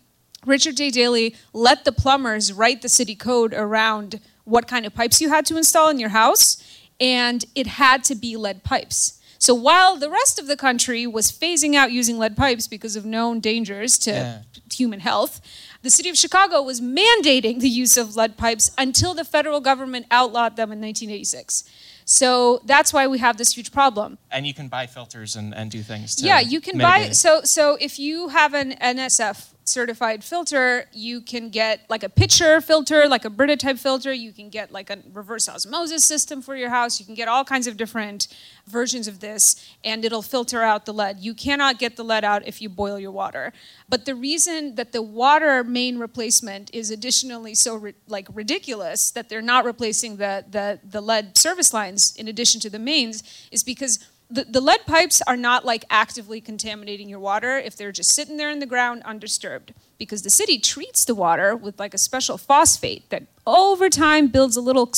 Richard 0.47 0.76
J. 0.76 0.91
Daley 0.91 1.35
let 1.53 1.85
the 1.85 1.93
plumbers 1.93 2.53
write 2.53 2.83
the 2.83 2.89
city 2.89 3.14
code 3.14 3.53
around 3.55 4.20
what 4.45 4.68
kind 4.68 4.87
of 4.87 4.95
pipes 4.95 5.20
you 5.20 5.29
had 5.29 5.45
to 5.47 5.57
install 5.57 5.89
in 5.91 5.99
your 5.99 6.09
house, 6.11 6.62
and 7.01 7.45
it 7.55 7.66
had 7.66 8.03
to 8.05 8.14
be 8.14 8.37
lead 8.37 8.64
pipes. 8.64 9.20
So 9.41 9.55
while 9.55 9.97
the 9.97 10.11
rest 10.11 10.39
of 10.39 10.47
the 10.47 10.57
country 10.57 11.07
was 11.07 11.31
phasing 11.31 11.74
out 11.74 11.93
using 11.93 12.18
lead 12.18 12.37
pipes 12.37 12.66
because 12.66 12.97
of 12.97 13.05
known 13.05 13.41
dangers 13.41 13.97
to 13.99 14.11
Yeah. 14.11 14.43
human 14.72 15.01
health, 15.01 15.41
the 15.83 15.91
city 15.91 16.09
of 16.09 16.16
Chicago 16.16 16.61
was 16.62 16.81
mandating 16.81 17.61
the 17.61 17.68
use 17.68 17.97
of 17.97 18.16
lead 18.16 18.37
pipes 18.37 18.70
until 18.76 19.14
the 19.14 19.24
federal 19.24 19.61
government 19.61 20.07
outlawed 20.11 20.57
them 20.57 20.72
in 20.72 20.81
1986. 20.81 21.64
So 22.05 22.61
that's 22.64 22.93
why 22.93 23.07
we 23.07 23.18
have 23.18 23.37
this 23.37 23.53
huge 23.55 23.70
problem. 23.70 24.18
And 24.31 24.47
you 24.47 24.55
can 24.55 24.68
buy 24.68 24.87
filters 24.87 25.37
and, 25.37 25.55
and 25.55 25.70
do 25.70 25.83
things. 25.83 26.16
To 26.16 26.24
Yeah, 26.24 26.41
you 26.41 26.61
can 26.61 26.79
buy 26.79 26.99
mitigate 26.99 27.12
it. 27.12 27.14
so 27.16 27.43
so 27.43 27.76
if 27.81 27.99
you 27.99 28.29
have 28.29 28.55
an 28.55 28.72
NSF 28.81 29.53
certified 29.69 30.25
filter, 30.25 30.87
you 30.93 31.21
can 31.21 31.51
get 31.51 31.81
like 31.89 32.03
a 32.03 32.09
pitcher 32.09 32.61
filter, 32.61 33.07
like 33.09 33.25
a 33.25 33.31
Brita 33.31 33.57
type 33.57 33.79
filter, 33.79 34.12
you 34.12 34.33
can 34.33 34.49
get 34.49 34.73
like 34.73 34.91
a 34.91 34.99
reverse 35.12 35.49
osmosis 35.49 36.05
system 36.05 36.43
for 36.43 36.57
your 36.57 36.71
house, 36.71 36.99
you 36.99 37.07
can 37.07 37.14
get 37.14 37.29
all 37.29 37.45
kinds 37.45 37.66
of 37.66 37.77
different 37.77 38.29
versions 38.66 39.07
of 39.07 39.21
this 39.21 39.64
and 39.85 40.05
it'll 40.05 40.23
filter 40.23 40.62
out 40.62 40.87
the 40.87 40.93
lead. 40.93 41.19
You 41.21 41.35
cannot 41.35 41.79
get 41.79 41.97
the 41.97 42.05
lead 42.05 42.25
out 42.25 42.47
if 42.47 42.61
you 42.61 42.69
boil 42.69 42.99
your 42.99 43.11
water. 43.11 43.53
But 43.89 44.05
the 44.05 44.14
reason 44.14 44.75
that 44.75 44.93
the 44.93 45.03
water 45.03 45.64
main 45.64 45.99
replacement 45.99 46.75
is 46.75 46.91
additionally 46.91 47.55
so 47.55 47.77
ri- 47.77 47.95
like 48.07 48.29
ridiculous 48.33 49.11
that 49.12 49.29
they're 49.29 49.43
not 49.43 49.64
replacing 49.64 50.16
the 50.16 50.45
the 50.51 50.81
the 50.89 51.01
lead 51.01 51.37
service 51.37 51.73
lines 51.73 52.14
in 52.16 52.29
addition 52.29 52.61
to 52.61 52.71
the 52.71 52.79
mains 52.79 53.23
is 53.51 53.62
because 53.62 53.99
the, 54.31 54.45
the 54.45 54.61
lead 54.61 54.85
pipes 54.87 55.22
are 55.22 55.37
not 55.37 55.64
like 55.64 55.85
actively 55.89 56.41
contaminating 56.41 57.09
your 57.09 57.18
water 57.18 57.57
if 57.57 57.76
they're 57.76 57.93
just 57.93 58.14
sitting 58.14 58.37
there 58.37 58.51
in 58.51 58.59
the 58.59 58.66
ground 58.66 59.03
undisturbed 59.05 59.72
because 59.97 60.22
the 60.22 60.31
city 60.31 60.59
treats 60.59 61.05
the 61.05 61.14
water 61.14 61.57
with 61.57 61.79
like 61.81 61.95
a 61.95 61.99
special 61.99 62.37
phosphate 62.37 63.09
that 63.09 63.24
over 63.47 63.89
time 63.89 64.29
builds 64.29 64.57
a 64.57 64.61
little 64.61 64.93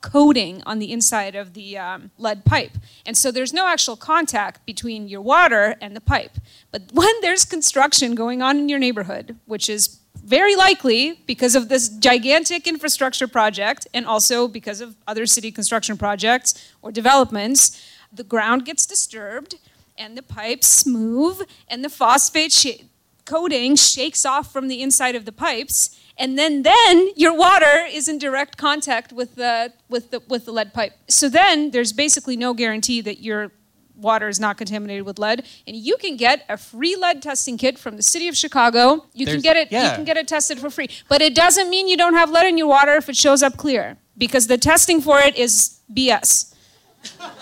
coating 0.00 0.60
on 0.66 0.80
the 0.80 0.90
inside 0.92 1.36
of 1.36 1.54
the 1.54 1.78
um, 1.78 2.10
lead 2.18 2.44
pipe. 2.44 2.72
And 3.06 3.16
so 3.16 3.30
there's 3.30 3.52
no 3.52 3.68
actual 3.68 3.96
contact 3.96 4.66
between 4.66 5.06
your 5.06 5.22
water 5.22 5.76
and 5.80 5.94
the 5.94 6.00
pipe. 6.00 6.32
But 6.72 6.82
when 6.92 7.12
there's 7.20 7.44
construction 7.44 8.16
going 8.16 8.42
on 8.42 8.58
in 8.58 8.68
your 8.68 8.80
neighborhood 8.80 9.36
which 9.46 9.68
is 9.68 10.00
very 10.24 10.56
likely 10.56 11.20
because 11.26 11.54
of 11.54 11.68
this 11.68 11.88
gigantic 11.88 12.66
infrastructure 12.66 13.28
project 13.28 13.86
and 13.92 14.06
also 14.06 14.48
because 14.48 14.80
of 14.80 14.96
other 15.06 15.26
city 15.26 15.52
construction 15.52 15.98
projects 15.98 16.72
or 16.80 16.90
developments 16.90 17.93
the 18.14 18.24
ground 18.24 18.64
gets 18.64 18.86
disturbed 18.86 19.56
and 19.96 20.16
the 20.16 20.22
pipes 20.22 20.86
move 20.86 21.42
and 21.68 21.84
the 21.84 21.88
phosphate 21.88 22.52
sh- 22.52 22.84
coating 23.24 23.76
shakes 23.76 24.24
off 24.24 24.52
from 24.52 24.68
the 24.68 24.82
inside 24.82 25.14
of 25.14 25.24
the 25.24 25.32
pipes. 25.32 25.98
And 26.16 26.38
then 26.38 26.62
then 26.62 27.10
your 27.16 27.36
water 27.36 27.86
is 27.90 28.08
in 28.08 28.18
direct 28.18 28.56
contact 28.56 29.12
with 29.12 29.34
the 29.34 29.72
with 29.88 30.10
the 30.10 30.22
with 30.28 30.44
the 30.44 30.52
lead 30.52 30.72
pipe. 30.72 30.92
So 31.08 31.28
then 31.28 31.70
there's 31.70 31.92
basically 31.92 32.36
no 32.36 32.54
guarantee 32.54 33.00
that 33.00 33.20
your 33.20 33.50
water 33.96 34.28
is 34.28 34.38
not 34.38 34.56
contaminated 34.56 35.06
with 35.06 35.18
lead. 35.18 35.44
And 35.66 35.76
you 35.76 35.96
can 35.96 36.16
get 36.16 36.44
a 36.48 36.56
free 36.56 36.96
lead 36.96 37.22
testing 37.22 37.56
kit 37.56 37.78
from 37.78 37.96
the 37.96 38.02
city 38.02 38.28
of 38.28 38.36
chicago. 38.36 39.06
You 39.12 39.26
can 39.26 39.40
get 39.40 39.56
it 39.56 39.72
yeah. 39.72 39.90
you 39.90 39.96
can 39.96 40.04
get 40.04 40.16
it 40.16 40.28
tested 40.28 40.58
for 40.58 40.70
free. 40.70 40.88
But 41.08 41.20
it 41.20 41.34
doesn't 41.34 41.68
mean 41.68 41.88
you 41.88 41.96
don't 41.96 42.14
have 42.14 42.30
lead 42.30 42.46
in 42.46 42.58
your 42.58 42.68
water 42.68 42.94
if 42.94 43.08
it 43.08 43.16
shows 43.16 43.42
up 43.42 43.56
clear 43.56 43.96
because 44.16 44.46
the 44.46 44.58
testing 44.58 45.00
for 45.00 45.18
it 45.18 45.36
is 45.36 45.80
bs 45.92 46.53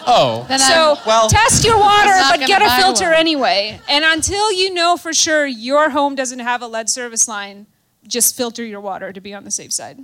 Oh, 0.06 0.44
Then 0.48 0.58
so 0.58 0.98
Well- 1.06 1.28
test 1.28 1.64
your 1.64 1.78
water, 1.78 2.12
but 2.30 2.46
get 2.46 2.62
a 2.62 2.70
filter 2.82 3.06
one. 3.10 3.14
anyway. 3.14 3.80
And 3.88 4.04
until 4.04 4.50
you 4.52 4.72
know 4.74 4.96
for 4.96 5.12
sure 5.12 5.46
your 5.46 5.90
home 5.90 6.14
doesn't 6.14 6.40
have 6.40 6.62
a 6.62 6.66
lead 6.66 6.88
service 6.90 7.28
line, 7.28 7.66
just 8.06 8.36
filter 8.36 8.64
your 8.64 8.80
water 8.80 9.12
to 9.12 9.20
be 9.20 9.32
on 9.32 9.44
the 9.44 9.50
safe 9.50 9.72
side. 9.72 9.98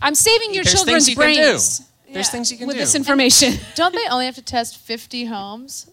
I'm 0.00 0.14
saving 0.14 0.54
your 0.54 0.64
There's 0.64 0.74
children's 0.74 1.06
things 1.06 1.08
you 1.08 1.16
can 1.16 1.34
do. 1.34 1.40
brains 1.42 1.82
There's 2.12 2.28
things 2.30 2.52
you 2.52 2.58
can 2.58 2.66
with 2.66 2.76
do. 2.76 2.80
this 2.80 2.94
information. 2.94 3.54
don't 3.74 3.94
they 3.94 4.06
only 4.08 4.26
have 4.26 4.34
to 4.36 4.42
test 4.42 4.76
50 4.78 5.26
homes? 5.26 5.90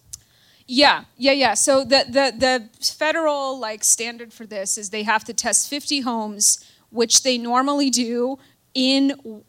Yeah, 0.67 1.05
yeah, 1.17 1.31
yeah. 1.31 1.53
So 1.55 1.83
the, 1.83 2.05
the 2.07 2.33
the 2.37 2.85
federal 2.85 3.57
like 3.57 3.83
standard 3.83 4.31
for 4.31 4.45
this 4.45 4.77
is 4.77 4.91
they 4.91 5.01
have 5.03 5.23
to 5.25 5.33
test 5.33 5.67
50 5.69 6.01
homes, 6.01 6.63
which 6.91 7.23
they 7.23 7.37
normally 7.39 7.89
do 7.89 8.37
in 8.75 9.43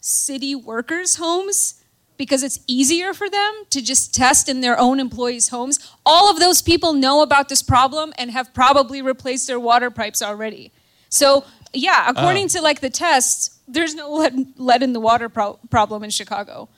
city 0.00 0.54
workers' 0.54 1.16
homes 1.16 1.82
because 2.16 2.42
it's 2.42 2.60
easier 2.66 3.12
for 3.12 3.28
them 3.28 3.64
to 3.70 3.82
just 3.82 4.14
test 4.14 4.48
in 4.48 4.60
their 4.60 4.78
own 4.78 5.00
employees' 5.00 5.48
homes. 5.48 5.78
All 6.04 6.30
of 6.30 6.38
those 6.38 6.62
people 6.62 6.92
know 6.92 7.22
about 7.22 7.48
this 7.48 7.62
problem 7.62 8.12
and 8.18 8.30
have 8.30 8.52
probably 8.54 9.02
replaced 9.02 9.46
their 9.46 9.60
water 9.60 9.90
pipes 9.90 10.22
already. 10.22 10.72
So 11.08 11.44
yeah, 11.72 12.04
ah. 12.06 12.12
according 12.16 12.48
to 12.48 12.60
like 12.60 12.80
the 12.80 12.90
tests, 12.90 13.58
there's 13.68 13.94
no 13.94 14.12
lead, 14.12 14.58
lead 14.58 14.82
in 14.82 14.92
the 14.92 15.00
water 15.00 15.28
pro- 15.28 15.58
problem 15.70 16.04
in 16.04 16.10
Chicago. 16.10 16.68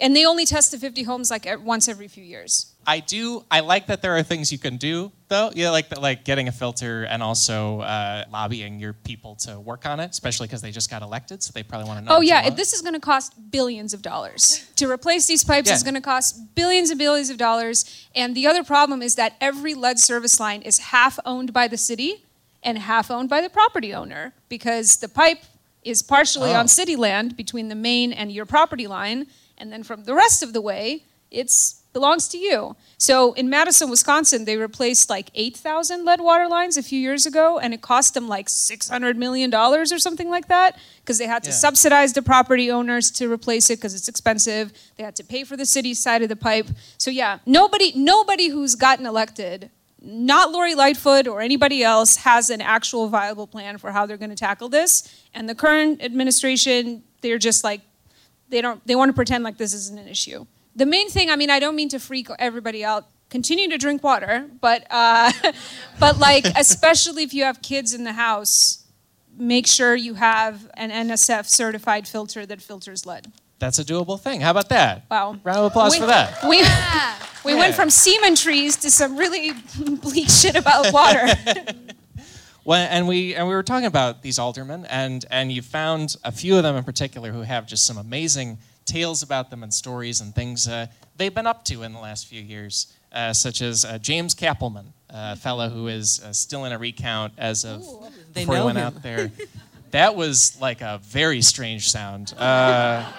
And 0.00 0.14
they 0.14 0.24
only 0.24 0.44
test 0.44 0.70
the 0.70 0.78
50 0.78 1.02
homes 1.02 1.30
like 1.30 1.46
once 1.64 1.88
every 1.88 2.06
few 2.06 2.22
years. 2.22 2.72
I 2.88 3.00
do. 3.00 3.44
I 3.50 3.60
like 3.60 3.88
that 3.88 4.00
there 4.00 4.16
are 4.16 4.22
things 4.22 4.50
you 4.50 4.58
can 4.58 4.78
do, 4.78 5.12
though. 5.28 5.50
Yeah, 5.54 5.68
like 5.68 5.94
like 6.00 6.24
getting 6.24 6.48
a 6.48 6.52
filter 6.52 7.04
and 7.04 7.22
also 7.22 7.80
uh, 7.80 8.24
lobbying 8.32 8.80
your 8.80 8.94
people 8.94 9.34
to 9.44 9.60
work 9.60 9.84
on 9.84 10.00
it, 10.00 10.10
especially 10.10 10.46
because 10.46 10.62
they 10.62 10.70
just 10.70 10.88
got 10.88 11.02
elected, 11.02 11.42
so 11.42 11.52
they 11.54 11.62
probably 11.62 11.86
want 11.86 12.00
to 12.00 12.04
know. 12.06 12.16
Oh 12.16 12.20
yeah, 12.22 12.48
this 12.48 12.72
is 12.72 12.80
going 12.80 12.94
to 12.94 13.00
cost 13.00 13.34
billions 13.50 13.92
of 13.92 14.00
dollars. 14.00 14.66
to 14.76 14.90
replace 14.90 15.26
these 15.26 15.44
pipes 15.44 15.70
is 15.70 15.82
going 15.82 15.96
to 15.96 16.00
cost 16.00 16.54
billions 16.54 16.88
and 16.88 16.98
billions 16.98 17.28
of 17.28 17.36
dollars. 17.36 18.06
And 18.14 18.34
the 18.34 18.46
other 18.46 18.64
problem 18.64 19.02
is 19.02 19.16
that 19.16 19.34
every 19.38 19.74
lead 19.74 19.98
service 19.98 20.40
line 20.40 20.62
is 20.62 20.78
half 20.78 21.18
owned 21.26 21.52
by 21.52 21.68
the 21.68 21.76
city 21.76 22.24
and 22.62 22.78
half 22.78 23.10
owned 23.10 23.28
by 23.28 23.42
the 23.42 23.50
property 23.50 23.92
owner 23.92 24.32
because 24.48 24.96
the 24.96 25.08
pipe 25.10 25.42
is 25.84 26.02
partially 26.02 26.52
Oh. 26.52 26.60
on 26.60 26.68
city 26.68 26.96
land 26.96 27.36
between 27.36 27.68
the 27.68 27.74
main 27.74 28.14
and 28.14 28.32
your 28.32 28.46
property 28.46 28.86
line, 28.86 29.26
and 29.58 29.70
then 29.72 29.82
from 29.82 30.04
the 30.04 30.14
rest 30.14 30.42
of 30.42 30.54
the 30.54 30.62
way, 30.62 31.04
it's 31.30 31.82
belongs 31.98 32.28
to 32.28 32.38
you. 32.38 32.76
So 32.96 33.32
in 33.32 33.50
Madison, 33.50 33.90
Wisconsin, 33.90 34.44
they 34.44 34.56
replaced 34.56 35.10
like 35.10 35.30
8,000 35.34 36.04
lead 36.04 36.20
water 36.20 36.46
lines 36.46 36.76
a 36.76 36.82
few 36.90 37.00
years 37.00 37.26
ago, 37.26 37.58
and 37.58 37.74
it 37.74 37.80
cost 37.80 38.14
them 38.14 38.28
like 38.28 38.46
$600 38.46 39.16
million 39.16 39.52
or 39.52 39.84
something 39.86 40.30
like 40.30 40.46
that 40.46 40.78
because 41.00 41.18
they 41.18 41.26
had 41.26 41.42
to 41.44 41.50
Yeah. 41.50 41.56
subsidize 41.56 42.12
the 42.12 42.22
property 42.22 42.70
owners 42.70 43.10
to 43.18 43.32
replace 43.32 43.68
it 43.70 43.78
because 43.78 43.94
it's 43.96 44.08
expensive. 44.08 44.72
They 44.96 45.02
had 45.02 45.16
to 45.16 45.24
pay 45.24 45.42
for 45.42 45.56
the 45.56 45.66
city's 45.66 45.98
side 45.98 46.22
of 46.22 46.28
the 46.28 46.36
pipe. 46.36 46.68
So 46.98 47.10
yeah, 47.10 47.38
nobody, 47.44 47.92
nobody 47.96 48.46
who's 48.48 48.76
gotten 48.76 49.04
elected, 49.04 49.70
not 50.00 50.52
Lori 50.52 50.76
Lightfoot 50.76 51.26
or 51.26 51.40
anybody 51.40 51.82
else, 51.82 52.16
has 52.18 52.48
an 52.50 52.60
actual 52.60 53.08
viable 53.08 53.48
plan 53.48 53.78
for 53.78 53.90
how 53.90 54.06
they're 54.06 54.16
going 54.24 54.30
to 54.30 54.36
tackle 54.48 54.68
this. 54.68 54.92
And 55.34 55.48
the 55.48 55.56
current 55.56 56.00
administration, 56.02 57.02
they're 57.22 57.38
just 57.50 57.64
like 57.64 57.80
they 58.50 58.60
don't 58.62 58.80
they 58.86 58.94
want 58.94 59.08
to 59.08 59.12
pretend 59.12 59.42
like 59.42 59.58
this 59.58 59.74
isn't 59.74 59.98
an 59.98 60.08
issue 60.08 60.46
the 60.78 60.86
main 60.86 61.08
thing 61.10 61.28
i 61.30 61.36
mean 61.36 61.50
i 61.50 61.58
don't 61.58 61.76
mean 61.80 61.88
to 61.88 61.98
freak 61.98 62.28
everybody 62.38 62.84
out 62.84 63.04
continue 63.30 63.68
to 63.68 63.78
drink 63.78 64.02
water 64.02 64.34
but 64.60 64.80
uh, 64.90 65.30
but 66.04 66.18
like 66.18 66.44
especially 66.56 67.22
if 67.22 67.32
you 67.34 67.44
have 67.44 67.60
kids 67.62 67.92
in 67.94 68.04
the 68.04 68.12
house 68.14 68.84
make 69.36 69.66
sure 69.66 69.94
you 69.94 70.14
have 70.14 70.54
an 70.74 70.90
nsf 71.08 71.44
certified 71.46 72.06
filter 72.08 72.46
that 72.46 72.60
filters 72.62 73.04
lead 73.06 73.26
That's 73.60 73.78
a 73.80 73.84
doable 73.84 74.18
thing. 74.26 74.40
How 74.40 74.52
about 74.52 74.68
that? 74.70 74.94
wow 75.10 75.36
Round 75.44 75.58
of 75.58 75.64
applause 75.72 75.92
we, 75.94 75.98
for 76.00 76.06
that. 76.06 76.42
we, 76.52 76.58
we 77.44 77.52
Yeah. 77.54 77.58
went 77.62 77.74
from 77.74 77.90
semen 77.90 78.34
trees 78.36 78.76
to 78.84 78.88
some 78.90 79.16
really 79.22 79.50
bleak 80.04 80.28
shit 80.30 80.56
about 80.56 80.92
water 80.92 81.26
Well, 82.64 82.86
and 82.90 83.08
we 83.08 83.34
and 83.34 83.48
we 83.48 83.54
were 83.54 83.62
talking 83.62 83.86
about 83.86 84.20
these 84.20 84.38
aldermen, 84.38 84.84
and 84.90 85.24
and 85.30 85.50
you 85.50 85.62
found 85.62 86.16
a 86.22 86.30
few 86.30 86.54
of 86.58 86.62
them 86.64 86.76
in 86.76 86.84
particular 86.84 87.32
who 87.32 87.40
have 87.40 87.66
just 87.66 87.86
some 87.86 87.96
amazing 87.96 88.58
tales 88.88 89.22
about 89.22 89.50
them 89.50 89.62
and 89.62 89.72
stories 89.72 90.20
and 90.20 90.34
things 90.34 90.66
uh, 90.66 90.86
they've 91.16 91.34
been 91.34 91.46
up 91.46 91.64
to 91.66 91.82
in 91.82 91.92
the 91.92 91.98
last 92.00 92.26
few 92.26 92.40
years, 92.42 92.92
uh, 93.12 93.32
such 93.32 93.62
as 93.62 93.84
uh, 93.84 93.98
James 93.98 94.34
Cappleman, 94.34 94.92
a 95.10 95.36
fellow 95.36 95.68
who 95.68 95.88
is 95.88 96.20
uh, 96.24 96.32
still 96.32 96.64
in 96.64 96.72
a 96.72 96.78
recount 96.78 97.32
as 97.38 97.64
of 97.64 97.82
They 98.32 98.40
before 98.42 98.54
he 98.54 98.60
know 98.60 98.66
went 98.66 98.78
him. 98.78 98.84
out 98.86 99.02
there. 99.02 99.30
That 99.92 100.16
was 100.16 100.58
like 100.60 100.80
a 100.80 101.00
very 101.02 101.40
strange 101.42 101.88
sound. 101.90 102.34
Uh, 102.36 103.10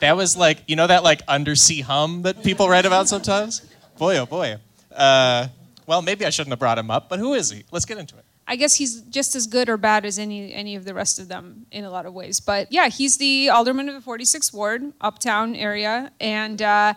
that 0.00 0.16
was 0.16 0.36
like 0.36 0.62
you 0.66 0.76
know 0.76 0.86
that 0.86 1.02
like 1.02 1.20
undersea 1.28 1.80
hum 1.80 2.22
that 2.22 2.42
people 2.42 2.68
write 2.68 2.86
about 2.86 3.08
sometimes. 3.08 3.62
Boy, 3.98 4.18
oh 4.18 4.26
boy. 4.26 4.56
Uh, 4.94 5.48
well, 5.86 6.00
maybe 6.02 6.24
I 6.24 6.30
shouldn't 6.30 6.52
have 6.52 6.58
brought 6.60 6.78
him 6.78 6.90
up, 6.90 7.08
but 7.08 7.18
who 7.18 7.34
is 7.34 7.50
he? 7.50 7.64
Let's 7.72 7.84
get 7.84 7.98
into 7.98 8.16
it. 8.16 8.24
I 8.50 8.56
guess 8.56 8.74
he's 8.74 9.02
just 9.02 9.36
as 9.36 9.46
good 9.46 9.68
or 9.68 9.76
bad 9.76 10.04
as 10.04 10.18
any 10.18 10.52
any 10.52 10.74
of 10.74 10.84
the 10.84 10.92
rest 10.92 11.20
of 11.20 11.28
them 11.28 11.66
in 11.70 11.84
a 11.84 11.90
lot 11.90 12.04
of 12.04 12.12
ways. 12.12 12.40
But 12.40 12.72
yeah, 12.72 12.88
he's 12.88 13.16
the 13.16 13.48
alderman 13.48 13.88
of 13.88 13.94
the 13.94 14.10
46th 14.10 14.52
ward, 14.52 14.92
uptown 15.00 15.54
area, 15.54 16.10
and 16.20 16.60
uh, 16.60 16.94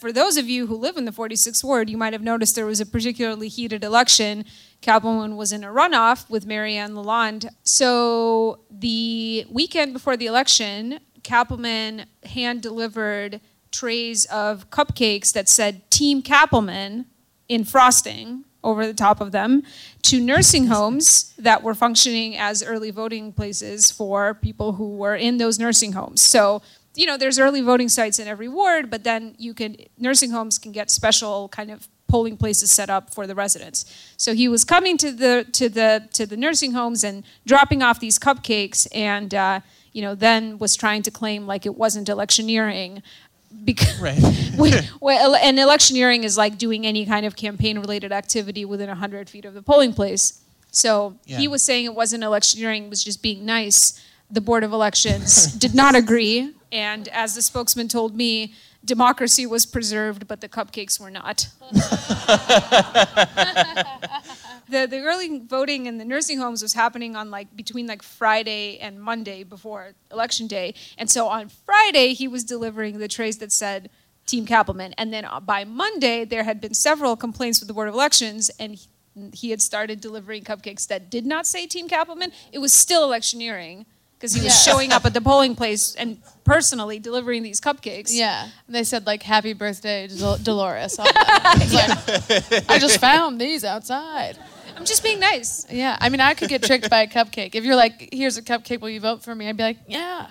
for 0.00 0.10
those 0.12 0.36
of 0.36 0.48
you 0.48 0.66
who 0.66 0.76
live 0.76 0.96
in 0.96 1.04
the 1.04 1.12
46th 1.12 1.62
ward, 1.62 1.88
you 1.88 1.96
might 1.96 2.12
have 2.12 2.22
noticed 2.22 2.56
there 2.56 2.66
was 2.66 2.80
a 2.80 2.86
particularly 2.86 3.46
heated 3.46 3.84
election. 3.84 4.44
Cappleman 4.80 5.36
was 5.36 5.52
in 5.52 5.62
a 5.62 5.68
runoff 5.68 6.28
with 6.28 6.44
Marianne 6.44 6.94
Lalonde. 6.94 7.48
So 7.62 8.60
the 8.70 9.46
weekend 9.48 9.92
before 9.92 10.16
the 10.16 10.26
election, 10.26 10.98
Cappleman 11.22 12.06
hand 12.24 12.62
delivered 12.62 13.40
trays 13.70 14.24
of 14.24 14.70
cupcakes 14.70 15.32
that 15.34 15.48
said 15.48 15.88
Team 15.90 16.22
Cappleman 16.22 17.06
in 17.48 17.64
frosting 17.64 18.44
over 18.62 18.86
the 18.86 18.94
top 18.94 19.20
of 19.20 19.32
them 19.32 19.62
to 20.02 20.20
nursing 20.20 20.66
homes 20.66 21.34
that 21.38 21.62
were 21.62 21.74
functioning 21.74 22.36
as 22.36 22.62
early 22.62 22.90
voting 22.90 23.32
places 23.32 23.90
for 23.90 24.34
people 24.34 24.72
who 24.72 24.96
were 24.96 25.16
in 25.16 25.38
those 25.38 25.58
nursing 25.58 25.92
homes. 25.92 26.20
So, 26.20 26.62
you 26.94 27.06
know, 27.06 27.16
there's 27.16 27.38
early 27.38 27.60
voting 27.60 27.88
sites 27.88 28.18
in 28.18 28.28
every 28.28 28.48
ward, 28.48 28.90
but 28.90 29.04
then 29.04 29.34
you 29.38 29.54
can 29.54 29.76
nursing 29.98 30.30
homes 30.30 30.58
can 30.58 30.72
get 30.72 30.90
special 30.90 31.48
kind 31.48 31.70
of 31.70 31.88
polling 32.08 32.36
places 32.36 32.70
set 32.72 32.90
up 32.90 33.14
for 33.14 33.26
the 33.26 33.34
residents. 33.34 33.84
So 34.16 34.34
he 34.34 34.48
was 34.48 34.64
coming 34.64 34.98
to 34.98 35.12
the 35.12 35.46
to 35.52 35.68
the 35.68 36.08
to 36.12 36.26
the 36.26 36.36
nursing 36.36 36.72
homes 36.72 37.04
and 37.04 37.24
dropping 37.46 37.82
off 37.82 38.00
these 38.00 38.18
cupcakes 38.18 38.86
and 38.94 39.34
uh, 39.34 39.60
you 39.92 40.02
know, 40.02 40.14
then 40.14 40.58
was 40.58 40.76
trying 40.76 41.02
to 41.02 41.10
claim 41.10 41.46
like 41.46 41.66
it 41.66 41.76
wasn't 41.76 42.08
electioneering 42.08 43.02
because 43.64 43.98
Right. 44.00 44.90
well, 45.00 45.34
and 45.42 45.58
electioneering 45.58 46.24
is 46.24 46.36
like 46.36 46.58
doing 46.58 46.86
any 46.86 47.04
kind 47.06 47.26
of 47.26 47.36
campaign-related 47.36 48.12
activity 48.12 48.64
within 48.64 48.88
100 48.88 49.28
feet 49.28 49.44
of 49.44 49.54
the 49.54 49.62
polling 49.62 49.92
place. 49.92 50.40
So 50.70 51.16
Yeah. 51.26 51.38
he 51.38 51.48
was 51.48 51.62
saying 51.62 51.84
it 51.86 51.94
wasn't 51.94 52.22
electioneering; 52.24 52.84
it 52.84 52.90
was 52.90 53.02
just 53.02 53.22
being 53.22 53.44
nice. 53.44 54.00
The 54.30 54.40
board 54.40 54.62
of 54.62 54.72
elections 54.72 55.52
did 55.54 55.74
not 55.74 55.96
agree, 55.96 56.54
and 56.70 57.08
as 57.08 57.34
the 57.34 57.42
spokesman 57.42 57.88
told 57.88 58.14
me, 58.14 58.54
democracy 58.84 59.44
was 59.44 59.66
preserved, 59.66 60.28
but 60.28 60.40
the 60.40 60.48
cupcakes 60.48 61.00
were 61.00 61.10
not. 61.10 61.48
The 64.70 64.86
the 64.86 65.00
early 65.00 65.40
voting 65.40 65.86
in 65.86 65.98
the 65.98 66.04
nursing 66.04 66.38
homes 66.38 66.62
was 66.62 66.72
happening 66.74 67.16
on 67.16 67.30
like 67.30 67.54
between 67.56 67.86
like 67.86 68.02
Friday 68.02 68.78
and 68.78 69.00
Monday 69.00 69.42
before 69.44 69.92
election 70.12 70.46
day, 70.46 70.74
and 70.98 71.10
so 71.10 71.26
on 71.28 71.48
Friday 71.48 72.14
he 72.14 72.28
was 72.28 72.44
delivering 72.44 72.98
the 72.98 73.08
trays 73.08 73.38
that 73.38 73.52
said 73.52 73.90
Team 74.26 74.46
Cappleman, 74.46 74.94
and 74.96 75.12
then 75.12 75.24
uh, 75.24 75.40
by 75.40 75.64
Monday 75.64 76.24
there 76.24 76.44
had 76.44 76.60
been 76.60 76.74
several 76.74 77.16
complaints 77.16 77.58
with 77.60 77.66
the 77.68 77.74
board 77.74 77.88
of 77.88 77.94
elections, 77.94 78.50
and 78.60 78.76
he, 78.76 78.86
he 79.32 79.50
had 79.50 79.60
started 79.60 80.00
delivering 80.00 80.44
cupcakes 80.44 80.86
that 80.86 81.10
did 81.10 81.26
not 81.26 81.46
say 81.46 81.66
Team 81.66 81.88
Cappleman. 81.88 82.30
It 82.52 82.58
was 82.58 82.72
still 82.72 83.02
electioneering 83.04 83.86
because 84.16 84.34
he 84.34 84.42
was 84.44 84.62
showing 84.62 84.92
up 84.92 85.04
at 85.06 85.14
the 85.14 85.20
polling 85.20 85.56
place 85.56 85.94
and 85.94 86.18
personally 86.44 86.98
delivering 86.98 87.42
these 87.42 87.60
cupcakes. 87.60 88.10
Yeah, 88.12 88.48
and 88.66 88.76
they 88.76 88.84
said 88.84 89.06
like 89.06 89.22
"Happy 89.22 89.52
Birthday, 89.54 90.06
Dol- 90.08 90.38
Dolores." 90.38 90.98
It's 91.52 91.72
like, 91.74 92.70
I 92.70 92.78
just 92.78 93.00
found 93.00 93.40
these 93.40 93.64
outside. 93.64 94.38
I'm 94.80 94.86
just 94.86 95.02
being 95.02 95.20
nice. 95.20 95.66
Yeah, 95.70 95.94
I 96.00 96.08
mean, 96.08 96.20
I 96.22 96.32
could 96.32 96.48
get 96.48 96.62
tricked 96.62 96.88
by 96.88 97.02
a 97.02 97.06
cupcake. 97.06 97.54
If 97.54 97.64
you're 97.64 97.76
like, 97.76 98.08
"Here's 98.14 98.38
a 98.38 98.42
cupcake, 98.42 98.80
will 98.80 98.88
you 98.88 98.98
vote 99.00 99.22
for 99.22 99.34
me?" 99.34 99.46
I'd 99.46 99.56
be 99.58 99.62
like, 99.62 99.76
"Yeah, 99.86 100.30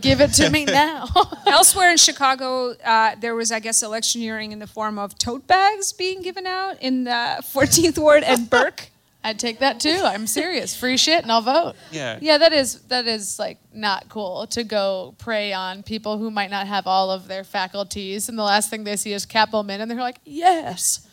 give 0.00 0.20
it 0.20 0.32
to 0.34 0.50
me 0.50 0.64
now." 0.82 1.06
Elsewhere 1.46 1.92
in 1.92 1.96
Chicago, 1.96 2.70
uh, 2.84 3.14
there 3.20 3.36
was, 3.36 3.52
I 3.52 3.60
guess, 3.60 3.84
electioneering 3.84 4.50
in 4.50 4.58
the 4.58 4.66
form 4.66 4.98
of 4.98 5.16
tote 5.16 5.46
bags 5.46 5.92
being 5.92 6.22
given 6.22 6.44
out 6.44 6.82
in 6.82 7.04
the 7.04 7.10
14th 7.54 7.98
Ward 7.98 8.24
and 8.24 8.50
Burke. 8.50 8.88
I'd 9.22 9.38
take 9.38 9.60
that 9.60 9.78
too. 9.78 10.00
I'm 10.02 10.26
serious. 10.26 10.76
Free 10.76 10.96
shit, 10.96 11.22
and 11.22 11.30
I'll 11.30 11.40
vote. 11.42 11.74
Yeah. 11.92 12.18
Yeah, 12.20 12.38
that 12.38 12.52
is 12.52 12.80
that 12.88 13.06
is 13.06 13.38
like 13.38 13.58
not 13.72 14.08
cool 14.08 14.48
to 14.48 14.64
go 14.64 15.14
prey 15.18 15.52
on 15.52 15.84
people 15.84 16.18
who 16.18 16.32
might 16.32 16.50
not 16.50 16.66
have 16.66 16.88
all 16.88 17.12
of 17.12 17.28
their 17.28 17.44
faculties, 17.44 18.28
and 18.28 18.36
the 18.36 18.42
last 18.42 18.70
thing 18.70 18.82
they 18.82 18.96
see 18.96 19.12
is 19.12 19.24
Cappleman, 19.24 19.80
and 19.80 19.88
they're 19.90 19.98
like, 20.00 20.18
"Yes, 20.24 21.06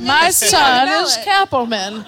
my 0.00 0.30
son 0.30 0.88
is 1.04 1.16
Cappleman." 1.24 2.04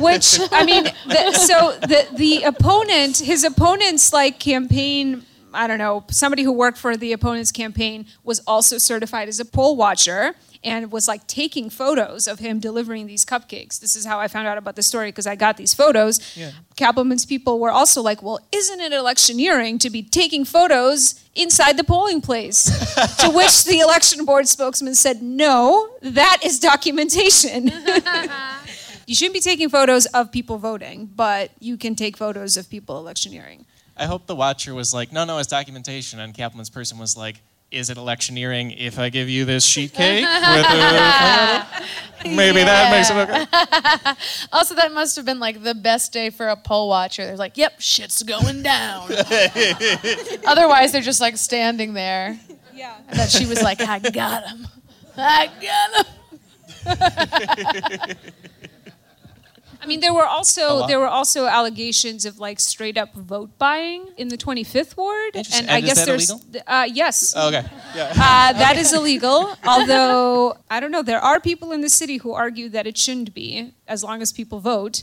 Which 0.00 0.40
I 0.50 0.64
mean, 0.64 0.84
the, 1.06 1.32
so 1.32 1.78
the 1.80 2.06
the 2.16 2.42
opponent, 2.42 3.18
his 3.18 3.44
opponent's 3.44 4.12
like 4.12 4.38
campaign. 4.38 5.24
I 5.52 5.68
don't 5.68 5.78
know. 5.78 6.04
Somebody 6.10 6.42
who 6.42 6.52
worked 6.52 6.78
for 6.78 6.96
the 6.96 7.12
opponent's 7.12 7.52
campaign 7.52 8.06
was 8.24 8.40
also 8.46 8.78
certified 8.78 9.28
as 9.28 9.38
a 9.38 9.44
poll 9.44 9.76
watcher 9.76 10.34
and 10.64 10.90
was 10.90 11.06
like 11.06 11.26
taking 11.26 11.70
photos 11.70 12.26
of 12.26 12.38
him 12.40 12.58
delivering 12.58 13.06
these 13.06 13.24
cupcakes. 13.24 13.78
This 13.78 13.94
is 13.94 14.04
how 14.04 14.18
I 14.18 14.26
found 14.26 14.48
out 14.48 14.58
about 14.58 14.74
the 14.74 14.82
story 14.82 15.08
because 15.08 15.26
I 15.26 15.36
got 15.36 15.56
these 15.56 15.74
photos. 15.74 16.36
Yeah. 16.36 16.52
Cappleman's 16.76 17.26
people 17.26 17.60
were 17.60 17.70
also 17.70 18.02
like, 18.02 18.22
"Well, 18.22 18.40
isn't 18.50 18.80
it 18.80 18.92
electioneering 18.92 19.78
to 19.80 19.90
be 19.90 20.02
taking 20.02 20.44
photos 20.44 21.23
inside 21.34 21.76
the 21.76 21.84
polling 21.84 22.20
place?" 22.20 22.64
to 23.18 23.30
which 23.30 23.64
the 23.64 23.80
election 23.80 24.24
board 24.24 24.48
spokesman 24.48 24.94
said, 24.94 25.22
"No, 25.22 25.90
that 26.02 26.40
is 26.44 26.58
documentation." 26.58 27.72
You 29.06 29.14
shouldn't 29.14 29.34
be 29.34 29.40
taking 29.40 29.68
photos 29.68 30.06
of 30.06 30.32
people 30.32 30.58
voting, 30.58 31.10
but 31.14 31.50
you 31.60 31.76
can 31.76 31.94
take 31.94 32.16
photos 32.16 32.56
of 32.56 32.70
people 32.70 32.98
electioneering. 32.98 33.66
I 33.96 34.06
hope 34.06 34.26
the 34.26 34.34
watcher 34.34 34.74
was 34.74 34.94
like, 34.94 35.12
no, 35.12 35.24
no, 35.24 35.38
it's 35.38 35.46
documentation. 35.46 36.20
And 36.20 36.34
Kaplan's 36.34 36.70
person 36.70 36.98
was 36.98 37.16
like, 37.16 37.42
is 37.74 37.90
it 37.90 37.98
electioneering 37.98 38.70
if 38.70 38.98
I 38.98 39.10
give 39.10 39.28
you 39.28 39.44
this 39.44 39.66
sheet 39.66 39.92
cake? 39.94 40.24
with 40.24 40.66
a, 40.66 41.66
maybe 42.24 42.62
that 42.62 42.90
makes 42.90 43.10
it 43.10 43.16
okay. 43.16 43.44
Also, 44.52 44.74
that 44.76 44.92
must 44.92 45.16
have 45.16 45.24
been 45.24 45.40
like 45.40 45.62
the 45.62 45.74
best 45.74 46.12
day 46.12 46.30
for 46.30 46.48
a 46.48 46.56
poll 46.56 46.88
watcher. 46.88 47.26
They're 47.26 47.36
like, 47.36 47.56
"Yep, 47.56 47.80
shit's 47.80 48.22
going 48.22 48.62
down." 48.62 49.10
Otherwise, 50.46 50.92
they're 50.92 51.02
just 51.02 51.20
like 51.20 51.36
standing 51.36 51.94
there. 51.94 52.38
Yeah. 52.72 52.96
And 53.08 53.18
that 53.18 53.30
she 53.30 53.46
was 53.46 53.60
like, 53.62 53.80
"I 53.80 53.98
got 53.98 54.46
him. 54.46 54.68
I 55.16 55.50
got 55.60 56.06
him." 56.06 56.14
I 59.84 59.86
mean, 59.86 60.00
there 60.00 60.14
were 60.14 60.24
also 60.26 60.86
there 60.86 60.98
were 60.98 61.08
also 61.08 61.46
allegations 61.46 62.24
of 62.24 62.38
like 62.38 62.58
straight 62.58 62.96
up 62.96 63.14
vote 63.14 63.50
buying 63.58 64.06
in 64.16 64.28
the 64.28 64.36
25th 64.38 64.96
ward, 64.96 65.36
and 65.36 65.70
I 65.70 65.78
is 65.78 65.84
guess 65.84 65.98
that 65.98 66.06
there's 66.06 66.30
illegal? 66.30 66.62
uh, 66.66 66.88
yes, 66.90 67.34
Oh, 67.36 67.48
okay. 67.48 67.64
Yeah. 67.94 68.10
uh, 68.12 68.52
that 68.64 68.76
is 68.78 68.92
illegal. 68.92 69.54
Although 69.66 70.56
I 70.70 70.80
don't 70.80 70.90
know, 70.90 71.02
there 71.02 71.20
are 71.20 71.38
people 71.40 71.72
in 71.72 71.80
the 71.82 71.90
city 71.90 72.16
who 72.16 72.32
argue 72.32 72.68
that 72.70 72.86
it 72.86 72.96
shouldn't 72.96 73.34
be 73.34 73.74
as 73.86 74.02
long 74.02 74.22
as 74.22 74.32
people 74.32 74.58
vote. 74.60 75.02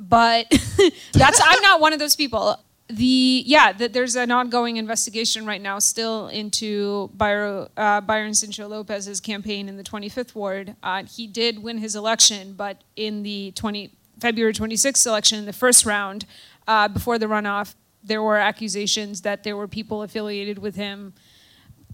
But 0.00 0.46
that's 1.12 1.40
I'm 1.44 1.62
not 1.62 1.80
one 1.80 1.92
of 1.92 1.98
those 1.98 2.16
people. 2.16 2.56
the 2.88 3.42
yeah, 3.46 3.72
that 3.72 3.92
there's 3.92 4.16
an 4.16 4.30
ongoing 4.30 4.76
investigation 4.78 5.44
right 5.44 5.60
now, 5.60 5.78
still 5.78 6.28
into 6.28 7.10
Byron, 7.14 7.68
uh, 7.76 8.00
Byron 8.00 8.32
Sigcho 8.32 8.68
Lopez's 8.68 9.20
campaign 9.20 9.68
in 9.68 9.76
the 9.76 9.82
25th 9.82 10.34
ward. 10.34 10.74
Uh, 10.82 11.02
he 11.04 11.26
did 11.26 11.62
win 11.62 11.78
his 11.78 11.94
election, 11.96 12.54
but 12.56 12.82
in 12.96 13.22
the 13.24 13.50
20 13.56 13.90
February 14.20 14.52
26th 14.52 15.06
election, 15.06 15.38
in 15.38 15.44
the 15.46 15.52
first 15.52 15.86
round, 15.86 16.24
uh, 16.66 16.88
before 16.88 17.18
the 17.18 17.26
runoff, 17.26 17.74
there 18.02 18.22
were 18.22 18.38
accusations 18.38 19.22
that 19.22 19.44
there 19.44 19.56
were 19.56 19.68
people 19.68 20.02
affiliated 20.02 20.58
with 20.58 20.74
him 20.76 21.12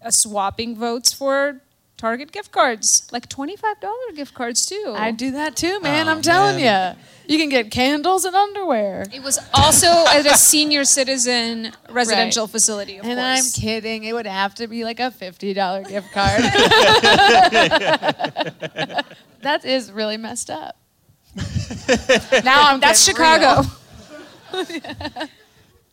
uh, 0.02 0.10
swapping 0.10 0.76
votes 0.76 1.12
for 1.12 1.60
Target 1.96 2.32
gift 2.32 2.50
cards, 2.50 3.08
like 3.12 3.28
$25 3.28 4.16
gift 4.16 4.34
cards 4.34 4.66
too. 4.66 4.94
I 4.96 5.12
do 5.12 5.30
that 5.30 5.54
too, 5.54 5.78
man. 5.80 6.08
Oh, 6.08 6.10
I'm 6.10 6.22
telling 6.22 6.58
you. 6.58 6.96
You 7.26 7.38
can 7.38 7.48
get 7.48 7.70
candles 7.70 8.24
and 8.24 8.34
underwear. 8.34 9.06
It 9.12 9.22
was 9.22 9.38
also 9.54 9.86
at 9.86 10.26
a 10.26 10.36
senior 10.36 10.84
citizen 10.84 11.70
residential 11.90 12.46
Right. 12.46 12.50
facility, 12.52 12.96
of 12.98 13.06
and 13.06 13.16
course. 13.18 13.56
I'm 13.56 13.62
kidding. 13.62 14.02
It 14.04 14.12
would 14.12 14.26
have 14.26 14.56
to 14.56 14.66
be 14.66 14.82
like 14.82 14.98
a 14.98 15.12
$50 15.12 15.88
gift 15.88 16.10
card. 16.12 16.42
that 19.42 19.64
is 19.64 19.92
really 19.92 20.16
messed 20.16 20.50
up. 20.50 20.76
now 22.44 22.70
I'm 22.70 22.80
That's 22.80 23.04
Chicago. 23.04 23.62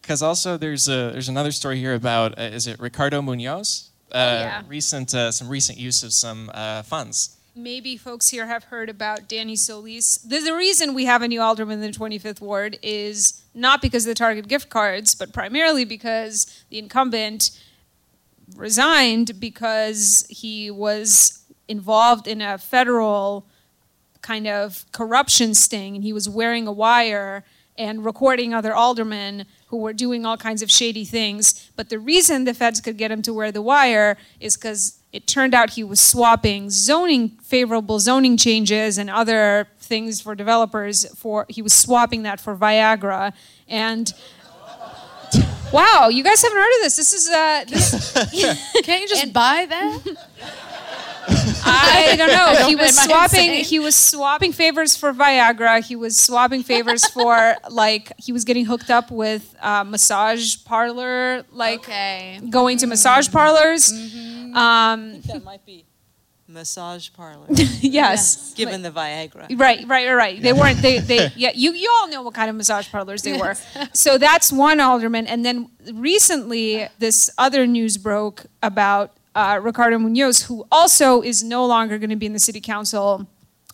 Because 0.02 0.22
also 0.24 0.58
there's 0.58 0.88
a 0.88 1.12
there's 1.12 1.30
another 1.30 1.52
story 1.52 1.80
here 1.80 1.96
about 1.96 2.38
uh, 2.38 2.44
is 2.44 2.68
it 2.68 2.80
Ricardo 2.80 3.22
Munoz? 3.22 3.90
Uh, 4.12 4.18
yeah. 4.18 4.62
Recent 4.68 5.14
uh, 5.16 5.32
some 5.32 5.50
recent 5.50 5.78
use 5.78 6.04
of 6.04 6.14
some 6.14 6.52
uh, 6.54 6.84
funds. 6.84 7.38
Maybe 7.56 7.98
folks 7.98 8.30
here 8.30 8.46
have 8.46 8.66
heard 8.66 8.88
about 8.88 9.28
Danny 9.28 9.58
Solis. 9.58 10.18
The, 10.20 10.40
the 10.40 10.56
reason 10.56 10.94
we 10.94 11.06
have 11.06 11.22
a 11.22 11.28
new 11.28 11.42
alderman 11.42 11.84
in 11.84 11.92
the 11.92 11.98
25th 11.98 12.40
ward 12.40 12.80
is 12.82 13.44
not 13.54 13.82
because 13.82 14.06
of 14.06 14.10
the 14.10 14.16
Target 14.16 14.48
gift 14.48 14.70
cards, 14.70 15.16
but 15.16 15.34
primarily 15.34 15.84
because 15.84 16.64
the 16.70 16.80
incumbent 16.80 17.52
resigned 18.56 19.38
because 19.40 20.26
he 20.30 20.72
was 20.72 21.44
involved 21.68 22.26
in 22.26 22.42
a 22.42 22.58
federal 22.58 23.46
kind 24.22 24.48
of 24.48 24.86
corruption 24.92 25.54
sting 25.54 25.96
and 25.96 26.04
he 26.04 26.14
was 26.14 26.30
wearing 26.30 26.68
a 26.68 26.72
wire 26.72 27.44
and 27.78 28.06
recording 28.06 28.54
other 28.54 28.74
aldermen 28.74 29.46
who 29.68 29.78
were 29.78 29.94
doing 29.94 30.26
all 30.26 30.38
kinds 30.38 30.62
of 30.62 30.70
shady 30.70 31.06
things. 31.06 31.72
But 31.76 31.90
the 31.90 31.98
reason 31.98 32.44
the 32.44 32.54
feds 32.54 32.82
could 32.82 32.98
get 32.98 33.12
him 33.12 33.22
to 33.24 33.34
wear 33.34 33.52
the 33.52 33.62
wire 33.62 34.18
is 34.40 34.58
because 34.58 35.00
it 35.12 35.28
turned 35.28 35.54
out 35.54 35.72
he 35.72 35.84
was 35.84 36.00
swapping 36.00 36.70
zoning 36.70 37.30
favorable 37.42 38.00
zoning 38.00 38.38
changes 38.38 38.98
and 38.98 39.10
other 39.10 39.68
things 39.80 40.22
for 40.22 40.36
developers 40.36 41.06
for 41.16 41.46
he 41.50 41.62
was 41.62 41.74
swapping 41.74 42.24
that 42.24 42.40
for 42.40 42.56
Viagra 42.56 43.34
and 43.68 44.14
Wow, 45.74 46.10
you 46.10 46.22
guys 46.22 46.42
haven't 46.42 46.58
heard 46.58 46.76
of 46.80 46.82
this. 46.84 46.98
This 46.98 47.14
is 47.14 47.30
uh 47.30 47.64
this 47.68 48.14
Can't 48.84 49.02
you 49.02 49.08
just 49.08 49.32
buy 49.34 49.66
that? 49.70 50.00
I 51.64 52.16
don't 52.18 52.28
know. 52.30 52.68
He 52.68 52.76
was 52.76 52.98
swapping. 52.98 53.52
He 53.64 53.80
was 53.80 53.96
swapping 53.96 54.52
favors 54.54 54.96
for 54.98 55.14
Viagra. 55.14 55.84
He 55.86 55.96
was 55.96 56.20
swapping 56.20 56.64
favors 56.64 57.06
for 57.10 57.56
like 57.70 58.12
he 58.18 58.32
was 58.32 58.44
getting 58.46 58.66
hooked 58.66 58.90
up 58.90 59.12
with 59.12 59.56
uh, 59.62 59.84
massage 59.84 60.58
parlor, 60.66 61.44
like 61.52 61.80
Okay. 61.82 62.40
going 62.50 62.78
to 62.80 62.88
massage 62.88 63.30
parlors. 63.32 63.92
Um, 63.92 65.22
That 65.22 65.42
might 65.44 65.66
be 65.66 65.86
massage 66.48 67.10
parlor, 67.14 67.46
yes. 67.80 68.54
given 68.56 68.82
the 68.82 68.92
Viagra. 68.92 69.48
Right, 69.58 69.88
right, 69.88 70.06
right, 70.08 70.14
right. 70.14 70.42
They 70.42 70.52
weren't. 70.52 70.82
They, 70.82 71.00
they. 71.00 71.30
Yeah, 71.38 71.52
you, 71.56 71.72
you 71.72 71.90
all 72.02 72.10
know 72.10 72.22
what 72.24 72.34
kind 72.34 72.50
of 72.50 72.58
massage 72.58 72.90
parlors 72.90 73.22
they 73.22 73.38
were. 73.38 73.56
So 73.94 74.18
that's 74.18 74.52
one 74.52 74.82
alderman, 74.82 75.28
and 75.28 75.46
then 75.46 75.70
recently 75.94 76.88
this 77.00 77.30
other 77.38 77.66
news 77.66 77.98
broke 77.98 78.46
about 78.62 79.14
uh, 79.36 79.60
Ricardo 79.62 79.98
Munoz, 79.98 80.44
who 80.44 80.66
also 80.72 81.22
is 81.22 81.44
no 81.44 81.66
longer 81.66 81.98
going 81.98 82.10
to 82.10 82.16
be 82.16 82.26
in 82.26 82.34
the 82.34 82.40
city 82.40 82.62
council 82.62 83.28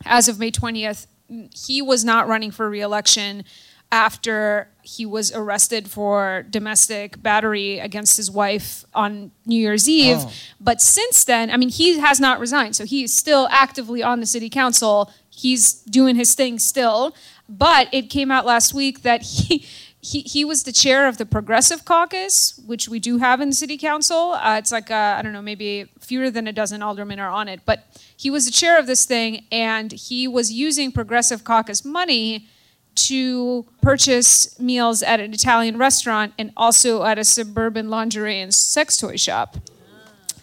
as 0.06 0.28
of 0.28 0.40
May 0.40 0.52
twentieth. 0.52 1.08
He 1.54 1.82
was 1.82 2.06
not 2.06 2.28
running 2.28 2.52
for 2.52 2.70
reelection 2.70 3.44
after 3.92 4.70
he 4.82 5.06
was 5.06 5.32
arrested 5.34 5.90
for 5.90 6.46
domestic 6.50 7.22
battery 7.22 7.80
against 7.80 8.18
his 8.18 8.30
wife 8.30 8.86
on 8.94 9.32
New 9.46 9.60
Year's 9.60 9.88
Eve. 9.88 10.18
Oh. 10.20 10.34
But 10.60 10.82
since 10.82 11.24
then, 11.24 11.50
I 11.50 11.58
mean, 11.58 11.70
he 11.70 12.00
has 12.00 12.20
not 12.20 12.40
resigned. 12.40 12.76
So 12.76 12.86
he 12.86 13.04
is 13.04 13.16
still 13.16 13.48
actively 13.50 14.04
on 14.04 14.20
the 14.20 14.26
city 14.26 14.50
council. 14.50 15.12
He's 15.30 15.74
doing 15.74 16.16
his 16.16 16.36
thing 16.36 16.60
still. 16.60 17.16
But 17.50 17.88
it 17.94 18.10
came 18.10 18.30
out 18.30 18.46
last 18.46 18.74
week 18.74 19.04
that 19.04 19.22
he. 19.22 19.66
He, 20.08 20.22
he 20.22 20.46
was 20.46 20.64
the 20.64 20.72
chair 20.72 21.06
of 21.10 21.18
the 21.18 21.26
Progressive 21.26 21.84
Caucus, 21.84 22.58
which 22.66 22.88
we 22.88 22.98
do 22.98 23.18
have 23.18 23.42
in 23.42 23.50
the 23.50 23.56
city 23.56 23.78
council. 23.78 24.32
Uh, 24.36 24.56
it's 24.58 24.72
like, 24.72 24.90
uh, 24.90 25.16
I 25.18 25.22
don't 25.22 25.34
know, 25.34 25.42
maybe 25.42 25.90
fewer 26.00 26.32
than 26.32 26.48
a 26.48 26.54
dozen 26.54 26.82
aldermen 26.82 27.20
are 27.20 27.30
on 27.30 27.50
it. 27.50 27.60
But 27.66 27.84
he 28.16 28.30
was 28.30 28.46
the 28.46 28.52
chair 28.52 28.80
of 28.80 28.88
this 28.88 29.06
thing, 29.06 29.44
and 29.52 29.92
he 29.92 30.26
was 30.26 30.50
using 30.50 30.94
Progressive 30.94 31.44
Caucus 31.44 31.84
money 31.84 32.48
to 32.96 33.66
purchase 33.82 34.58
meals 34.58 35.04
at 35.04 35.20
an 35.20 35.34
Italian 35.34 35.78
restaurant 35.78 36.34
and 36.40 36.54
also 36.56 37.04
at 37.04 37.20
a 37.20 37.26
suburban 37.26 37.90
lingerie 37.90 38.40
and 38.40 38.54
sex 38.54 38.96
toy 38.96 39.18
shop. 39.18 39.58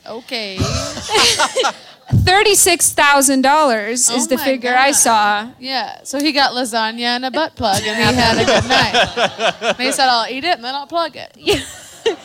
Okay. 0.06 0.58
Thirty-six 2.16 2.92
thousand 2.92 3.42
dollars 3.42 4.08
is 4.10 4.24
Oh 4.24 4.26
the 4.26 4.36
my 4.36 4.44
figure 4.44 4.74
I 4.74 4.92
saw. 4.92 5.50
Yeah. 5.58 6.02
So 6.04 6.18
he 6.20 6.32
got 6.32 6.52
lasagna 6.52 7.00
and 7.00 7.24
a 7.24 7.30
butt 7.30 7.54
plug, 7.56 7.82
and 7.84 7.96
he 7.96 8.20
had 8.20 8.38
a 8.38 8.44
good 8.44 8.68
night. 8.68 9.62
And 9.62 9.76
he 9.78 9.92
said, 9.92 10.08
"I'll 10.08 10.30
eat 10.30 10.44
it 10.44 10.56
and 10.56 10.64
then 10.64 10.74
I'll 10.74 10.86
plug 10.86 11.16
it." 11.16 11.32
Yeah. 11.36 11.60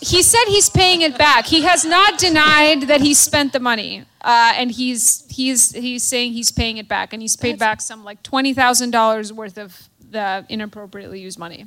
He 0.00 0.22
said 0.22 0.44
he's 0.46 0.70
paying 0.70 1.00
it 1.02 1.18
back. 1.18 1.46
He 1.46 1.62
has 1.62 1.84
not 1.84 2.18
denied 2.18 2.82
that 2.82 3.00
he 3.00 3.14
spent 3.14 3.52
the 3.52 3.58
money, 3.58 4.04
uh, 4.22 4.52
and 4.54 4.70
he's 4.70 5.26
he's 5.28 5.72
he's 5.72 6.04
saying 6.04 6.34
he's 6.34 6.52
paying 6.52 6.76
it 6.76 6.86
back, 6.86 7.12
and 7.12 7.20
he's 7.20 7.36
paid 7.36 7.58
back 7.58 7.80
some 7.80 8.04
like 8.04 8.22
twenty 8.22 8.54
thousand 8.54 8.92
dollars 8.92 9.32
worth 9.32 9.58
of 9.58 9.88
the 10.08 10.46
inappropriately 10.48 11.20
used 11.20 11.36
money. 11.36 11.66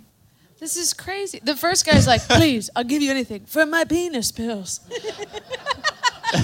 This 0.62 0.78
is 0.78 0.94
crazy. 0.94 1.42
The 1.44 1.58
first 1.58 1.86
guy's 1.86 2.08
like, 2.08 2.22
"Please, 2.22 2.70
I'll 2.74 2.86
give 2.86 3.02
you 3.02 3.12
anything 3.12 3.44
for 3.46 3.66
my 3.66 3.84
penis 3.84 4.32
pills." 4.32 4.80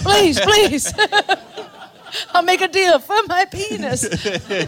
please, 0.04 0.40
please. 0.40 0.94
I'll 2.34 2.42
make 2.44 2.62
a 2.62 2.68
deal 2.68 3.00
for 3.00 3.18
my 3.28 3.46
penis. 3.46 4.02
this 4.02 4.68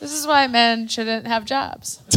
is 0.00 0.26
why 0.26 0.46
men 0.46 0.88
shouldn't 0.88 1.26
have 1.26 1.44
jobs. 1.44 2.00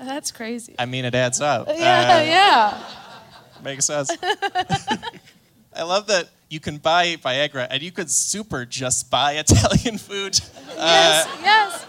That's 0.00 0.32
crazy. 0.32 0.74
I 0.78 0.86
mean, 0.86 1.04
it 1.04 1.14
adds 1.14 1.40
up. 1.40 1.68
Yeah, 1.68 1.74
Uh, 2.18 2.22
yeah. 2.22 2.82
Makes 3.62 3.84
sense. 3.86 4.10
I 5.74 5.84
love 5.84 6.08
that 6.08 6.28
you 6.48 6.58
can 6.60 6.78
buy 6.78 7.16
Viagra 7.16 7.68
and 7.70 7.80
you 7.82 7.92
could 7.92 8.10
super 8.10 8.64
just 8.66 9.10
buy 9.10 9.34
Italian 9.34 9.98
food. 9.98 10.40
Yes, 10.76 11.26
Uh, 11.26 11.30
yes. 11.42 11.86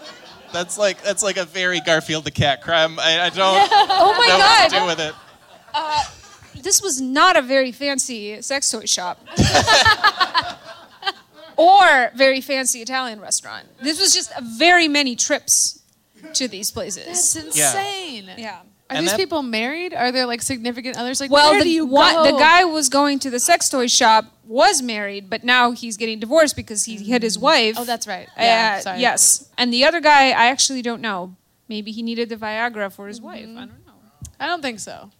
that's 0.52 0.78
like 0.78 1.02
that's 1.02 1.22
like 1.24 1.36
a 1.36 1.44
very 1.44 1.80
Garfield 1.80 2.24
the 2.24 2.30
cat 2.30 2.62
crime. 2.62 2.98
I, 3.00 3.22
I 3.22 3.28
don't 3.30 3.68
Oh 3.72 4.14
my 4.16 4.26
know 4.28 4.38
what 4.38 4.70
to 4.70 4.78
do 4.78 4.86
with 4.86 5.00
it. 5.00 5.14
Uh, 5.74 6.04
this 6.62 6.80
was 6.80 7.00
not 7.00 7.36
a 7.36 7.42
very 7.42 7.72
fancy 7.72 8.40
sex 8.40 8.70
toy 8.70 8.86
shop. 8.86 9.20
or 11.56 12.10
very 12.14 12.40
fancy 12.40 12.80
Italian 12.80 13.20
restaurant. 13.20 13.66
This 13.82 14.00
was 14.00 14.14
just 14.14 14.32
very 14.40 14.88
many 14.88 15.16
trips 15.16 15.82
to 16.34 16.48
these 16.48 16.70
places. 16.70 17.06
That's 17.06 17.36
insane. 17.36 18.30
yeah. 18.36 18.60
Are 18.90 18.96
And 18.96 19.04
these 19.04 19.12
that- 19.12 19.18
people 19.18 19.42
married? 19.42 19.94
Are 19.94 20.12
there 20.12 20.26
like 20.26 20.42
significant 20.42 20.98
others? 20.98 21.20
Like, 21.20 21.30
Well, 21.30 21.52
where 21.52 21.60
the, 21.60 21.64
do 21.64 21.70
you 21.70 21.86
one- 21.86 22.24
the 22.24 22.38
guy 22.38 22.64
was 22.64 22.88
going 22.88 23.18
to 23.20 23.30
the 23.30 23.40
sex 23.40 23.68
toy 23.68 23.86
shop 23.86 24.26
was 24.46 24.82
married, 24.82 25.30
but 25.30 25.42
now 25.42 25.70
he's 25.70 25.96
getting 25.96 26.20
divorced 26.20 26.54
because 26.54 26.84
he 26.84 26.96
hit 26.96 27.22
his 27.22 27.38
mm. 27.38 27.42
wife. 27.42 27.76
Oh, 27.78 27.84
that's 27.84 28.06
right. 28.06 28.28
Uh, 28.28 28.42
yeah, 28.42 28.74
Uh, 28.78 28.80
sorry. 28.82 29.00
Yes. 29.00 29.48
And 29.56 29.72
the 29.72 29.84
other 29.84 30.00
guy, 30.00 30.28
I 30.28 30.46
actually 30.46 30.82
don't 30.82 31.00
know. 31.00 31.34
Maybe 31.66 31.92
he 31.92 32.02
needed 32.02 32.28
the 32.28 32.36
Viagra 32.36 32.92
for 32.92 33.08
his 33.08 33.20
mm-hmm. 33.20 33.26
wife. 33.26 33.42
I 33.42 33.66
don't 33.66 33.86
know. 33.86 33.92
I 34.38 34.46
don't 34.46 34.60
think 34.60 34.80
so. 34.80 35.10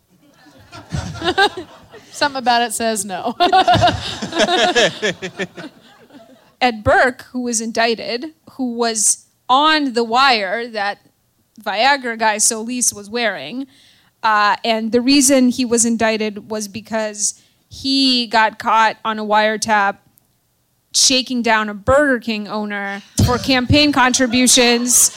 Something 2.11 2.39
about 2.39 2.63
it 2.63 2.73
says 2.73 3.05
no. 3.05 3.35
Ed 6.61 6.85
Burke, 6.85 7.23
who 7.33 7.43
was 7.43 7.61
indicted, 7.61 8.35
who 8.53 8.75
was 8.75 9.27
on 9.49 9.93
the 9.95 10.05
wire 10.05 10.69
that 10.69 10.99
Viagra 11.61 12.19
guy 12.19 12.39
Solis 12.39 12.93
was 12.93 13.11
wearing. 13.11 13.67
Uh, 14.23 14.57
and 14.65 14.93
the 14.93 15.01
reason 15.01 15.49
he 15.49 15.65
was 15.65 15.85
indicted 15.85 16.51
was 16.51 16.69
because 16.69 17.43
he 17.69 18.27
got 18.27 18.59
caught 18.59 18.97
on 19.05 19.19
a 19.19 19.25
wiretap 19.25 19.99
shaking 20.95 21.43
down 21.43 21.69
a 21.69 21.75
Burger 21.75 22.21
King 22.21 22.49
owner 22.49 23.03
for 23.27 23.37
campaign 23.37 23.93
contributions 23.93 25.11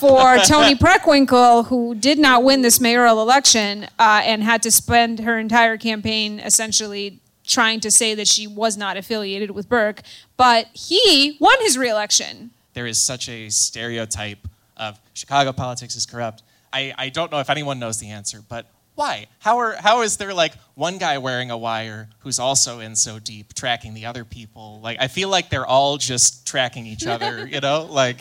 for 0.00 0.38
Toni 0.44 0.74
Preckwinkle, 0.74 1.66
who 1.66 1.94
did 1.94 2.18
not 2.18 2.42
win 2.42 2.62
this 2.62 2.80
mayoral 2.80 3.20
election 3.22 3.84
uh, 3.98 4.22
and 4.24 4.42
had 4.42 4.62
to 4.62 4.70
spend 4.70 5.20
her 5.20 5.38
entire 5.38 5.76
campaign 5.76 6.40
essentially 6.40 7.20
trying 7.46 7.80
to 7.80 7.90
say 7.90 8.14
that 8.14 8.26
she 8.28 8.46
was 8.46 8.76
not 8.76 8.96
affiliated 8.96 9.50
with 9.50 9.68
Burke. 9.68 10.02
But 10.36 10.66
he 10.72 11.36
won 11.40 11.56
his 11.60 11.76
reelection. 11.76 12.50
there 12.74 12.86
is 12.86 12.98
such 13.02 13.28
a 13.28 13.48
stereotype 13.50 14.46
of 14.76 14.98
Chicago 15.12 15.52
politics 15.52 15.94
is 15.96 16.06
corrupt. 16.06 16.42
I, 16.72 16.94
I 16.96 17.08
don't 17.10 17.30
know 17.32 17.40
if 17.40 17.50
anyone 17.50 17.78
knows 17.78 17.98
the 17.98 18.10
answer, 18.10 18.42
but 18.48 18.66
why? 18.94 19.26
How, 19.40 19.58
are, 19.58 19.74
how 19.74 20.02
is 20.02 20.16
there 20.18 20.32
like 20.32 20.52
one 20.74 20.98
guy 20.98 21.18
wearing 21.18 21.50
a 21.50 21.58
wire 21.58 22.08
who's 22.20 22.38
also 22.38 22.80
in 22.80 22.94
so 22.96 23.18
deep 23.18 23.54
tracking 23.54 23.94
the 23.94 24.06
other 24.06 24.24
people? 24.24 24.78
Like, 24.82 24.98
I 25.00 25.08
feel 25.08 25.28
like 25.28 25.50
they're 25.50 25.66
all 25.66 25.96
just 25.98 26.46
tracking 26.46 26.86
each 26.86 27.06
other, 27.06 27.46
you 27.50 27.60
know? 27.60 27.86
Like, 27.90 28.20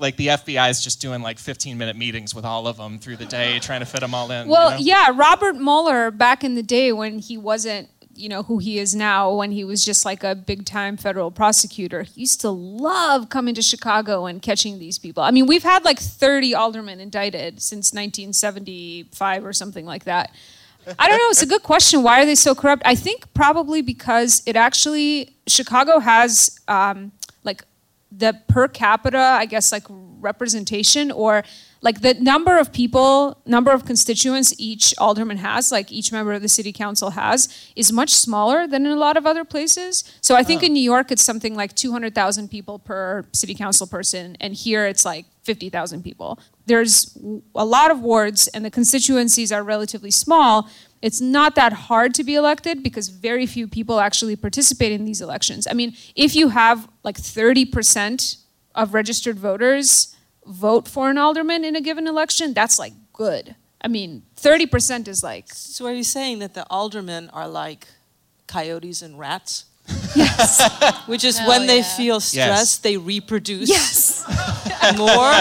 like 0.00 0.16
the 0.16 0.28
FBI 0.28 0.70
is 0.70 0.82
just 0.82 1.00
doing 1.00 1.22
like 1.22 1.38
15 1.38 1.76
minute 1.78 1.96
meetings 1.96 2.34
with 2.34 2.44
all 2.44 2.66
of 2.66 2.76
them 2.76 2.98
through 2.98 3.16
the 3.16 3.26
day, 3.26 3.58
trying 3.60 3.80
to 3.80 3.86
fit 3.86 4.00
them 4.00 4.14
all 4.14 4.30
in. 4.30 4.46
you 4.46 4.52
Well, 4.52 4.70
know? 4.72 4.76
yeah, 4.78 5.10
Robert 5.14 5.56
Mueller 5.56 6.10
back 6.10 6.42
in 6.42 6.54
the 6.54 6.62
day 6.62 6.92
when 6.92 7.18
he 7.18 7.36
wasn't, 7.36 7.88
you 8.14 8.28
know, 8.28 8.42
who 8.42 8.58
he 8.58 8.78
is 8.78 8.94
now, 8.94 9.32
when 9.32 9.50
he 9.52 9.64
was 9.64 9.82
just 9.84 10.04
like 10.04 10.22
a 10.24 10.34
big 10.34 10.64
time 10.66 10.96
federal 10.96 11.30
prosecutor, 11.30 12.02
he 12.02 12.20
used 12.22 12.40
to 12.42 12.50
love 12.50 13.28
coming 13.30 13.54
to 13.54 13.62
Chicago 13.62 14.26
and 14.26 14.42
catching 14.42 14.78
these 14.78 14.98
people. 14.98 15.22
I 15.22 15.30
mean, 15.30 15.46
we've 15.46 15.62
had 15.62 15.84
like 15.84 15.98
30 15.98 16.54
aldermen 16.54 17.00
indicted 17.00 17.62
since 17.62 17.92
1975 17.94 19.44
or 19.44 19.52
something 19.52 19.84
like 19.86 20.04
that. 20.04 20.32
I 20.98 21.08
don't 21.08 21.18
know. 21.18 21.28
It's 21.28 21.42
a 21.42 21.46
good 21.46 21.62
question. 21.62 22.02
Why 22.02 22.22
are 22.22 22.26
they 22.26 22.34
so 22.34 22.54
corrupt? 22.54 22.82
I 22.86 22.94
think 22.94 23.32
probably 23.34 23.82
because 23.82 24.42
it 24.46 24.56
actually 24.56 25.36
Chicago 25.46 25.98
has 25.98 26.58
um, 26.68 27.12
the 28.12 28.40
per 28.48 28.68
capita, 28.68 29.18
I 29.18 29.46
guess, 29.46 29.72
like 29.72 29.84
representation 29.88 31.10
or 31.10 31.42
like 31.82 32.02
the 32.02 32.14
number 32.14 32.58
of 32.58 32.72
people, 32.72 33.40
number 33.46 33.70
of 33.70 33.86
constituents 33.86 34.52
each 34.58 34.94
alderman 34.98 35.38
has, 35.38 35.72
like 35.72 35.90
each 35.90 36.12
member 36.12 36.32
of 36.32 36.42
the 36.42 36.48
city 36.48 36.72
council 36.72 37.10
has, 37.10 37.48
is 37.74 37.90
much 37.90 38.10
smaller 38.10 38.66
than 38.66 38.84
in 38.84 38.92
a 38.92 38.96
lot 38.96 39.16
of 39.16 39.26
other 39.26 39.44
places. 39.44 40.04
So 40.20 40.36
I 40.36 40.42
think 40.42 40.58
uh-huh. 40.58 40.66
in 40.66 40.72
New 40.74 40.82
York 40.82 41.10
it's 41.10 41.24
something 41.24 41.54
like 41.54 41.74
200,000 41.74 42.48
people 42.48 42.78
per 42.78 43.24
city 43.32 43.54
council 43.54 43.86
person, 43.86 44.36
and 44.40 44.52
here 44.52 44.86
it's 44.86 45.04
like 45.04 45.24
50,000 45.44 46.02
people. 46.02 46.38
There's 46.66 47.16
a 47.54 47.64
lot 47.64 47.90
of 47.90 48.00
wards, 48.00 48.46
and 48.48 48.64
the 48.64 48.70
constituencies 48.70 49.50
are 49.50 49.62
relatively 49.62 50.10
small. 50.10 50.68
It's 51.02 51.20
not 51.20 51.54
that 51.54 51.72
hard 51.72 52.14
to 52.14 52.24
be 52.24 52.34
elected 52.34 52.82
because 52.82 53.08
very 53.08 53.46
few 53.46 53.66
people 53.66 54.00
actually 54.00 54.36
participate 54.36 54.92
in 54.92 55.04
these 55.06 55.20
elections. 55.22 55.66
I 55.70 55.72
mean, 55.72 55.94
if 56.14 56.36
you 56.36 56.50
have 56.50 56.88
like 57.02 57.16
30% 57.16 58.36
of 58.74 58.92
registered 58.92 59.38
voters 59.38 60.14
vote 60.46 60.86
for 60.86 61.08
an 61.10 61.16
alderman 61.16 61.64
in 61.64 61.74
a 61.74 61.80
given 61.80 62.06
election, 62.06 62.52
that's 62.52 62.78
like 62.78 62.92
good. 63.14 63.54
I 63.82 63.88
mean, 63.88 64.24
30% 64.36 65.08
is 65.08 65.22
like, 65.22 65.46
So 65.52 65.86
are 65.86 65.94
you 65.94 66.04
saying 66.04 66.40
that 66.40 66.52
the 66.52 66.66
aldermen 66.68 67.30
are 67.30 67.48
like 67.48 67.86
coyotes 68.46 69.00
and 69.00 69.18
rats? 69.18 69.64
yes, 70.14 70.60
Which 71.06 71.24
is 71.24 71.38
Hell 71.38 71.48
when 71.48 71.66
they 71.66 71.78
yeah. 71.78 71.96
feel 71.96 72.20
stressed, 72.20 72.82
they 72.82 72.96
reproduce 72.96 73.68
yes, 73.68 74.24
more. 74.96 75.32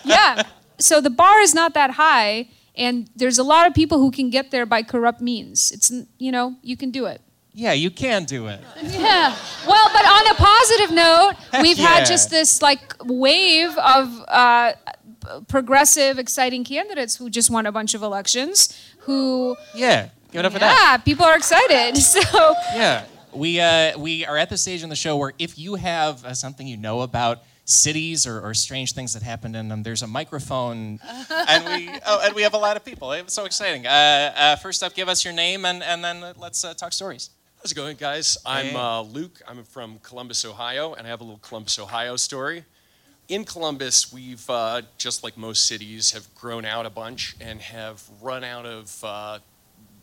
yeah. 0.04 0.44
So 0.78 1.00
the 1.00 1.10
bar 1.10 1.40
is 1.40 1.54
not 1.54 1.74
that 1.74 1.92
high, 1.92 2.48
and 2.76 3.08
there's 3.14 3.38
a 3.38 3.44
lot 3.44 3.66
of 3.66 3.74
people 3.74 3.98
who 3.98 4.10
can 4.10 4.30
get 4.30 4.50
there 4.50 4.66
by 4.66 4.82
corrupt 4.82 5.20
means. 5.20 5.70
It's, 5.72 5.92
you 6.18 6.32
know, 6.32 6.56
you 6.62 6.76
can 6.76 6.90
do 6.90 7.06
it. 7.06 7.20
yeah, 7.54 7.72
you 7.72 7.90
can 7.90 8.24
do 8.24 8.46
it. 8.48 8.60
Yeah. 8.82 9.36
Well, 9.66 9.90
but 9.92 10.04
on 10.06 10.26
a 10.28 10.34
positive 10.34 10.90
note, 10.94 11.32
we've 11.62 11.78
yeah. 11.78 11.86
had 11.86 12.06
just 12.06 12.30
this 12.30 12.62
like 12.62 12.80
wave 13.04 13.76
of 13.78 14.24
uh, 14.28 14.72
progressive, 15.48 16.18
exciting 16.18 16.64
candidates 16.64 17.16
who 17.16 17.30
just 17.30 17.50
won 17.50 17.66
a 17.66 17.72
bunch 17.72 17.94
of 17.94 18.02
elections. 18.02 18.78
Who, 19.00 19.56
Yeah, 19.74 20.08
give 20.30 20.40
it 20.40 20.44
up 20.46 20.52
for 20.52 20.58
that. 20.60 20.78
yeah, 20.80 20.96
people 20.98 21.24
are 21.24 21.36
excited. 21.36 21.96
So 22.02 22.20
Yeah, 22.74 23.04
we 23.32 23.60
uh, 23.60 23.98
we 23.98 24.24
are 24.26 24.36
at 24.36 24.48
the 24.50 24.56
stage 24.56 24.82
in 24.82 24.88
the 24.88 24.96
show 24.96 25.16
where 25.16 25.32
if 25.38 25.58
you 25.58 25.74
have 25.76 26.24
uh, 26.24 26.34
something 26.34 26.66
you 26.66 26.76
know 26.76 27.00
about 27.02 27.42
cities 27.64 28.26
or, 28.26 28.40
or 28.40 28.54
strange 28.54 28.92
things 28.92 29.12
that 29.14 29.22
happened 29.22 29.56
in 29.56 29.68
them, 29.68 29.82
there's 29.82 30.02
a 30.02 30.06
microphone, 30.06 30.98
and 31.30 31.64
we 31.66 31.88
oh, 32.06 32.20
and 32.24 32.34
we 32.34 32.42
have 32.42 32.54
a 32.54 32.58
lot 32.58 32.76
of 32.76 32.84
people. 32.84 33.12
It's 33.12 33.34
so 33.34 33.44
exciting. 33.44 33.86
Uh, 33.86 34.32
uh, 34.36 34.56
first 34.56 34.82
up, 34.82 34.94
give 34.94 35.08
us 35.08 35.24
your 35.24 35.34
name, 35.34 35.64
and 35.64 35.82
and 35.82 36.02
then 36.02 36.24
let's 36.38 36.64
uh, 36.64 36.74
talk 36.74 36.92
stories. 36.92 37.30
How's 37.62 37.70
it 37.70 37.76
going, 37.76 37.96
guys? 37.96 38.36
I'm 38.44 38.74
uh, 38.74 39.02
Luke. 39.02 39.40
I'm 39.46 39.62
from 39.62 40.00
Columbus, 40.02 40.44
Ohio, 40.44 40.94
and 40.94 41.06
I 41.06 41.10
have 41.10 41.20
a 41.20 41.24
little 41.24 41.38
Columbus, 41.38 41.78
Ohio 41.78 42.16
story. 42.16 42.64
In 43.28 43.44
Columbus, 43.44 44.12
we've, 44.12 44.50
uh, 44.50 44.82
just 44.98 45.22
like 45.22 45.36
most 45.36 45.68
cities, 45.68 46.10
have 46.10 46.34
grown 46.34 46.64
out 46.64 46.86
a 46.86 46.90
bunch 46.90 47.36
and 47.40 47.60
have 47.60 48.02
run 48.20 48.42
out 48.42 48.66
of 48.66 49.04
uh, 49.04 49.38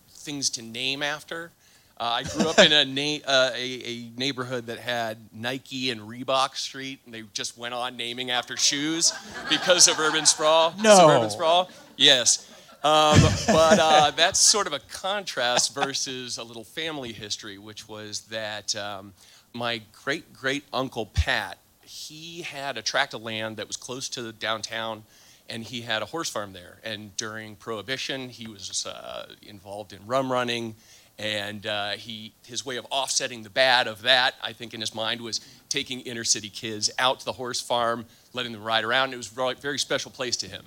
things 0.09 0.49
to 0.51 0.61
name 0.61 1.03
after. 1.03 1.51
Uh, 1.99 2.03
I 2.03 2.23
grew 2.23 2.47
up 2.47 2.59
in 2.59 2.71
a, 2.71 2.85
na- 2.85 3.25
uh, 3.27 3.51
a, 3.53 3.81
a 3.83 4.11
neighborhood 4.17 4.67
that 4.67 4.79
had 4.79 5.17
Nike 5.33 5.91
and 5.91 5.99
Reebok 6.01 6.55
Street, 6.55 7.01
and 7.05 7.13
they 7.13 7.23
just 7.33 7.57
went 7.57 7.73
on 7.73 7.97
naming 7.97 8.31
after 8.31 8.55
shoes 8.55 9.11
because 9.49 9.89
of 9.89 9.99
urban 9.99 10.25
sprawl. 10.25 10.73
No. 10.81 10.95
Suburban 10.95 11.29
sprawl. 11.29 11.69
Yes. 11.97 12.49
Um, 12.81 13.19
but 13.47 13.79
uh, 13.79 14.11
that's 14.11 14.39
sort 14.39 14.65
of 14.65 14.71
a 14.71 14.79
contrast 14.79 15.75
versus 15.75 16.37
a 16.37 16.43
little 16.43 16.63
family 16.63 17.11
history, 17.11 17.57
which 17.57 17.89
was 17.89 18.21
that 18.27 18.73
um, 18.77 19.11
my 19.51 19.81
great 20.03 20.31
great 20.31 20.63
uncle 20.71 21.07
Pat, 21.07 21.57
he 21.83 22.43
had 22.43 22.77
a 22.77 22.81
tract 22.81 23.13
of 23.13 23.21
land 23.21 23.57
that 23.57 23.67
was 23.67 23.75
close 23.75 24.07
to 24.09 24.21
the 24.21 24.31
downtown, 24.31 25.03
and 25.49 25.65
he 25.65 25.81
had 25.81 26.01
a 26.01 26.05
horse 26.05 26.29
farm 26.29 26.53
there. 26.53 26.77
And 26.81 27.13
during 27.17 27.57
Prohibition, 27.57 28.29
he 28.29 28.47
was 28.47 28.85
uh, 28.85 29.25
involved 29.41 29.91
in 29.91 30.07
rum 30.07 30.31
running, 30.31 30.75
and 31.19 31.67
uh, 31.67 31.91
he 31.91 32.33
his 32.45 32.65
way 32.65 32.77
of 32.77 32.87
offsetting 32.89 33.43
the 33.43 33.49
bad 33.49 33.87
of 33.87 34.01
that, 34.03 34.35
I 34.41 34.53
think, 34.53 34.73
in 34.73 34.79
his 34.79 34.95
mind 34.95 35.21
was 35.21 35.41
taking 35.67 35.99
inner 36.01 36.23
city 36.23 36.49
kids 36.49 36.89
out 36.97 37.19
to 37.19 37.25
the 37.25 37.33
horse 37.33 37.59
farm, 37.59 38.05
letting 38.33 38.53
them 38.53 38.63
ride 38.63 38.85
around. 38.85 39.13
It 39.13 39.17
was 39.17 39.31
a 39.37 39.55
very 39.55 39.77
special 39.77 40.11
place 40.11 40.37
to 40.37 40.47
him. 40.47 40.65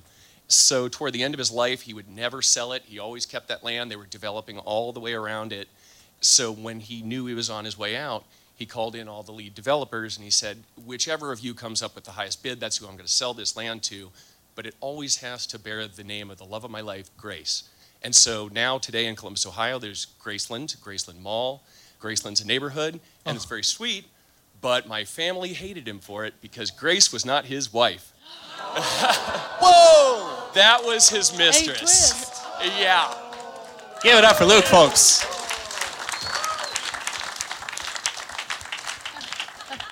So 0.49 0.87
toward 0.89 1.15
the 1.15 1.23
end 1.23 1.35
of 1.35 1.39
his 1.39 1.51
life, 1.51 1.81
he 1.81 1.95
would 1.95 2.09
never 2.09 2.43
sell 2.43 2.73
it. 2.73 2.83
He 2.85 2.99
always 2.99 3.25
kept 3.25 3.49
that 3.49 3.65
land. 3.65 3.91
They 3.91 3.97
were 3.97 4.05
developing 4.05 4.59
all 4.59 4.93
the 4.93 5.01
way 5.01 5.15
around 5.15 5.53
it. 5.53 5.69
So 6.21 6.53
when 6.53 6.81
he 6.81 7.01
knew 7.01 7.25
he 7.27 7.35
was 7.35 7.49
on 7.49 7.65
his 7.65 7.79
way 7.79 7.97
out, 7.97 8.25
he 8.55 8.67
called 8.67 8.95
in 8.95 9.09
all 9.09 9.23
the 9.23 9.33
lead 9.33 9.55
developers 9.55 10.17
and 10.17 10.25
he 10.25 10.31
said, 10.31 10.59
whichever 10.85 11.33
of 11.33 11.41
you 11.41 11.55
comes 11.55 11.83
up 11.83 11.95
with 11.95 12.05
the 12.05 12.13
highest 12.13 12.43
bid, 12.43 12.61
that's 12.61 12.77
who 12.77 12.87
I'm 12.87 12.93
going 12.93 13.07
to 13.07 13.13
sell 13.13 13.33
this 13.33 13.57
land 13.57 13.83
to. 13.85 14.11
But 14.55 14.67
it 14.67 14.75
always 14.81 15.17
has 15.17 15.47
to 15.49 15.59
bear 15.59 15.89
the 15.89 16.05
name 16.05 16.31
of 16.31 16.37
the 16.37 16.45
love 16.45 16.65
of 16.65 16.71
my 16.71 16.83
life, 16.83 17.11
Grace. 17.17 17.65
And 18.05 18.15
so 18.15 18.49
now, 18.53 18.79
today 18.79 19.07
in 19.07 19.15
Columbus, 19.15 19.47
Ohio, 19.47 19.79
there's 19.79 20.09
Graceland, 20.21 20.77
Graceland 20.79 21.21
Mall. 21.21 21.63
Graceland's 22.01 22.41
a 22.41 22.47
neighborhood, 22.47 22.99
and 23.25 23.37
it's 23.37 23.47
oh. 23.47 23.49
very 23.49 23.63
sweet. 23.63 24.07
But 24.61 24.89
my 24.89 25.05
family 25.05 25.53
hated 25.53 25.87
him 25.87 26.01
for 26.01 26.25
it 26.25 26.35
because 26.41 26.71
Grace 26.71 27.13
was 27.13 27.25
not 27.25 27.45
his 27.45 27.73
wife. 27.73 28.13
Whoa! 29.61 30.51
That 30.55 30.83
was 30.85 31.09
his 31.09 31.37
mistress. 31.37 32.31
Yeah. 32.79 33.13
Give 34.05 34.17
it 34.17 34.23
up 34.23 34.37
for 34.37 34.45
Luke, 34.45 34.63
folks. 34.63 35.25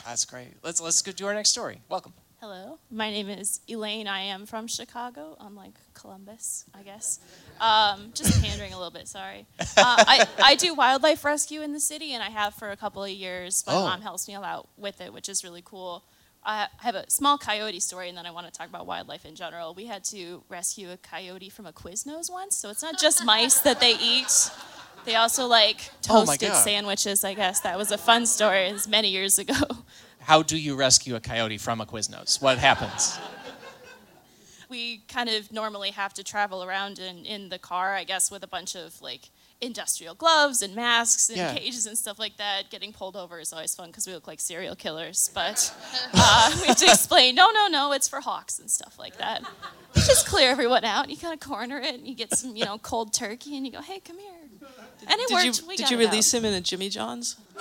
That's 0.05 0.25
great. 0.25 0.55
Let's 0.63 0.81
let's 0.81 1.03
go 1.03 1.11
to 1.11 1.27
our 1.27 1.35
next 1.35 1.51
story. 1.51 1.81
Welcome. 1.89 2.13
Hello, 2.41 2.79
my 2.91 3.11
name 3.11 3.29
is 3.29 3.61
Elaine. 3.69 4.07
I 4.07 4.21
am 4.23 4.47
from 4.47 4.67
Chicago, 4.67 5.37
unlike 5.41 5.75
Columbus, 5.93 6.65
I 6.75 6.83
guess. 6.83 7.21
Um, 7.61 8.13
just 8.15 8.43
pandering 8.43 8.73
a 8.73 8.77
little 8.79 8.91
bit, 8.91 9.09
sorry. 9.09 9.45
Uh, 9.59 9.65
I, 9.77 10.27
I 10.43 10.55
do 10.55 10.73
wildlife 10.75 11.23
rescue 11.23 11.61
in 11.61 11.75
the 11.75 11.81
city, 11.81 12.15
and 12.15 12.23
I 12.23 12.31
have 12.31 12.55
for 12.55 12.71
a 12.71 12.77
couple 12.79 13.05
of 13.05 13.11
years. 13.11 13.63
My 13.67 13.75
Oh. 13.75 13.81
mom 13.85 14.01
helps 14.01 14.27
me 14.27 14.35
a 14.35 14.41
lot 14.41 14.67
with 14.79 15.03
it, 15.03 15.13
which 15.13 15.29
is 15.29 15.45
really 15.45 15.61
cool. 15.63 16.03
I 16.43 16.69
have 16.79 16.95
a 16.95 17.11
small 17.11 17.37
coyote 17.37 17.79
story, 17.79 18.09
and 18.09 18.17
then 18.17 18.25
I 18.25 18.31
want 18.31 18.47
to 18.47 18.53
talk 18.53 18.71
about 18.71 18.87
wildlife 18.87 19.27
in 19.27 19.35
general. 19.35 19.75
We 19.75 19.85
had 19.85 20.03
to 20.05 20.43
rescue 20.49 20.91
a 20.91 20.97
coyote 20.97 21.51
from 21.51 21.67
a 21.67 21.73
Quiznos 21.75 22.33
once, 22.33 22.57
so 22.57 22.71
it's 22.71 22.83
not 22.83 22.99
just 22.99 23.23
mice 23.27 23.61
that 23.61 23.81
they 23.81 23.97
eat. 23.99 24.51
They 25.05 25.15
also 25.15 25.47
like 25.47 25.91
Oh 26.09 26.25
toasted 26.25 26.49
God. 26.53 26.63
sandwiches, 26.65 27.23
I 27.23 27.35
guess. 27.35 27.61
That 27.61 27.77
was 27.77 27.91
a 27.91 27.99
fun 27.99 28.25
story. 28.25 28.69
It 28.69 28.73
was 28.73 28.89
many 28.89 29.09
years 29.11 29.39
ago. 29.39 29.55
How 30.31 30.43
do 30.45 30.57
you 30.57 30.77
rescue 30.77 31.17
a 31.17 31.21
coyote 31.21 31.59
from 31.59 31.81
a 31.81 31.85
Quiznos? 31.87 32.41
What 32.41 32.59
happens? 32.59 33.19
we 34.69 34.99
kind 35.09 35.29
of 35.29 35.51
normally 35.51 35.91
have 35.91 36.15
to 36.15 36.23
travel 36.23 36.63
around 36.63 37.01
in, 37.01 37.25
in 37.27 37.49
the 37.49 37.59
car, 37.59 37.95
I 37.95 38.05
guess, 38.05 38.31
with 38.31 38.45
a 38.45 38.47
bunch 38.47 38.77
of 38.77 39.03
like 39.03 39.23
industrial 39.61 40.15
gloves 40.15 40.63
and 40.63 40.77
masks 40.77 41.31
and 41.31 41.37
Yeah. 41.39 41.55
cages 41.57 41.85
and 41.87 41.99
stuff 41.99 42.21
like 42.21 42.37
that. 42.37 42.71
Getting 42.71 42.93
pulled 42.93 43.17
over 43.17 43.41
is 43.41 43.53
always 43.53 43.75
fun 43.75 43.89
because 43.89 44.07
we 44.07 44.13
look 44.15 44.29
like 44.29 44.39
serial 44.39 44.77
killers. 44.77 45.33
But 45.35 45.75
uh, 46.15 46.57
we 46.61 46.69
have 46.69 46.77
to 46.85 46.87
explain, 46.87 47.35
no, 47.35 47.51
no, 47.51 47.67
no, 47.67 47.91
it's 47.91 48.07
for 48.07 48.21
hawks 48.21 48.61
and 48.61 48.71
stuff 48.71 49.01
like 49.01 49.19
that. 49.19 49.43
You 49.97 50.03
just 50.03 50.29
clear 50.29 50.49
everyone 50.53 50.85
out. 50.85 51.11
You 51.11 51.17
kind 51.17 51.35
of 51.35 51.41
corner 51.41 51.79
it 51.81 51.97
and 51.97 52.07
you 52.07 52.15
get 52.15 52.33
some, 52.39 52.55
you 52.55 52.65
know, 52.67 52.79
cold 52.79 53.13
turkey 53.13 53.57
and 53.57 53.67
you 53.67 53.73
go, 53.73 53.83
hey, 53.83 53.99
come 53.99 54.21
here. 54.21 54.31
And 55.07 55.21
it 55.21 55.29
Did 55.29 55.35
worked. 55.35 55.61
you, 55.63 55.67
we 55.69 55.77
did 55.77 55.91
you 55.91 55.99
release 55.99 56.33
him 56.33 56.45
in 56.45 56.53
a 56.55 56.61
Jimmy 56.61 56.89
John's? 56.89 57.37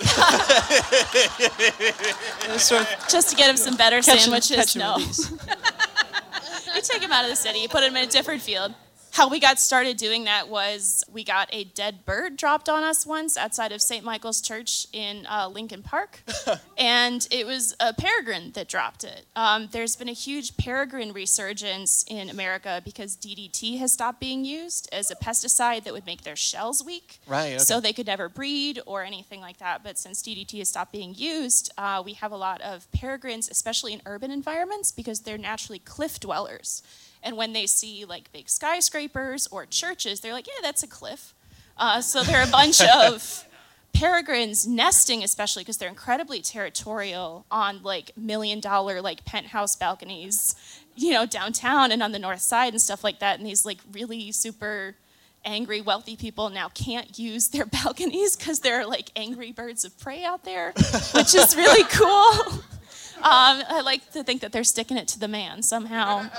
Sort 2.58 2.82
of 2.82 2.88
Just 3.08 3.30
to 3.30 3.36
get 3.36 3.50
him 3.50 3.56
some 3.56 3.76
better 3.76 3.96
catch 3.96 4.08
and- 4.08 4.20
sandwiches? 4.20 4.56
catch 4.56 4.76
no. 4.76 4.96
release. 4.96 5.30
you 6.74 6.82
take 6.82 7.02
him 7.02 7.12
out 7.12 7.24
of 7.24 7.30
the 7.30 7.36
city, 7.36 7.58
you 7.60 7.68
put 7.68 7.82
him 7.82 7.96
in 7.96 8.04
a 8.04 8.10
different 8.10 8.42
field. 8.42 8.74
How 9.12 9.28
we 9.28 9.40
got 9.40 9.58
started 9.58 9.96
doing 9.96 10.24
that 10.24 10.48
was 10.48 11.04
we 11.10 11.24
got 11.24 11.48
a 11.52 11.64
dead 11.64 12.04
bird 12.04 12.36
dropped 12.36 12.68
on 12.68 12.82
us 12.82 13.04
once 13.06 13.36
outside 13.36 13.72
of 13.72 13.82
St. 13.82 14.04
Michael's 14.04 14.40
Church 14.40 14.86
in 14.92 15.26
uh, 15.26 15.48
Lincoln 15.48 15.82
Park, 15.82 16.22
and 16.78 17.26
it 17.30 17.46
was 17.46 17.74
a 17.80 17.92
peregrine 17.92 18.52
that 18.52 18.68
dropped 18.68 19.04
it. 19.04 19.26
Um, 19.36 19.68
there's 19.72 19.96
been 19.96 20.08
a 20.08 20.12
huge 20.12 20.56
peregrine 20.56 21.12
resurgence 21.12 22.04
in 22.08 22.30
America 22.30 22.80
because 22.84 23.16
DDT 23.16 23.78
has 23.78 23.92
stopped 23.92 24.20
being 24.20 24.44
used 24.44 24.88
as 24.92 25.10
a 25.10 25.16
pesticide 25.16 25.84
that 25.84 25.92
would 25.92 26.06
make 26.06 26.22
their 26.22 26.36
shells 26.36 26.84
weak. 26.84 27.20
Right, 27.26 27.54
okay. 27.54 27.58
So 27.58 27.80
they 27.80 27.92
could 27.92 28.06
never 28.06 28.28
breed 28.28 28.80
or 28.86 29.02
anything 29.02 29.40
like 29.40 29.58
that. 29.58 29.82
But 29.82 29.98
since 29.98 30.22
DDT 30.22 30.58
has 30.58 30.68
stopped 30.68 30.92
being 30.92 31.14
used, 31.14 31.72
uh, 31.76 32.02
we 32.04 32.14
have 32.14 32.32
a 32.32 32.36
lot 32.36 32.60
of 32.60 32.90
peregrines, 32.92 33.48
especially 33.50 33.92
in 33.92 34.02
urban 34.06 34.30
environments, 34.30 34.92
because 34.92 35.20
they're 35.20 35.38
naturally 35.38 35.78
cliff 35.78 36.20
dwellers. 36.20 36.82
And 37.22 37.36
when 37.36 37.52
they 37.52 37.66
see 37.66 38.04
like 38.04 38.32
big 38.32 38.48
skyscrapers 38.48 39.46
or 39.48 39.66
churches, 39.66 40.20
they're 40.20 40.32
like, 40.32 40.46
yeah, 40.46 40.60
that's 40.62 40.82
a 40.82 40.86
cliff. 40.86 41.34
Uh, 41.76 42.00
so 42.00 42.22
there 42.22 42.40
are 42.40 42.48
a 42.48 42.50
bunch 42.50 42.82
of 42.94 43.46
peregrines 43.92 44.66
nesting, 44.66 45.22
especially 45.22 45.62
because 45.62 45.76
they're 45.76 45.88
incredibly 45.88 46.40
territorial 46.40 47.44
on 47.50 47.82
like 47.82 48.16
million 48.16 48.60
dollar 48.60 49.00
like 49.02 49.24
penthouse 49.24 49.76
balconies, 49.76 50.54
you 50.94 51.12
know, 51.12 51.26
downtown 51.26 51.92
and 51.92 52.02
on 52.02 52.12
the 52.12 52.18
north 52.18 52.40
side 52.40 52.72
and 52.72 52.80
stuff 52.80 53.04
like 53.04 53.18
that. 53.20 53.38
And 53.38 53.46
these 53.46 53.64
like 53.64 53.78
really 53.92 54.32
super 54.32 54.96
angry 55.44 55.80
wealthy 55.80 56.16
people 56.16 56.50
now 56.50 56.68
can't 56.68 57.18
use 57.18 57.48
their 57.48 57.66
balconies 57.84 58.36
because 58.36 58.60
there 58.60 58.80
are 58.80 58.86
like 58.86 59.10
angry 59.16 59.52
birds 59.52 59.84
of 59.84 59.98
prey 59.98 60.24
out 60.24 60.44
there, 60.44 60.72
which 61.14 61.34
is 61.34 61.56
really 61.56 61.84
cool. 61.90 62.62
Um, 63.20 63.62
I 63.68 63.82
like 63.84 64.12
to 64.12 64.24
think 64.24 64.40
that 64.40 64.50
they're 64.50 64.64
sticking 64.64 64.96
it 64.96 65.06
to 65.08 65.18
the 65.18 65.28
man 65.28 65.62
somehow. 65.62 66.30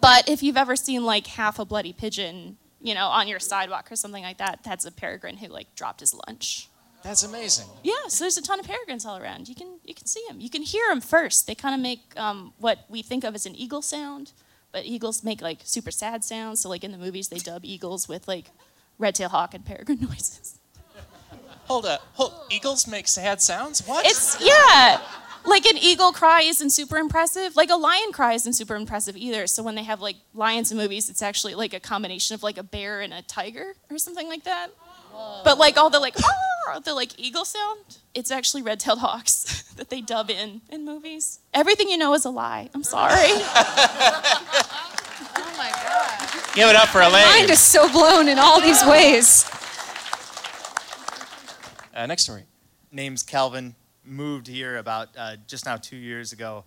But 0.00 0.28
if 0.28 0.42
you've 0.42 0.56
ever 0.56 0.74
seen 0.76 1.04
like 1.04 1.26
half 1.28 1.58
a 1.58 1.64
bloody 1.64 1.92
pigeon, 1.92 2.56
you 2.82 2.94
know, 2.94 3.06
on 3.06 3.28
your 3.28 3.38
sidewalk 3.38 3.90
or 3.92 3.96
something 3.96 4.22
like 4.22 4.38
that, 4.38 4.60
that's 4.64 4.84
a 4.84 4.90
peregrine 4.90 5.36
who 5.36 5.48
like 5.48 5.74
dropped 5.74 6.00
his 6.00 6.14
lunch. 6.26 6.68
That's 7.04 7.22
amazing. 7.22 7.66
Yeah, 7.82 7.92
so 8.08 8.24
there's 8.24 8.38
a 8.38 8.42
ton 8.42 8.58
of 8.58 8.66
peregrines 8.66 9.04
all 9.04 9.18
around. 9.18 9.48
You 9.48 9.54
can 9.54 9.78
you 9.84 9.94
can 9.94 10.06
see 10.06 10.22
them. 10.26 10.40
You 10.40 10.50
can 10.50 10.62
hear 10.62 10.88
them 10.88 11.00
first. 11.00 11.46
They 11.46 11.54
kind 11.54 11.74
of 11.74 11.80
make 11.80 12.00
um, 12.16 12.54
what 12.58 12.78
we 12.88 13.02
think 13.02 13.24
of 13.24 13.34
as 13.34 13.46
an 13.46 13.54
eagle 13.54 13.82
sound, 13.82 14.32
but 14.72 14.84
eagles 14.86 15.22
make 15.22 15.42
like 15.42 15.60
super 15.64 15.90
sad 15.90 16.24
sounds. 16.24 16.60
So 16.60 16.68
like 16.70 16.82
in 16.82 16.92
the 16.92 16.98
movies, 16.98 17.28
they 17.28 17.38
dub 17.38 17.64
eagles 17.64 18.08
with 18.08 18.26
like 18.26 18.46
red-tailed 18.98 19.32
hawk 19.32 19.54
and 19.54 19.64
peregrine 19.64 20.00
noises. 20.08 20.58
Hold 21.66 21.86
up. 21.86 22.02
Hold, 22.14 22.32
eagles 22.50 22.86
make 22.86 23.06
sad 23.06 23.40
sounds? 23.40 23.86
What? 23.86 24.06
It's 24.06 24.38
yeah. 24.40 25.00
Like 25.46 25.66
an 25.66 25.76
eagle 25.76 26.12
cry 26.12 26.42
isn't 26.42 26.70
super 26.70 26.96
impressive. 26.96 27.54
Like 27.54 27.70
a 27.70 27.76
lion 27.76 28.12
cry 28.12 28.32
isn't 28.32 28.54
super 28.54 28.74
impressive 28.76 29.16
either. 29.16 29.46
So 29.46 29.62
when 29.62 29.74
they 29.74 29.82
have 29.84 30.00
like 30.00 30.16
lions 30.32 30.72
in 30.72 30.78
movies, 30.78 31.10
it's 31.10 31.22
actually 31.22 31.54
like 31.54 31.74
a 31.74 31.80
combination 31.80 32.34
of 32.34 32.42
like 32.42 32.56
a 32.58 32.62
bear 32.62 33.00
and 33.00 33.12
a 33.12 33.22
tiger 33.22 33.74
or 33.90 33.98
something 33.98 34.26
like 34.28 34.44
that. 34.44 34.68
But 35.44 35.58
like 35.58 35.76
all 35.76 35.90
the 35.90 36.00
like 36.00 36.16
"Ah," 36.66 36.80
the 36.80 36.92
like 36.94 37.12
eagle 37.18 37.44
sound, 37.44 37.98
it's 38.14 38.32
actually 38.32 38.62
red-tailed 38.62 38.98
hawks 38.98 39.62
that 39.76 39.88
they 39.90 40.00
dub 40.00 40.28
in 40.30 40.60
in 40.70 40.84
movies. 40.84 41.38
Everything 41.52 41.88
you 41.88 41.98
know 41.98 42.14
is 42.14 42.24
a 42.24 42.30
lie. 42.30 42.68
I'm 42.74 42.82
sorry. 42.84 43.14
Oh 45.36 45.56
my 45.56 45.70
god. 45.70 46.54
Give 46.56 46.68
it 46.68 46.74
up 46.76 46.88
for 46.88 47.00
Elaine. 47.00 47.24
My 47.26 47.38
mind 47.38 47.50
is 47.50 47.60
so 47.60 47.90
blown 47.90 48.28
in 48.28 48.38
all 48.40 48.60
these 48.60 48.84
ways. 48.84 49.44
Uh, 51.94 52.06
next 52.06 52.24
story. 52.24 52.42
name's 52.90 53.22
Calvin. 53.22 53.76
Moved 54.06 54.46
here 54.46 54.76
about 54.76 55.08
uh, 55.16 55.36
just 55.46 55.64
now 55.64 55.76
two 55.76 55.96
years 55.96 56.32
ago, 56.32 56.64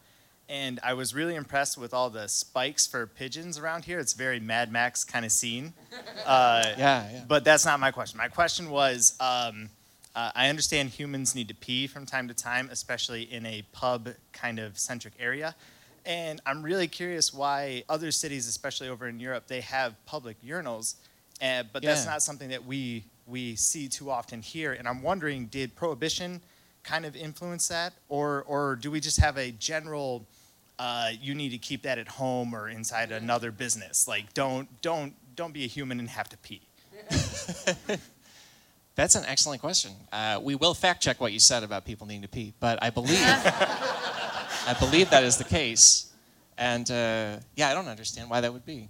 and 0.49 0.79
I 0.83 0.93
was 0.93 1.13
really 1.13 1.35
impressed 1.35 1.77
with 1.77 1.93
all 1.93 2.09
the 2.09 2.27
spikes 2.27 2.87
for 2.87 3.05
pigeons 3.05 3.57
around 3.57 3.85
here. 3.85 3.99
It's 3.99 4.13
very 4.13 4.39
Mad 4.39 4.71
Max 4.71 5.03
kind 5.03 5.25
of 5.25 5.31
scene. 5.31 5.73
Uh, 6.25 6.73
Yeah, 6.77 7.09
yeah. 7.09 7.23
But 7.25 7.45
that's 7.45 7.63
not 7.65 7.79
my 7.79 7.89
question. 7.91 8.17
My 8.17 8.27
question 8.27 8.69
was 8.69 9.15
um, 9.21 9.69
uh, 10.13 10.31
I 10.35 10.49
understand 10.49 10.89
humans 10.89 11.35
need 11.35 11.47
to 11.49 11.53
pee 11.53 11.85
from 11.87 12.05
time 12.05 12.27
to 12.27 12.33
time, 12.33 12.69
especially 12.71 13.21
in 13.31 13.45
a 13.45 13.61
pub 13.71 14.09
kind 14.33 14.57
of 14.59 14.77
centric 14.79 15.13
area. 15.19 15.55
And 16.07 16.41
I'm 16.45 16.63
really 16.63 16.87
curious 16.87 17.33
why 17.33 17.83
other 17.87 18.11
cities, 18.11 18.47
especially 18.47 18.89
over 18.89 19.07
in 19.07 19.19
Europe, 19.19 19.45
they 19.47 19.61
have 19.61 19.93
public 20.05 20.41
urinals, 20.41 20.95
uh, 21.41 21.63
but 21.71 21.83
that's 21.83 22.05
not 22.05 22.23
something 22.23 22.49
that 22.49 22.65
we, 22.65 23.05
we 23.27 23.55
see 23.55 23.87
too 23.87 24.09
often 24.09 24.41
here. 24.41 24.73
And 24.73 24.87
I'm 24.87 25.03
wondering 25.03 25.45
did 25.45 25.75
prohibition 25.75 26.41
kind 26.87 27.05
of 27.05 27.15
influence 27.15 27.67
that? 27.67 27.93
Or, 28.09 28.43
or 28.47 28.75
do 28.75 28.89
we 28.89 28.99
just 28.99 29.19
have 29.19 29.37
a 29.37 29.51
general 29.51 30.25
uh, 30.79 31.09
you 31.19 31.35
need 31.35 31.49
to 31.49 31.57
keep 31.57 31.83
that 31.83 31.97
at 31.97 32.07
home 32.07 32.55
or 32.55 32.69
inside 32.69 33.11
another 33.11 33.51
business? 33.51 34.07
Like, 34.07 34.33
don't, 34.33 34.69
don't, 34.81 35.13
don't 35.35 35.53
be 35.53 35.65
a 35.65 35.67
human 35.67 35.99
and 35.99 36.09
have 36.09 36.29
to 36.29 36.37
pee. 36.37 36.61
That's 38.95 39.13
an 39.13 39.25
excellent 39.27 39.61
question. 39.61 39.91
Uh, 40.11 40.39
we 40.41 40.55
will 40.55 40.73
fact 40.73 41.03
check 41.03 41.21
what 41.21 41.31
you 41.31 41.39
said 41.39 41.63
about 41.63 41.85
people 41.85 42.07
needing 42.07 42.23
to 42.23 42.27
pee, 42.27 42.53
but 42.59 42.79
I 42.81 42.89
believe 42.89 43.19
I 43.21 44.75
believe 44.79 45.11
that 45.11 45.23
is 45.23 45.37
the 45.37 45.43
case. 45.43 46.11
And 46.57 46.89
uh, 46.89 47.37
yeah, 47.55 47.69
I 47.69 47.75
don't 47.75 47.87
understand 47.87 48.27
why 48.27 48.41
that 48.41 48.51
would 48.51 48.65
be. 48.65 48.89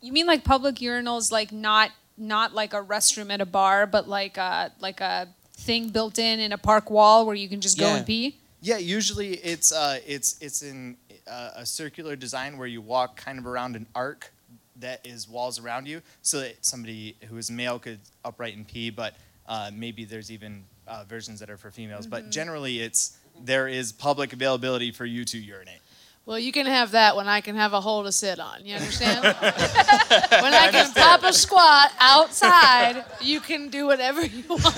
You 0.00 0.12
mean 0.12 0.26
like 0.26 0.42
public 0.42 0.76
urinals, 0.76 1.30
like 1.30 1.52
not 1.52 1.92
not 2.18 2.54
like 2.54 2.74
a 2.74 2.82
restroom 2.82 3.32
at 3.32 3.40
a 3.40 3.46
bar, 3.46 3.86
but 3.86 4.08
like 4.08 4.36
a 4.36 4.72
like 4.80 5.00
a 5.00 5.28
thing 5.56 5.88
built 5.88 6.18
in 6.18 6.38
in 6.40 6.52
a 6.52 6.58
park 6.58 6.90
wall 6.90 7.26
where 7.26 7.34
you 7.34 7.48
can 7.48 7.60
just 7.60 7.78
go 7.78 7.86
and 7.86 8.06
pee? 8.06 8.36
Yeah, 8.60 8.78
usually 8.78 9.34
it's 9.34 9.72
uh, 9.72 10.00
it's 10.06 10.36
it's 10.40 10.62
in 10.62 10.96
uh, 11.26 11.50
a 11.56 11.66
circular 11.66 12.16
design 12.16 12.58
where 12.58 12.66
you 12.66 12.80
walk 12.80 13.16
kind 13.16 13.38
of 13.38 13.46
around 13.46 13.76
an 13.76 13.86
arc 13.94 14.32
that 14.80 15.06
is 15.06 15.28
walls 15.28 15.58
around 15.58 15.86
you, 15.86 16.02
so 16.22 16.40
that 16.40 16.64
somebody 16.64 17.16
who 17.28 17.36
is 17.36 17.50
male 17.50 17.78
could 17.78 18.00
upright 18.24 18.56
and 18.56 18.66
pee. 18.66 18.90
But 18.90 19.14
uh, 19.48 19.70
maybe 19.72 20.04
there's 20.04 20.30
even 20.30 20.64
uh, 20.86 21.04
versions 21.08 21.40
that 21.40 21.50
are 21.50 21.56
for 21.56 21.70
females. 21.70 22.06
But 22.06 22.30
generally, 22.30 22.80
it's 22.80 23.16
there 23.42 23.68
is 23.68 23.92
public 23.92 24.32
availability 24.32 24.90
for 24.90 25.04
you 25.04 25.24
to 25.26 25.38
urinate. 25.38 25.80
Well, 26.26 26.40
you 26.40 26.50
can 26.50 26.66
have 26.66 26.90
that 26.90 27.14
when 27.14 27.28
I 27.28 27.40
can 27.40 27.54
have 27.54 27.72
a 27.72 27.80
hole 27.80 28.02
to 28.02 28.10
sit 28.10 28.40
on. 28.40 28.64
You 28.66 28.74
understand? 28.74 29.22
when 29.22 29.36
I 30.52 30.70
can 30.72 30.92
pop 30.92 31.22
a 31.22 31.32
squat 31.32 31.92
outside, 32.00 33.04
you 33.20 33.38
can 33.38 33.68
do 33.68 33.86
whatever 33.86 34.26
you 34.26 34.42
want. 34.48 34.60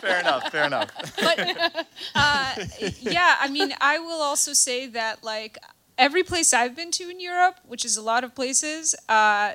fair 0.00 0.18
enough. 0.18 0.50
Fair 0.50 0.64
enough. 0.64 0.90
Uh, 2.16 2.54
yeah, 2.98 3.36
I 3.38 3.48
mean, 3.48 3.72
I 3.80 4.00
will 4.00 4.20
also 4.20 4.54
say 4.54 4.88
that 4.88 5.22
like 5.22 5.56
every 5.96 6.24
place 6.24 6.52
I've 6.52 6.74
been 6.74 6.90
to 6.90 7.08
in 7.08 7.20
Europe, 7.20 7.60
which 7.64 7.84
is 7.84 7.96
a 7.96 8.02
lot 8.02 8.24
of 8.24 8.34
places, 8.34 8.96
uh, 9.08 9.54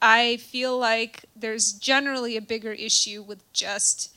I 0.00 0.38
feel 0.38 0.78
like 0.78 1.26
there's 1.36 1.74
generally 1.74 2.38
a 2.38 2.40
bigger 2.40 2.72
issue 2.72 3.22
with 3.22 3.52
just 3.52 4.16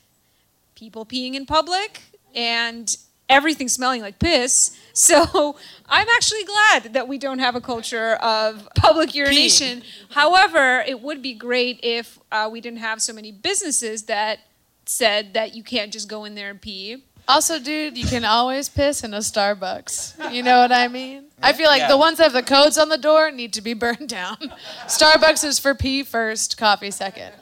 people 0.76 1.06
peeing 1.06 1.34
in 1.34 1.46
public 1.46 2.04
and 2.34 2.96
everything 3.28 3.68
smelling 3.68 4.02
like 4.02 4.20
piss. 4.20 4.80
So 4.96 5.56
I'm 5.90 6.08
actually 6.16 6.44
glad 6.44 6.94
that 6.94 7.08
we 7.08 7.18
don't 7.18 7.40
have 7.40 7.56
a 7.56 7.62
culture 7.62 8.14
of 8.14 8.70
public 8.76 9.16
urination. 9.16 9.82
However, 10.12 10.84
it 10.88 11.02
would 11.02 11.22
be 11.24 11.34
great 11.34 11.80
if 11.82 12.20
uh, 12.32 12.48
we 12.52 12.62
didn't 12.62 12.78
have 12.78 13.02
so 13.02 13.12
many 13.12 13.32
businesses 13.32 14.04
that 14.04 14.42
said 14.86 15.34
that 15.34 15.56
you 15.56 15.64
can't 15.64 15.92
just 15.92 16.08
go 16.08 16.26
in 16.26 16.36
there 16.36 16.52
and 16.52 16.62
pee. 16.62 17.04
Also, 17.28 17.58
dude, 17.58 17.98
you 17.98 18.06
can 18.06 18.24
always 18.24 18.70
piss 18.70 19.04
in 19.04 19.16
a 19.16 19.20
Starbucks. 19.20 20.32
You 20.32 20.44
know 20.44 20.60
what 20.60 20.72
I 20.72 20.88
mean? 20.90 21.24
I 21.42 21.54
feel 21.54 21.68
like 21.68 21.80
Yeah. 21.80 21.88
the 21.88 21.98
ones 21.98 22.20
that 22.20 22.26
have 22.26 22.34
the 22.34 22.44
codes 22.44 22.78
on 22.78 22.90
the 22.90 22.98
door 22.98 23.32
need 23.32 23.54
to 23.54 23.62
be 23.62 23.74
burned 23.74 24.10
down. 24.10 24.38
Starbucks 24.86 25.44
is 25.44 25.58
for 25.58 25.74
pee 25.74 26.04
first, 26.04 26.56
coffee 26.58 26.92
second. 26.92 27.34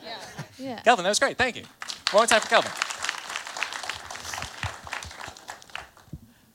Yeah. 0.58 0.80
Kelvin, 0.84 1.04
that 1.04 1.10
was 1.10 1.20
great. 1.20 1.38
Thank 1.38 1.58
you. 1.58 1.64
One 2.12 2.22
more 2.22 2.28
time 2.28 2.40
for 2.42 2.48
Kelvin. 2.48 2.72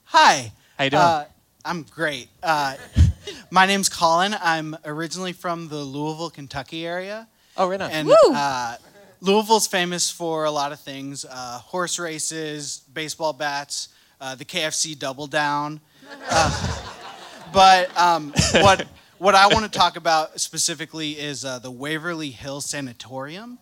Hi. 0.04 0.52
How 0.76 0.84
you 0.84 0.90
doing? 0.90 1.02
Uh, 1.02 1.24
I'm 1.64 1.82
great. 1.84 2.28
Uh, 2.42 2.76
my 3.50 3.64
name's 3.64 3.88
Colin. 3.88 4.36
I'm 4.42 4.76
originally 4.84 5.32
from 5.32 5.68
the 5.68 5.78
Louisville, 5.78 6.28
Kentucky 6.28 6.86
area. 6.86 7.28
oh, 7.56 7.66
right 7.66 7.80
on. 7.80 7.90
And 7.90 8.08
Woo! 8.08 8.14
uh, 8.34 8.76
Louisville's 9.22 9.66
famous 9.66 10.10
for 10.10 10.44
a 10.44 10.50
lot 10.50 10.72
of 10.72 10.80
things 10.80 11.24
uh, 11.24 11.60
horse 11.60 11.98
races, 11.98 12.82
baseball 12.92 13.32
bats, 13.32 13.88
uh, 14.20 14.34
the 14.34 14.44
KFC 14.44 14.98
Double 14.98 15.26
Down. 15.26 15.80
Uh, 16.28 16.82
but 17.54 17.96
um, 17.98 18.34
what, 18.56 18.86
what 19.16 19.34
I 19.34 19.46
want 19.46 19.64
to 19.64 19.78
talk 19.78 19.96
about 19.96 20.38
specifically 20.38 21.12
is 21.12 21.46
uh, 21.46 21.58
the 21.58 21.70
Waverly 21.70 22.28
Hill 22.28 22.60
Sanatorium, 22.60 23.58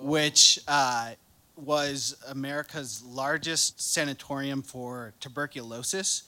which 0.00 0.58
uh, 0.66 1.10
was 1.54 2.16
America's 2.30 3.02
largest 3.02 3.78
sanatorium 3.78 4.62
for 4.62 5.12
tuberculosis 5.20 6.22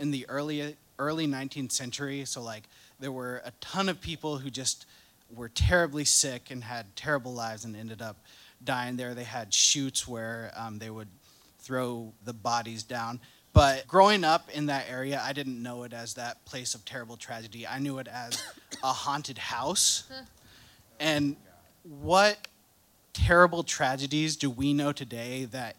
in 0.00 0.10
the 0.10 0.26
early 0.28 0.76
early 0.98 1.26
19th 1.26 1.72
century. 1.72 2.24
So 2.24 2.42
like 2.42 2.64
there 2.98 3.12
were 3.12 3.42
a 3.44 3.52
ton 3.60 3.88
of 3.88 4.00
people 4.00 4.38
who 4.38 4.50
just 4.50 4.86
were 5.34 5.48
terribly 5.48 6.04
sick 6.04 6.50
and 6.50 6.64
had 6.64 6.94
terrible 6.96 7.32
lives 7.32 7.64
and 7.64 7.76
ended 7.76 8.02
up 8.02 8.16
dying 8.62 8.96
there. 8.96 9.14
They 9.14 9.24
had 9.24 9.54
shoots 9.54 10.06
where 10.06 10.52
um, 10.56 10.78
they 10.78 10.90
would 10.90 11.08
throw 11.58 12.12
the 12.24 12.32
bodies 12.32 12.82
down. 12.82 13.20
But 13.52 13.88
growing 13.88 14.22
up 14.22 14.48
in 14.50 14.66
that 14.66 14.86
area, 14.88 15.20
I 15.24 15.32
didn't 15.32 15.60
know 15.60 15.82
it 15.82 15.92
as 15.92 16.14
that 16.14 16.44
place 16.44 16.74
of 16.74 16.84
terrible 16.84 17.16
tragedy. 17.16 17.66
I 17.66 17.78
knew 17.78 17.98
it 17.98 18.06
as 18.06 18.42
a 18.84 18.92
haunted 18.92 19.38
house. 19.38 20.04
And 21.00 21.36
what 21.82 22.48
terrible 23.12 23.62
tragedies 23.62 24.36
do 24.36 24.50
we 24.50 24.72
know 24.72 24.92
today 24.92 25.46
that 25.46 25.76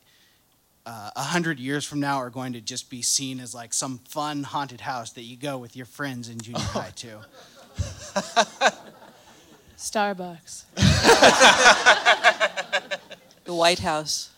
uh, 0.85 1.11
a 1.15 1.23
hundred 1.23 1.59
years 1.59 1.85
from 1.85 1.99
now 1.99 2.17
are 2.17 2.29
going 2.29 2.53
to 2.53 2.61
just 2.61 2.89
be 2.89 3.01
seen 3.01 3.39
as 3.39 3.53
like 3.53 3.73
some 3.73 3.99
fun 4.07 4.43
haunted 4.43 4.81
house 4.81 5.11
that 5.11 5.23
you 5.23 5.37
go 5.37 5.57
with 5.57 5.75
your 5.75 5.85
friends 5.85 6.29
in 6.29 6.39
junior 6.39 6.59
high 6.59 6.91
to? 6.95 7.19
Starbucks. 9.77 10.63
The 13.43 13.55
White 13.55 13.79
House. 13.79 14.29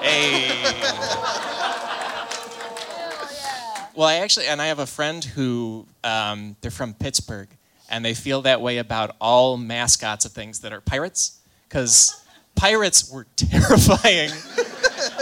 Hey. 0.00 0.48
Well, 3.94 4.08
I 4.08 4.14
actually, 4.22 4.46
and 4.46 4.62
I 4.62 4.66
have 4.66 4.78
a 4.78 4.86
friend 4.86 5.22
who 5.22 5.86
um, 6.02 6.56
they're 6.62 6.70
from 6.70 6.94
Pittsburgh, 6.94 7.48
and 7.90 8.02
they 8.04 8.14
feel 8.14 8.42
that 8.42 8.62
way 8.62 8.78
about 8.78 9.14
all 9.20 9.58
mascots 9.58 10.24
of 10.24 10.32
things 10.32 10.60
that 10.60 10.72
are 10.72 10.80
pirates, 10.80 11.38
because 11.68 12.24
pirates 12.54 13.12
were 13.12 13.26
terrifying, 13.36 14.30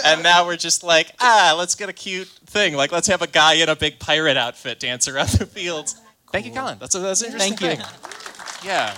and 0.04 0.22
now 0.22 0.46
we're 0.46 0.56
just 0.56 0.82
like, 0.82 1.12
ah, 1.20 1.54
let's 1.56 1.74
get 1.74 1.88
a 1.88 1.92
cute 1.92 2.28
thing, 2.46 2.74
like 2.74 2.92
let's 2.92 3.08
have 3.08 3.22
a 3.22 3.26
guy 3.26 3.54
in 3.54 3.68
a 3.68 3.76
big 3.76 3.98
pirate 3.98 4.36
outfit 4.36 4.80
dance 4.80 5.08
around 5.08 5.28
the 5.30 5.46
field. 5.46 5.94
Thank 6.32 6.46
you, 6.46 6.52
Colin. 6.52 6.78
That's 6.78 6.94
a, 6.94 7.00
that's 7.00 7.22
an 7.22 7.32
interesting. 7.32 7.56
Thank 7.56 7.78
you. 7.78 7.84
thing. 7.84 8.64
Yeah. 8.64 8.94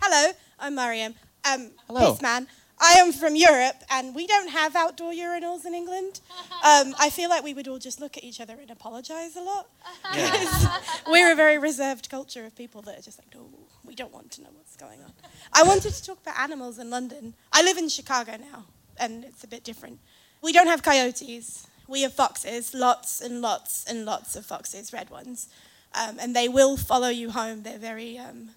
Hello, 0.00 0.32
I'm 0.58 0.74
Mariam. 0.74 1.14
Um, 1.50 1.70
Hello. 1.86 2.18
man. 2.22 2.48
I 2.84 2.94
am 2.94 3.12
from 3.12 3.36
Europe, 3.36 3.76
and 3.90 4.12
we 4.12 4.26
don't 4.26 4.48
have 4.48 4.74
outdoor 4.74 5.12
urinals 5.12 5.64
in 5.64 5.72
England. 5.72 6.20
Um, 6.64 6.94
I 6.98 7.10
feel 7.10 7.30
like 7.30 7.44
we 7.44 7.54
would 7.54 7.68
all 7.68 7.78
just 7.78 8.00
look 8.00 8.16
at 8.16 8.24
each 8.24 8.40
other 8.40 8.54
and 8.60 8.70
apologise 8.72 9.36
a 9.36 9.40
lot. 9.40 9.68
Because 10.12 10.66
we're 11.06 11.32
a 11.32 11.36
very 11.36 11.58
reserved 11.58 12.10
culture 12.10 12.44
of 12.44 12.56
people 12.56 12.82
that 12.82 12.98
are 12.98 13.02
just 13.02 13.20
like, 13.20 13.32
no, 13.32 13.46
we 13.92 13.96
don't 13.96 14.10
want 14.14 14.30
to 14.30 14.40
know 14.40 14.48
what's 14.54 14.74
going 14.74 15.02
on. 15.02 15.12
I 15.52 15.62
wanted 15.64 15.92
to 15.92 16.02
talk 16.02 16.16
about 16.22 16.38
animals 16.38 16.78
in 16.78 16.88
London. 16.88 17.34
I 17.52 17.62
live 17.62 17.76
in 17.76 17.90
Chicago 17.90 18.38
now, 18.38 18.64
and 18.98 19.22
it's 19.22 19.44
a 19.44 19.46
bit 19.46 19.64
different. 19.64 19.98
We 20.40 20.50
don't 20.50 20.66
have 20.66 20.82
coyotes. 20.82 21.66
We 21.86 22.00
have 22.00 22.14
foxes, 22.14 22.72
lots 22.72 23.20
and 23.20 23.42
lots 23.42 23.84
and 23.84 24.06
lots 24.06 24.34
of 24.34 24.46
foxes, 24.46 24.94
red 24.94 25.10
ones. 25.10 25.50
Um, 25.94 26.16
and 26.18 26.34
they 26.34 26.48
will 26.48 26.78
follow 26.78 27.08
you 27.10 27.28
home. 27.32 27.64
They're 27.64 27.76
very 27.76 28.16
um, 28.16 28.52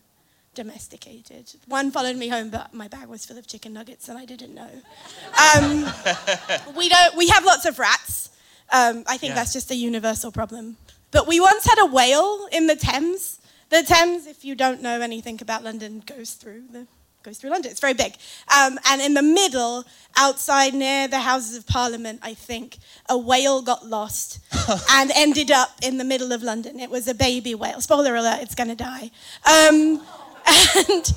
domesticated. 0.53 1.51
One 1.67 1.91
followed 1.91 2.15
me 2.15 2.29
home, 2.29 2.49
but 2.49 2.73
my 2.73 2.87
bag 2.87 3.07
was 3.09 3.25
full 3.25 3.37
of 3.37 3.45
chicken 3.45 3.73
nuggets, 3.73 4.07
and 4.07 4.17
I 4.17 4.23
didn't 4.23 4.55
know. 4.55 4.69
Um, 5.57 5.85
we 6.77 6.87
don't. 6.87 7.17
We 7.17 7.27
have 7.27 7.43
lots 7.43 7.65
of 7.65 7.77
rats. 7.77 8.29
Um, 8.71 9.03
I 9.05 9.17
think 9.17 9.31
Yeah. 9.31 9.35
that's 9.35 9.51
just 9.51 9.69
a 9.69 9.75
universal 9.75 10.31
problem. 10.31 10.77
But 11.11 11.27
we 11.27 11.41
once 11.41 11.65
had 11.65 11.79
a 11.81 11.85
whale 11.87 12.47
in 12.53 12.67
the 12.67 12.77
Thames. 12.77 13.39
The 13.69 13.83
Thames, 13.83 14.27
if 14.27 14.45
you 14.45 14.55
don't 14.55 14.81
know 14.81 15.01
anything 15.01 15.39
about 15.41 15.63
London, 15.63 16.03
goes 16.05 16.31
through 16.33 16.63
the 16.71 16.87
goes 17.23 17.39
through 17.39 17.49
London. 17.49 17.71
It's 17.71 17.79
very 17.79 17.95
big. 17.95 18.15
Um, 18.55 18.77
and 18.87 19.01
in 19.01 19.15
the 19.15 19.23
middle, 19.23 19.83
outside 20.15 20.75
near 20.75 21.07
the 21.07 21.21
Houses 21.21 21.57
of 21.57 21.65
Parliament, 21.65 22.19
I 22.21 22.35
think 22.35 22.77
a 23.09 23.17
whale 23.17 23.63
got 23.63 23.83
lost 23.83 24.37
and 24.91 25.11
ended 25.15 25.49
up 25.49 25.71
in 25.81 25.97
the 25.97 26.03
middle 26.03 26.31
of 26.31 26.43
London. 26.43 26.79
It 26.79 26.91
was 26.91 27.07
a 27.07 27.15
baby 27.15 27.55
whale. 27.55 27.81
Spoiler 27.81 28.15
alert: 28.15 28.41
it's 28.43 28.53
going 28.53 28.69
to 28.69 28.75
die. 28.75 29.09
Um, 29.43 30.03
and 30.77 31.13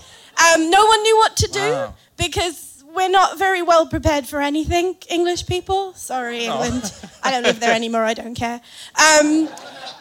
um, 0.54 0.70
no 0.70 0.86
one 0.86 1.02
knew 1.02 1.16
what 1.18 1.36
to 1.36 1.48
do 1.48 1.60
Wow. 1.60 1.94
because 2.16 2.82
we're 2.94 3.10
not 3.10 3.38
very 3.38 3.60
well 3.60 3.86
prepared 3.86 4.26
for 4.26 4.40
anything, 4.40 4.96
English 5.10 5.46
people. 5.46 5.92
Sorry, 5.92 6.46
England. 6.46 6.90
I 7.22 7.30
don't 7.30 7.42
live 7.42 7.60
there 7.60 7.74
anymore. 7.74 8.04
I 8.04 8.14
don't 8.14 8.34
care. 8.34 8.62
Um, 8.96 9.48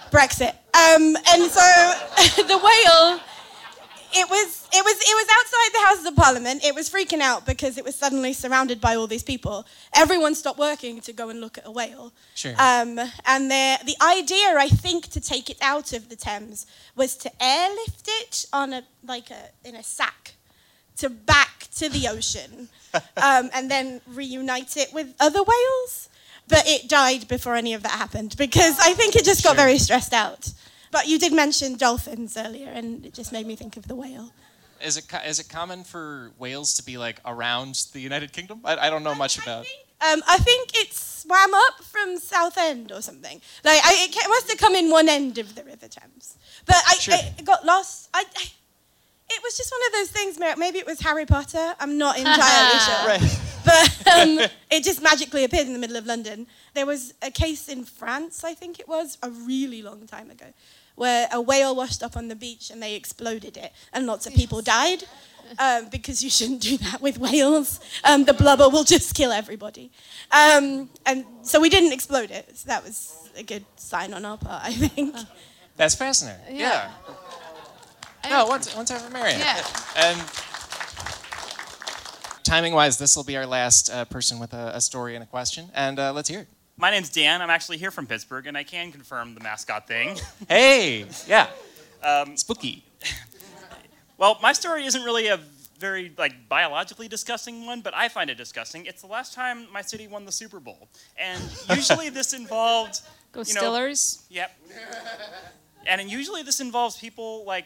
Brexit. 0.09 0.53
Um, 0.77 1.17
and 1.29 1.51
so 1.51 1.93
the 2.43 2.57
whale. 2.57 3.19
It 4.13 4.29
was, 4.29 4.67
it, 4.71 4.85
was, 4.85 4.95
it 4.95 5.15
was 5.15 5.27
outside 5.29 5.73
the 5.73 5.85
Houses 5.85 6.05
of 6.05 6.15
Parliament. 6.15 6.63
It 6.63 6.73
was 6.73 6.89
freaking 6.89 7.19
out 7.19 7.45
because 7.45 7.77
it 7.77 7.83
was 7.83 7.93
suddenly 7.93 8.31
surrounded 8.31 8.79
by 8.79 8.95
all 8.95 9.05
these 9.05 9.21
people. 9.21 9.65
Everyone 9.93 10.33
stopped 10.33 10.57
working 10.57 11.01
to 11.01 11.13
go 11.13 11.29
and 11.29 11.41
look 11.41 11.57
at 11.57 11.67
a 11.67 11.71
whale. 11.71 12.13
Sure. 12.33 12.53
Um, 12.53 12.99
and 13.25 13.51
the, 13.51 13.77
the 13.85 13.95
idea, 14.01 14.55
I 14.57 14.69
think, 14.69 15.07
to 15.09 15.19
take 15.19 15.49
it 15.49 15.57
out 15.61 15.91
of 15.91 16.07
the 16.07 16.15
Thames 16.15 16.65
was 16.95 17.17
to 17.17 17.31
airlift 17.43 18.07
it 18.07 18.45
on 18.53 18.71
a, 18.71 18.83
like 19.05 19.29
a, 19.29 19.67
in 19.67 19.75
a 19.75 19.83
sack 19.83 20.35
to 20.97 21.09
back 21.09 21.67
to 21.75 21.89
the 21.89 22.07
ocean 22.07 22.69
um, 23.17 23.49
and 23.53 23.69
then 23.69 24.01
reunite 24.07 24.77
it 24.77 24.93
with 24.93 25.13
other 25.19 25.43
whales. 25.43 26.09
But 26.47 26.67
it 26.67 26.87
died 26.87 27.27
before 27.27 27.55
any 27.55 27.73
of 27.73 27.83
that 27.83 27.91
happened 27.91 28.35
because 28.37 28.79
I 28.79 28.93
think 28.93 29.15
it 29.15 29.25
just 29.25 29.43
got 29.43 29.55
very 29.55 29.77
stressed 29.77 30.13
out. 30.13 30.53
But 30.91 31.07
you 31.07 31.19
did 31.19 31.33
mention 31.33 31.75
dolphins 31.75 32.37
earlier, 32.37 32.69
and 32.69 33.05
it 33.05 33.13
just 33.13 33.31
made 33.31 33.45
me 33.45 33.55
think 33.55 33.75
of 33.75 33.87
the 33.87 33.95
whale. 33.95 34.31
Is 34.81 34.95
it 34.95 35.05
is 35.25 35.39
it 35.39 35.49
common 35.49 35.83
for 35.83 36.31
whales 36.37 36.75
to 36.75 36.83
be 36.83 36.97
like 36.97 37.19
around 37.25 37.75
the 37.93 37.99
United 37.99 38.31
Kingdom? 38.31 38.61
I, 38.63 38.77
I 38.77 38.89
don't 38.89 39.03
know 39.03 39.15
much 39.15 39.37
about. 39.37 39.65
Um, 39.99 40.21
I 40.27 40.37
think 40.37 40.71
it 40.75 40.93
swam 40.93 41.53
up 41.53 41.83
from 41.83 42.17
Southend 42.17 42.91
or 42.91 43.01
something. 43.01 43.41
Like 43.63 43.81
I, 43.83 44.07
it 44.09 44.29
must 44.29 44.49
have 44.49 44.59
come 44.59 44.75
in 44.75 44.91
one 44.91 45.09
end 45.09 45.39
of 45.39 45.55
the 45.55 45.63
River 45.63 45.87
Thames, 45.87 46.37
but 46.65 46.75
I, 46.87 46.93
Sure. 46.95 47.15
I 47.15 47.33
it 47.37 47.43
got 47.45 47.65
lost. 47.65 48.09
I, 48.13 48.23
I, 48.35 48.45
it 49.29 49.43
was 49.43 49.57
just 49.57 49.71
one 49.71 49.81
of 49.87 49.93
those 49.93 50.09
things. 50.11 50.39
Mer- 50.39 50.55
Maybe 50.57 50.79
it 50.79 50.85
was 50.85 50.99
Harry 51.01 51.25
Potter. 51.25 51.75
I'm 51.79 51.97
not 51.97 52.17
entirely 52.25 52.79
sure. 52.79 53.07
Right. 53.07 53.39
But 53.65 54.07
um, 54.07 54.39
it 54.71 54.83
just 54.83 55.01
magically 55.01 55.43
appeared 55.43 55.67
in 55.67 55.73
the 55.73 55.79
middle 55.79 55.97
of 55.97 56.05
London. 56.05 56.47
There 56.73 56.85
was 56.85 57.13
a 57.21 57.31
case 57.31 57.67
in 57.69 57.83
France, 57.83 58.43
I 58.43 58.53
think 58.53 58.79
it 58.79 58.87
was, 58.87 59.17
a 59.21 59.29
really 59.29 59.81
long 59.81 60.07
time 60.07 60.29
ago, 60.31 60.45
where 60.95 61.27
a 61.31 61.41
whale 61.41 61.75
washed 61.75 62.01
up 62.01 62.15
on 62.15 62.27
the 62.29 62.35
beach 62.35 62.69
and 62.69 62.81
they 62.81 62.95
exploded 62.95 63.57
it, 63.57 63.73
and 63.93 64.05
lots 64.05 64.25
of 64.25 64.33
people 64.33 64.61
died. 64.61 65.03
Um, 65.59 65.87
because 65.89 66.21
you 66.21 66.29
shouldn't 66.29 66.59
do 66.59 66.75
that 66.79 66.99
with 67.01 67.17
whales. 67.19 67.79
Um, 68.03 68.25
the 68.25 68.33
blubber 68.33 68.67
will 68.67 68.83
just 68.83 69.15
kill 69.15 69.31
everybody. 69.31 69.91
Um, 70.29 70.89
and 71.05 71.23
so 71.41 71.61
we 71.61 71.69
didn't 71.69 71.93
explode 71.93 72.31
it. 72.31 72.57
So 72.57 72.67
that 72.67 72.83
was 72.83 73.29
a 73.37 73.43
good 73.43 73.63
sign 73.77 74.13
on 74.13 74.25
our 74.25 74.35
part, 74.37 74.61
I 74.65 74.73
think. 74.73 75.15
That's 75.77 75.95
fascinating. 75.95 76.57
Yeah. 76.57 76.91
No, 78.29 78.45
once 78.45 78.75
once 78.75 78.91
over 78.91 79.09
Marion. 79.09 79.39
Yeah. 79.39 79.63
And 79.99 80.21
timing 82.43 82.73
wise, 82.73 82.97
this 82.99 83.15
will 83.15 83.23
be 83.23 83.35
our 83.35 83.47
last 83.47 83.89
uh, 83.89 84.05
person 84.05 84.37
with 84.39 84.53
a, 84.53 84.71
a 84.75 84.81
story 84.81 85.15
and 85.15 85.23
a 85.23 85.27
question, 85.27 85.69
and 85.73 85.97
uh, 85.97 86.13
let's 86.13 86.29
hear 86.29 86.41
it. 86.41 86.47
My 86.77 86.91
name's 86.91 87.09
Dan. 87.09 87.41
I'm 87.41 87.49
actually 87.49 87.77
here 87.77 87.89
from 87.89 88.05
Pittsburgh, 88.05 88.45
and 88.45 88.55
I 88.55 88.63
can 88.63 88.91
confirm 88.91 89.33
the 89.33 89.39
mascot 89.41 89.87
thing. 89.87 90.19
Hey, 90.47 91.07
yeah, 91.27 91.47
Um, 92.03 92.37
spooky. 92.37 92.85
well, 94.19 94.37
my 94.41 94.53
story 94.53 94.85
isn't 94.85 95.01
really 95.03 95.27
a 95.27 95.39
very 95.79 96.11
like 96.17 96.47
biologically 96.47 97.07
disgusting 97.07 97.65
one, 97.65 97.81
but 97.81 97.95
I 97.95 98.07
find 98.07 98.29
it 98.29 98.35
disgusting. 98.35 98.85
It's 98.85 99.01
the 99.01 99.07
last 99.07 99.33
time 99.33 99.65
my 99.73 99.81
city 99.81 100.07
won 100.07 100.25
the 100.25 100.31
Super 100.31 100.59
Bowl, 100.59 100.89
and 101.17 101.41
usually 101.71 102.09
this 102.09 102.33
involved 102.33 103.01
Go 103.31 103.41
you 103.41 103.53
know, 103.55 103.61
Stillers. 103.61 104.21
Yep. 104.29 104.51
And 105.87 105.99
then 106.01 106.09
usually 106.09 106.43
this 106.43 106.59
involves 106.59 106.97
people 106.97 107.45
like 107.45 107.65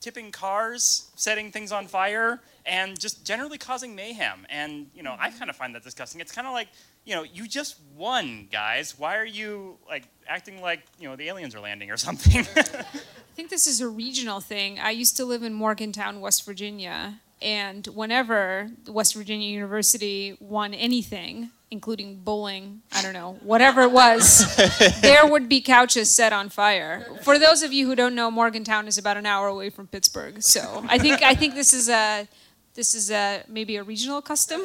tipping 0.00 0.32
cars, 0.32 1.10
setting 1.14 1.52
things 1.52 1.72
on 1.72 1.86
fire, 1.86 2.40
and 2.66 2.98
just 2.98 3.24
generally 3.24 3.58
causing 3.58 3.94
mayhem. 3.94 4.46
And 4.48 4.88
you 4.94 5.02
know, 5.02 5.16
I 5.18 5.28
mm-hmm. 5.28 5.38
kind 5.38 5.50
of 5.50 5.56
find 5.56 5.74
that 5.74 5.82
disgusting. 5.82 6.20
It's 6.20 6.32
kind 6.32 6.46
of 6.46 6.52
like, 6.52 6.68
you 7.04 7.14
know, 7.14 7.22
you 7.22 7.46
just 7.46 7.76
won, 7.96 8.48
guys. 8.50 8.98
Why 8.98 9.16
are 9.16 9.26
you 9.26 9.78
like 9.88 10.04
acting 10.28 10.60
like 10.60 10.82
you 10.98 11.08
know 11.08 11.16
the 11.16 11.28
aliens 11.28 11.54
are 11.54 11.60
landing 11.60 11.90
or 11.90 11.96
something? 12.08 12.40
I 12.56 13.34
think 13.34 13.50
this 13.50 13.66
is 13.66 13.80
a 13.80 13.88
regional 13.88 14.40
thing. 14.40 14.78
I 14.78 14.90
used 14.90 15.16
to 15.18 15.24
live 15.24 15.42
in 15.42 15.54
Morgantown, 15.54 16.20
West 16.20 16.44
Virginia, 16.44 17.20
and 17.42 17.86
whenever 17.86 18.70
West 18.88 19.14
Virginia 19.14 19.48
University 19.48 20.36
won 20.40 20.74
anything, 20.74 21.50
including 21.70 22.16
bowling, 22.16 22.82
I 22.92 23.02
don't 23.02 23.12
know, 23.12 23.38
whatever 23.42 23.82
it 23.82 23.92
was, 23.92 24.44
there 25.00 25.26
would 25.26 25.48
be 25.48 25.60
couches 25.60 26.10
set 26.10 26.32
on 26.32 26.48
fire. 26.48 27.06
For 27.22 27.38
those 27.38 27.62
of 27.62 27.72
you 27.72 27.86
who 27.86 27.94
don't 27.94 28.14
know, 28.14 28.30
Morgantown 28.30 28.88
is 28.88 28.98
about 28.98 29.16
an 29.16 29.26
hour 29.26 29.46
away 29.48 29.70
from 29.70 29.86
Pittsburgh, 29.86 30.42
so 30.42 30.84
I 30.88 30.98
think 30.98 31.22
I 31.22 31.34
think 31.34 31.54
this 31.54 31.72
is 31.72 31.88
a 31.88 32.26
this 32.74 32.94
is 32.94 33.10
a 33.10 33.44
maybe 33.48 33.76
a 33.76 33.82
regional 33.82 34.20
custom. 34.22 34.62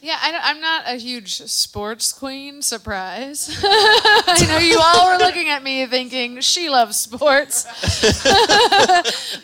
Yeah, 0.00 0.16
I 0.20 0.38
I'm 0.44 0.60
not 0.60 0.84
a 0.86 0.94
huge 0.94 1.42
sports 1.42 2.12
queen. 2.12 2.62
Surprise! 2.62 3.58
I 3.62 4.46
know 4.48 4.58
you 4.58 4.78
all 4.80 5.10
were 5.12 5.18
looking 5.18 5.48
at 5.48 5.62
me 5.64 5.86
thinking 5.86 6.40
she 6.40 6.68
loves 6.68 6.96
sports, 6.96 7.64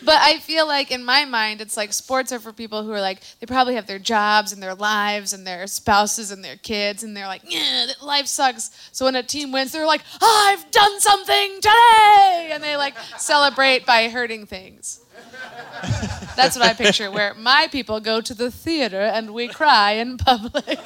but 0.04 0.16
I 0.20 0.38
feel 0.42 0.68
like 0.68 0.92
in 0.92 1.04
my 1.04 1.24
mind, 1.24 1.60
it's 1.60 1.76
like 1.76 1.92
sports 1.92 2.30
are 2.30 2.38
for 2.38 2.52
people 2.52 2.84
who 2.84 2.92
are 2.92 3.00
like 3.00 3.20
they 3.40 3.46
probably 3.46 3.74
have 3.74 3.88
their 3.88 3.98
jobs 3.98 4.52
and 4.52 4.62
their 4.62 4.74
lives 4.76 5.32
and 5.32 5.44
their 5.44 5.66
spouses 5.66 6.30
and 6.30 6.44
their 6.44 6.56
kids, 6.56 7.02
and 7.02 7.16
they're 7.16 7.26
like, 7.26 7.42
yeah, 7.48 7.86
life 8.00 8.26
sucks. 8.26 8.70
So 8.92 9.06
when 9.06 9.16
a 9.16 9.24
team 9.24 9.50
wins, 9.50 9.72
they're 9.72 9.86
like, 9.86 10.02
I've 10.22 10.70
done 10.70 11.00
something 11.00 11.56
today, 11.56 12.50
and 12.52 12.62
they 12.62 12.76
like 12.76 12.96
celebrate 13.18 13.86
by 13.86 14.08
hurting 14.08 14.46
things. 14.46 15.00
That's 16.36 16.56
what 16.56 16.66
I 16.66 16.74
picture, 16.74 17.10
where 17.10 17.34
my 17.34 17.68
people 17.70 18.00
go 18.00 18.20
to 18.20 18.34
the 18.34 18.50
theater 18.50 19.00
and 19.00 19.32
we 19.32 19.48
cry 19.48 19.92
in 19.92 20.16
public. 20.18 20.80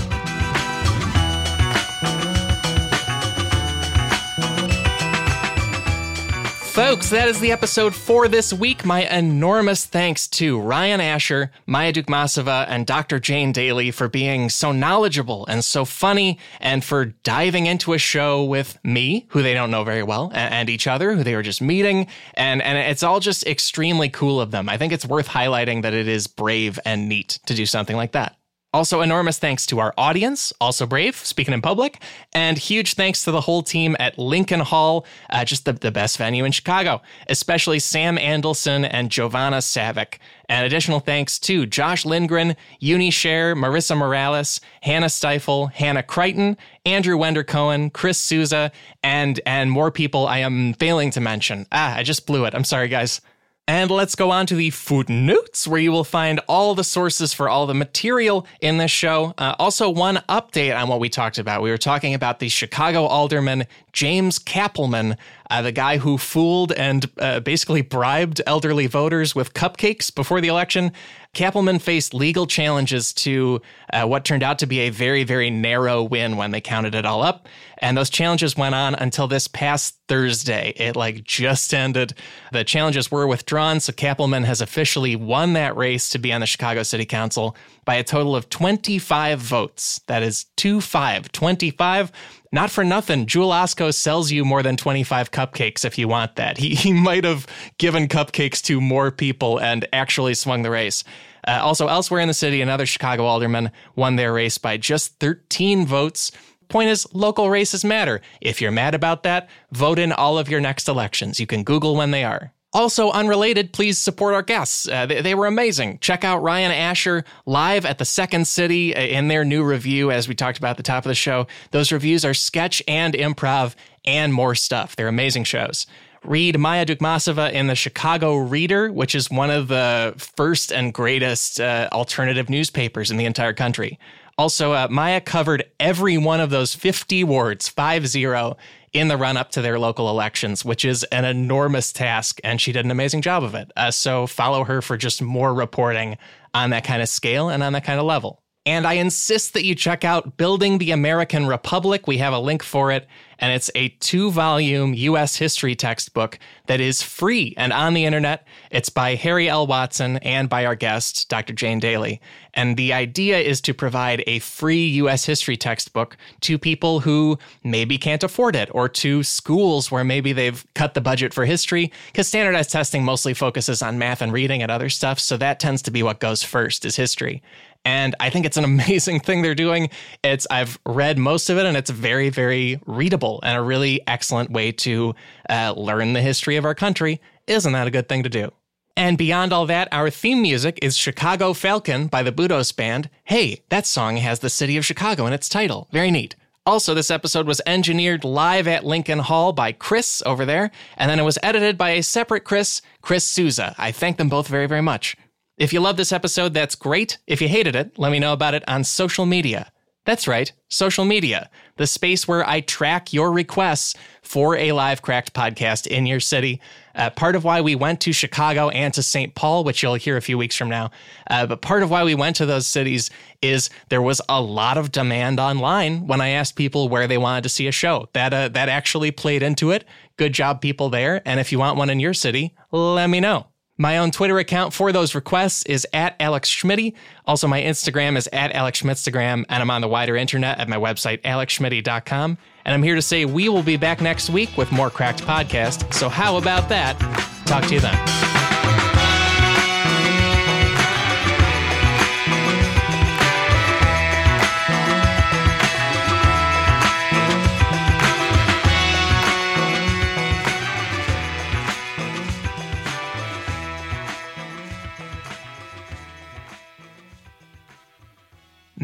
folks, 6.73 7.11
that 7.11 7.27
is 7.27 7.39
the 7.39 7.51
episode 7.51 7.93
for 7.93 8.27
this 8.27 8.51
week. 8.51 8.83
My 8.83 9.07
enormous 9.07 9.85
thanks 9.85 10.27
to 10.29 10.59
Ryan 10.59 11.01
Asher, 11.01 11.51
Maya 11.67 11.93
Dukmasova, 11.93 12.65
and 12.67 12.87
Dr. 12.87 13.19
Jane 13.19 13.53
Dailey 13.53 13.93
for 13.93 14.09
being 14.09 14.49
so 14.49 14.71
knowledgeable 14.71 15.45
and 15.45 15.63
so 15.63 15.85
funny, 15.85 16.39
and 16.59 16.83
for 16.83 17.05
diving 17.05 17.67
into 17.67 17.93
a 17.93 17.99
show 17.99 18.43
with 18.43 18.83
me, 18.83 19.27
who 19.29 19.43
they 19.43 19.53
don't 19.53 19.69
know 19.69 19.83
very 19.83 20.01
well, 20.01 20.31
and, 20.33 20.67
each 20.67 20.87
other, 20.87 21.13
who 21.13 21.23
they 21.23 21.35
were 21.35 21.43
just 21.43 21.61
meeting. 21.61 22.07
And, 22.33 22.59
and 22.63 22.75
it's 22.75 23.03
all 23.03 23.19
just 23.19 23.45
extremely 23.45 24.09
cool 24.09 24.41
of 24.41 24.49
them. 24.49 24.67
I 24.67 24.77
think 24.77 24.93
it's 24.93 25.05
worth 25.05 25.27
highlighting 25.27 25.83
that 25.83 25.93
it 25.93 26.07
is 26.07 26.25
brave 26.25 26.79
and 26.85 27.07
neat 27.07 27.37
to 27.45 27.53
do 27.53 27.67
something 27.67 27.95
like 27.95 28.13
that. 28.13 28.35
Also, 28.73 29.01
enormous 29.01 29.37
thanks 29.37 29.67
to 29.67 29.77
our 29.77 29.93
audience, 29.99 30.51
also 30.59 30.87
brave, 30.87 31.15
speaking 31.15 31.53
in 31.53 31.61
public, 31.61 32.01
and 32.33 32.57
huge 32.57 32.95
thanks 32.95 33.23
to 33.23 33.29
the 33.29 33.41
whole 33.41 33.61
team 33.61 33.95
at 33.99 34.17
Lincoln 34.17 34.61
Hall, 34.61 35.05
uh, 35.29 35.45
just 35.45 35.65
the, 35.65 35.73
the 35.73 35.91
best 35.91 36.17
venue 36.17 36.43
in 36.43 36.51
Chicago, 36.51 36.99
especially 37.29 37.77
Sam 37.77 38.17
Andelson 38.17 38.87
and 38.89 39.11
Giovanna 39.11 39.57
Savick. 39.57 40.15
And 40.49 40.65
additional 40.65 40.99
thanks 40.99 41.37
to 41.41 41.67
Josh 41.67 42.03
Lindgren, 42.03 42.55
Uni 42.79 43.11
Share, 43.11 43.55
Marissa 43.55 43.95
Morales, 43.95 44.59
Hannah 44.81 45.09
Stifle, 45.09 45.67
Hannah 45.67 46.03
Crichton, 46.03 46.57
Andrew 46.83 47.15
Wender 47.15 47.43
Cohen, 47.43 47.91
Chris 47.91 48.17
Souza, 48.17 48.71
and 49.03 49.39
and 49.45 49.69
more 49.71 49.91
people 49.91 50.27
I 50.27 50.39
am 50.39 50.73
failing 50.73 51.11
to 51.11 51.21
mention. 51.21 51.67
Ah, 51.71 51.95
I 51.95 52.01
just 52.01 52.25
blew 52.25 52.45
it. 52.45 52.55
I'm 52.55 52.63
sorry, 52.63 52.87
guys. 52.87 53.21
And 53.65 53.89
let's 53.89 54.15
go 54.15 54.29
on 54.29 54.45
to 54.47 54.55
the 54.55 54.71
footnotes, 54.71 55.65
where 55.65 55.79
you 55.79 55.93
will 55.93 56.03
find 56.03 56.41
all 56.49 56.75
the 56.75 56.83
sources 56.83 57.33
for 57.33 57.47
all 57.47 57.65
the 57.65 57.73
material 57.73 58.45
in 58.59 58.77
this 58.77 58.91
show. 58.91 59.33
Uh, 59.37 59.55
also, 59.57 59.89
one 59.89 60.17
update 60.27 60.77
on 60.77 60.89
what 60.89 60.99
we 60.99 61.07
talked 61.07 61.37
about. 61.37 61.61
We 61.61 61.69
were 61.69 61.77
talking 61.77 62.13
about 62.13 62.39
the 62.39 62.49
Chicago 62.49 63.05
alderman, 63.05 63.65
James 63.93 64.37
Cappleman, 64.37 65.15
uh, 65.49 65.61
the 65.61 65.71
guy 65.71 65.97
who 65.97 66.17
fooled 66.17 66.73
and 66.73 67.09
uh, 67.19 67.39
basically 67.39 67.81
bribed 67.81 68.41
elderly 68.45 68.87
voters 68.87 69.33
with 69.33 69.53
cupcakes 69.53 70.13
before 70.13 70.41
the 70.41 70.49
election. 70.49 70.91
Cappleman 71.33 71.79
faced 71.79 72.13
legal 72.13 72.45
challenges 72.45 73.11
to 73.11 73.59
uh, 73.91 74.05
what 74.05 74.23
turned 74.23 74.43
out 74.43 74.59
to 74.59 74.67
be 74.67 74.81
a 74.81 74.91
very, 74.91 75.23
very 75.23 75.49
narrow 75.49 76.03
win 76.03 76.37
when 76.37 76.51
they 76.51 76.61
counted 76.61 76.93
it 76.93 77.05
all 77.05 77.23
up. 77.23 77.47
And 77.79 77.97
those 77.97 78.11
challenges 78.11 78.55
went 78.55 78.75
on 78.75 78.93
until 78.95 79.27
this 79.27 79.47
past 79.47 79.97
Thursday. 80.07 80.73
It 80.75 80.95
like 80.95 81.23
just 81.23 81.73
ended. 81.73 82.13
The 82.51 82.63
challenges 82.63 83.09
were 83.09 83.25
withdrawn, 83.25 83.79
so 83.79 83.93
Cappleman 83.93 84.43
has 84.43 84.61
officially 84.61 85.15
won 85.15 85.53
that 85.53 85.75
race 85.75 86.09
to 86.09 86.19
be 86.19 86.31
on 86.31 86.41
the 86.41 86.47
Chicago 86.47 86.83
City 86.83 87.05
Council 87.05 87.57
by 87.83 87.95
a 87.95 88.03
total 88.03 88.35
of 88.35 88.49
25 88.49 89.39
votes. 89.39 90.01
That 90.05 90.21
is 90.21 90.45
2 90.57 90.81
5, 90.81 91.31
25. 91.31 92.11
Not 92.53 92.69
for 92.69 92.83
nothing, 92.83 93.25
Jewel 93.25 93.49
Osco 93.49 93.91
sells 93.91 94.31
you 94.31 94.45
more 94.45 94.61
than 94.61 94.77
25 94.77 95.31
cupcakes 95.31 95.83
if 95.83 95.97
you 95.97 96.07
want 96.07 96.35
that. 96.35 96.59
He, 96.59 96.75
he 96.75 96.93
might 96.93 97.23
have 97.23 97.47
given 97.79 98.07
cupcakes 98.07 98.61
to 98.65 98.79
more 98.79 99.09
people 99.09 99.59
and 99.59 99.87
actually 99.91 100.35
swung 100.35 100.61
the 100.61 100.69
race. 100.69 101.03
Uh, 101.47 101.59
also, 101.63 101.87
elsewhere 101.87 102.21
in 102.21 102.27
the 102.27 102.33
city, 102.35 102.61
another 102.61 102.85
Chicago 102.85 103.25
alderman 103.25 103.71
won 103.95 104.17
their 104.17 104.31
race 104.31 104.59
by 104.59 104.77
just 104.77 105.19
13 105.19 105.87
votes. 105.87 106.31
Point 106.69 106.89
is, 106.89 107.07
local 107.11 107.49
races 107.49 107.83
matter. 107.83 108.21
If 108.39 108.61
you're 108.61 108.71
mad 108.71 108.93
about 108.93 109.23
that, 109.23 109.49
vote 109.71 109.97
in 109.97 110.11
all 110.11 110.37
of 110.37 110.47
your 110.47 110.61
next 110.61 110.87
elections. 110.87 111.39
You 111.39 111.47
can 111.47 111.63
Google 111.63 111.95
when 111.95 112.11
they 112.11 112.23
are. 112.23 112.53
Also, 112.73 113.11
unrelated, 113.11 113.71
please 113.71 113.99
support 113.99 114.33
our 114.33 114.41
guests. 114.41 114.87
Uh, 114.87 115.05
they, 115.05 115.21
they, 115.21 115.35
were 115.35 115.45
amazing. 115.45 115.99
Check 115.99 116.23
out 116.23 116.41
Ryan 116.41 116.71
Asher 116.71 117.23
live 117.45 117.85
at 117.85 117.99
the 117.99 118.05
Second 118.05 118.47
City 118.47 118.95
uh, 118.95 118.99
in 118.99 119.27
their 119.27 119.45
new 119.45 119.63
revue, 119.63 120.09
as 120.09 120.27
we 120.27 120.33
talked 120.33 120.57
about 120.57 120.71
at 120.71 120.77
the 120.77 120.83
top 120.83 121.05
of 121.05 121.09
the 121.09 121.15
show. 121.15 121.45
Those 121.69 121.91
revues 121.91 122.25
are 122.25 122.33
sketch 122.33 122.81
and 122.87 123.13
improv 123.13 123.75
and 124.05 124.33
more 124.33 124.55
stuff. 124.55 124.95
They're 124.95 125.07
amazing 125.07 125.43
shows. 125.43 125.85
Read 126.23 126.57
Maya 126.57 126.85
Dukmasova 126.85 127.51
in 127.51 127.67
the 127.67 127.75
Chicago 127.75 128.37
Reader, 128.37 128.91
which 128.91 129.13
is 129.13 129.29
one 129.29 129.51
of 129.51 129.67
the 129.67 130.15
first 130.17 130.71
and 130.71 130.93
greatest 130.93 131.59
uh, 131.59 131.89
alternative 131.91 132.49
newspapers 132.49 133.11
in 133.11 133.17
the 133.17 133.25
entire 133.25 133.53
country. 133.53 133.99
Also, 134.37 134.71
uh, 134.71 134.87
Maya 134.89 135.21
covered 135.21 135.65
every 135.79 136.17
one 136.17 136.39
of 136.39 136.49
those 136.49 136.73
50 136.73 137.23
wards, 137.23 137.67
5 137.67 138.07
0, 138.07 138.57
in 138.93 139.07
the 139.07 139.17
run 139.17 139.37
up 139.37 139.49
to 139.51 139.61
their 139.61 139.79
local 139.79 140.09
elections, 140.09 140.63
which 140.63 140.85
is 140.85 141.03
an 141.05 141.25
enormous 141.25 141.91
task, 141.91 142.39
and 142.43 142.61
she 142.61 142.71
did 142.71 142.85
an 142.85 142.91
amazing 142.91 143.21
job 143.21 143.43
of 143.43 143.55
it. 143.55 143.71
Uh, 143.75 143.91
so 143.91 144.27
follow 144.27 144.63
her 144.63 144.81
for 144.81 144.97
just 144.97 145.21
more 145.21 145.53
reporting 145.53 146.17
on 146.53 146.69
that 146.69 146.83
kind 146.83 147.01
of 147.01 147.09
scale 147.09 147.49
and 147.49 147.63
on 147.63 147.73
that 147.73 147.83
kind 147.83 147.99
of 147.99 148.05
level. 148.05 148.42
And 148.65 148.87
I 148.87 148.93
insist 148.93 149.53
that 149.53 149.65
you 149.65 149.75
check 149.75 150.05
out 150.05 150.37
Building 150.37 150.77
the 150.77 150.91
American 150.91 151.47
Republic. 151.47 152.07
We 152.07 152.19
have 152.19 152.31
a 152.31 152.39
link 152.39 152.63
for 152.63 152.93
it, 152.93 153.07
and 153.37 153.51
it's 153.51 153.69
a 153.75 153.89
two 153.89 154.31
volume 154.31 154.93
US 154.93 155.35
history 155.35 155.75
textbook 155.75 156.39
that 156.67 156.79
is 156.79 157.01
free 157.01 157.53
and 157.57 157.73
on 157.73 157.93
the 157.93 158.05
internet. 158.05 158.47
It's 158.71 158.87
by 158.87 159.15
Harry 159.15 159.49
L. 159.49 159.67
Watson 159.67 160.15
and 160.17 160.47
by 160.47 160.65
our 160.65 160.75
guest, 160.75 161.27
Dr. 161.27 161.51
Jane 161.51 161.81
Dailey. 161.81 162.21
And 162.53 162.77
the 162.77 162.93
idea 162.93 163.37
is 163.37 163.59
to 163.61 163.73
provide 163.73 164.23
a 164.27 164.39
free 164.39 164.85
US 164.85 165.25
history 165.25 165.57
textbook 165.57 166.15
to 166.41 166.57
people 166.57 167.01
who 167.01 167.37
maybe 167.65 167.97
can't 167.97 168.23
afford 168.23 168.55
it, 168.55 168.69
or 168.71 168.87
to 168.87 169.23
schools 169.23 169.91
where 169.91 170.05
maybe 170.05 170.31
they've 170.31 170.65
cut 170.73 170.93
the 170.93 171.01
budget 171.01 171.33
for 171.33 171.43
history, 171.43 171.91
because 172.13 172.29
standardized 172.29 172.71
testing 172.71 173.03
mostly 173.03 173.33
focuses 173.33 173.81
on 173.81 173.97
math 173.97 174.21
and 174.21 174.31
reading 174.31 174.63
and 174.63 174.71
other 174.71 174.87
stuff. 174.87 175.19
So 175.19 175.35
that 175.35 175.59
tends 175.59 175.81
to 175.81 175.91
be 175.91 176.01
what 176.01 176.21
goes 176.21 176.43
first 176.43 176.85
is 176.85 176.95
history 176.95 177.43
and 177.85 178.15
I 178.19 178.29
think 178.29 178.45
it's 178.45 178.57
an 178.57 178.63
amazing 178.73 179.19
thing 179.19 179.41
they're 179.41 179.55
doing. 179.55 179.89
It's 180.23 180.47
I've 180.49 180.79
read 180.85 181.17
most 181.17 181.49
of 181.49 181.57
it, 181.57 181.65
and 181.65 181.77
it's 181.77 181.89
very, 181.89 182.29
very 182.29 182.79
readable 182.85 183.39
and 183.43 183.57
a 183.57 183.61
really 183.61 184.01
excellent 184.07 184.51
way 184.51 184.71
to 184.71 185.15
uh, 185.49 185.73
learn 185.75 186.13
the 186.13 186.21
history 186.21 186.55
of 186.55 186.65
our 186.65 186.75
country. 186.75 187.21
Isn't 187.47 187.73
that 187.73 187.87
a 187.87 187.91
good 187.91 188.07
thing 188.07 188.23
to 188.23 188.29
do? 188.29 188.51
And 188.95 189.17
beyond 189.17 189.51
all 189.51 189.65
that, 189.65 189.87
our 189.91 190.09
theme 190.11 190.41
music 190.41 190.77
is 190.81 190.95
Chicago 190.95 191.53
Falcon 191.53 192.07
by 192.07 192.21
the 192.21 192.31
Budos 192.31 192.75
Band. 192.75 193.09
Hey, 193.23 193.63
that 193.69 193.87
song 193.87 194.17
has 194.17 194.39
the 194.39 194.51
city 194.51 194.77
of 194.77 194.85
Chicago 194.85 195.25
in 195.25 195.33
its 195.33 195.49
title. 195.49 195.87
Very 195.91 196.11
neat. 196.11 196.35
Also, 196.65 196.93
this 196.93 197.11
episode 197.11 197.47
was 197.47 197.59
engineered 197.65 198.23
live 198.23 198.67
at 198.67 198.85
Lincoln 198.85 199.19
Hall 199.19 199.51
by 199.51 199.73
Chris 199.73 200.21
over 200.25 200.45
there, 200.45 200.71
and 200.95 201.09
then 201.09 201.19
it 201.19 201.23
was 201.23 201.39
edited 201.43 201.77
by 201.77 201.89
a 201.89 202.03
separate 202.03 202.45
Chris, 202.45 202.81
Chris 203.01 203.25
Souza. 203.25 203.75
I 203.77 203.91
thank 203.91 204.17
them 204.17 204.29
both 204.29 204.47
very, 204.47 204.67
very 204.67 204.81
much. 204.81 205.17
If 205.57 205.71
you 205.71 205.79
love 205.79 205.97
this 205.97 206.11
episode, 206.11 206.53
that's 206.53 206.75
great. 206.75 207.19
If 207.27 207.41
you 207.41 207.47
hated 207.47 207.75
it, 207.75 207.99
let 207.99 208.11
me 208.11 208.19
know 208.19 208.33
about 208.33 208.55
it 208.55 208.63
on 208.67 208.83
social 208.83 209.25
media. 209.25 209.71
That's 210.05 210.27
right, 210.27 210.51
social 210.67 211.05
media, 211.05 211.49
the 211.77 211.87
space 211.87 212.27
where 212.27 212.45
I 212.47 212.59
track 212.59 213.13
your 213.13 213.31
requests 213.31 213.95
for 214.21 214.57
a 214.57 214.73
live 214.73 215.01
cracked 215.01 215.33
podcast 215.33 215.87
in 215.87 216.05
your 216.05 216.19
city. 216.19 216.59
Uh, 216.93 217.09
part 217.09 217.37
of 217.37 217.45
why 217.45 217.61
we 217.61 217.75
went 217.75 218.01
to 218.01 218.11
Chicago 218.11 218.67
and 218.69 218.93
to 218.95 219.01
St. 219.01 219.33
Paul, 219.33 219.63
which 219.63 219.81
you'll 219.81 219.93
hear 219.93 220.17
a 220.17 220.21
few 220.21 220.37
weeks 220.37 220.57
from 220.57 220.67
now. 220.67 220.91
Uh, 221.29 221.45
but 221.45 221.61
part 221.61 221.83
of 221.83 221.89
why 221.89 222.03
we 222.03 222.15
went 222.15 222.35
to 222.37 222.45
those 222.45 222.67
cities 222.67 223.11
is 223.41 223.69
there 223.87 224.01
was 224.01 224.21
a 224.27 224.41
lot 224.41 224.77
of 224.77 224.91
demand 224.91 225.39
online 225.39 226.05
when 226.05 226.19
I 226.19 226.29
asked 226.29 226.57
people 226.57 226.89
where 226.89 227.07
they 227.07 227.17
wanted 227.17 227.43
to 227.43 227.49
see 227.49 227.67
a 227.67 227.71
show. 227.71 228.09
That 228.11 228.33
uh, 228.33 228.49
that 228.49 228.67
actually 228.67 229.11
played 229.11 229.41
into 229.41 229.71
it. 229.71 229.85
Good 230.17 230.33
job, 230.33 230.59
people 230.59 230.89
there. 230.89 231.21
And 231.25 231.39
if 231.39 231.51
you 231.51 231.59
want 231.59 231.77
one 231.77 231.89
in 231.89 232.01
your 232.01 232.13
city, 232.13 232.55
let 232.71 233.07
me 233.07 233.21
know. 233.21 233.47
My 233.77 233.97
own 233.97 234.11
Twitter 234.11 234.37
account 234.37 234.73
for 234.73 234.91
those 234.91 235.15
requests 235.15 235.63
is 235.63 235.87
at 235.93 236.15
Alex 236.19 236.49
Schmidty. 236.49 236.93
Also, 237.25 237.47
my 237.47 237.61
Instagram 237.61 238.17
is 238.17 238.29
at 238.31 238.51
Alex 238.51 238.81
Schmitstagram, 238.81 239.45
and 239.49 239.61
I'm 239.63 239.71
on 239.71 239.81
the 239.81 239.87
wider 239.87 240.15
internet 240.15 240.59
at 240.59 240.69
my 240.69 240.77
website, 240.77 241.21
alexschmidty.com. 241.23 242.37
And 242.65 242.73
I'm 242.73 242.83
here 242.83 242.95
to 242.95 243.01
say 243.01 243.25
we 243.25 243.49
will 243.49 243.63
be 243.63 243.77
back 243.77 243.99
next 243.99 244.29
week 244.29 244.55
with 244.57 244.71
more 244.71 244.91
Cracked 244.91 245.23
Podcast. 245.23 245.91
So, 245.93 246.07
how 246.07 246.37
about 246.37 246.69
that? 246.69 246.99
Talk 247.45 247.65
to 247.65 247.73
you 247.73 247.79
then. 247.79 248.32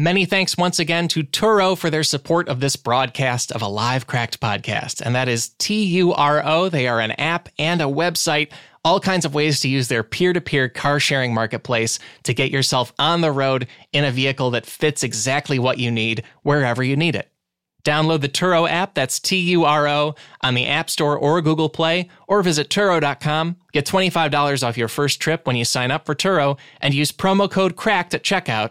Many 0.00 0.24
thanks 0.24 0.56
once 0.56 0.78
again 0.78 1.08
to 1.08 1.24
Turo 1.24 1.76
for 1.76 1.90
their 1.90 2.04
support 2.04 2.48
of 2.48 2.60
this 2.60 2.74
broadcast 2.74 3.52
of 3.52 3.60
a 3.60 3.68
live 3.68 4.06
cracked 4.06 4.40
podcast. 4.40 5.02
And 5.02 5.14
that 5.14 5.28
is 5.28 5.50
T 5.58 5.84
U 5.84 6.14
R 6.14 6.42
O. 6.42 6.70
They 6.70 6.88
are 6.88 7.00
an 7.00 7.10
app 7.10 7.50
and 7.58 7.82
a 7.82 7.84
website, 7.84 8.50
all 8.82 8.98
kinds 8.98 9.26
of 9.26 9.34
ways 9.34 9.60
to 9.60 9.68
use 9.68 9.88
their 9.88 10.02
peer 10.02 10.32
to 10.32 10.40
peer 10.40 10.70
car 10.70 11.00
sharing 11.00 11.34
marketplace 11.34 11.98
to 12.22 12.32
get 12.32 12.50
yourself 12.50 12.94
on 12.98 13.20
the 13.20 13.30
road 13.30 13.66
in 13.92 14.06
a 14.06 14.10
vehicle 14.10 14.50
that 14.52 14.64
fits 14.64 15.02
exactly 15.02 15.58
what 15.58 15.76
you 15.76 15.90
need 15.90 16.24
wherever 16.44 16.82
you 16.82 16.96
need 16.96 17.14
it. 17.14 17.30
Download 17.84 18.22
the 18.22 18.28
Turo 18.30 18.66
app, 18.66 18.94
that's 18.94 19.20
T 19.20 19.36
U 19.50 19.66
R 19.66 19.86
O, 19.86 20.14
on 20.40 20.54
the 20.54 20.66
App 20.66 20.88
Store 20.88 21.18
or 21.18 21.42
Google 21.42 21.68
Play, 21.68 22.08
or 22.26 22.42
visit 22.42 22.70
Turo.com. 22.70 23.56
Get 23.74 23.84
$25 23.84 24.66
off 24.66 24.78
your 24.78 24.88
first 24.88 25.20
trip 25.20 25.46
when 25.46 25.56
you 25.56 25.66
sign 25.66 25.90
up 25.90 26.06
for 26.06 26.14
Turo 26.14 26.56
and 26.80 26.94
use 26.94 27.12
promo 27.12 27.50
code 27.50 27.76
CRACKED 27.76 28.14
at 28.14 28.24
checkout 28.24 28.70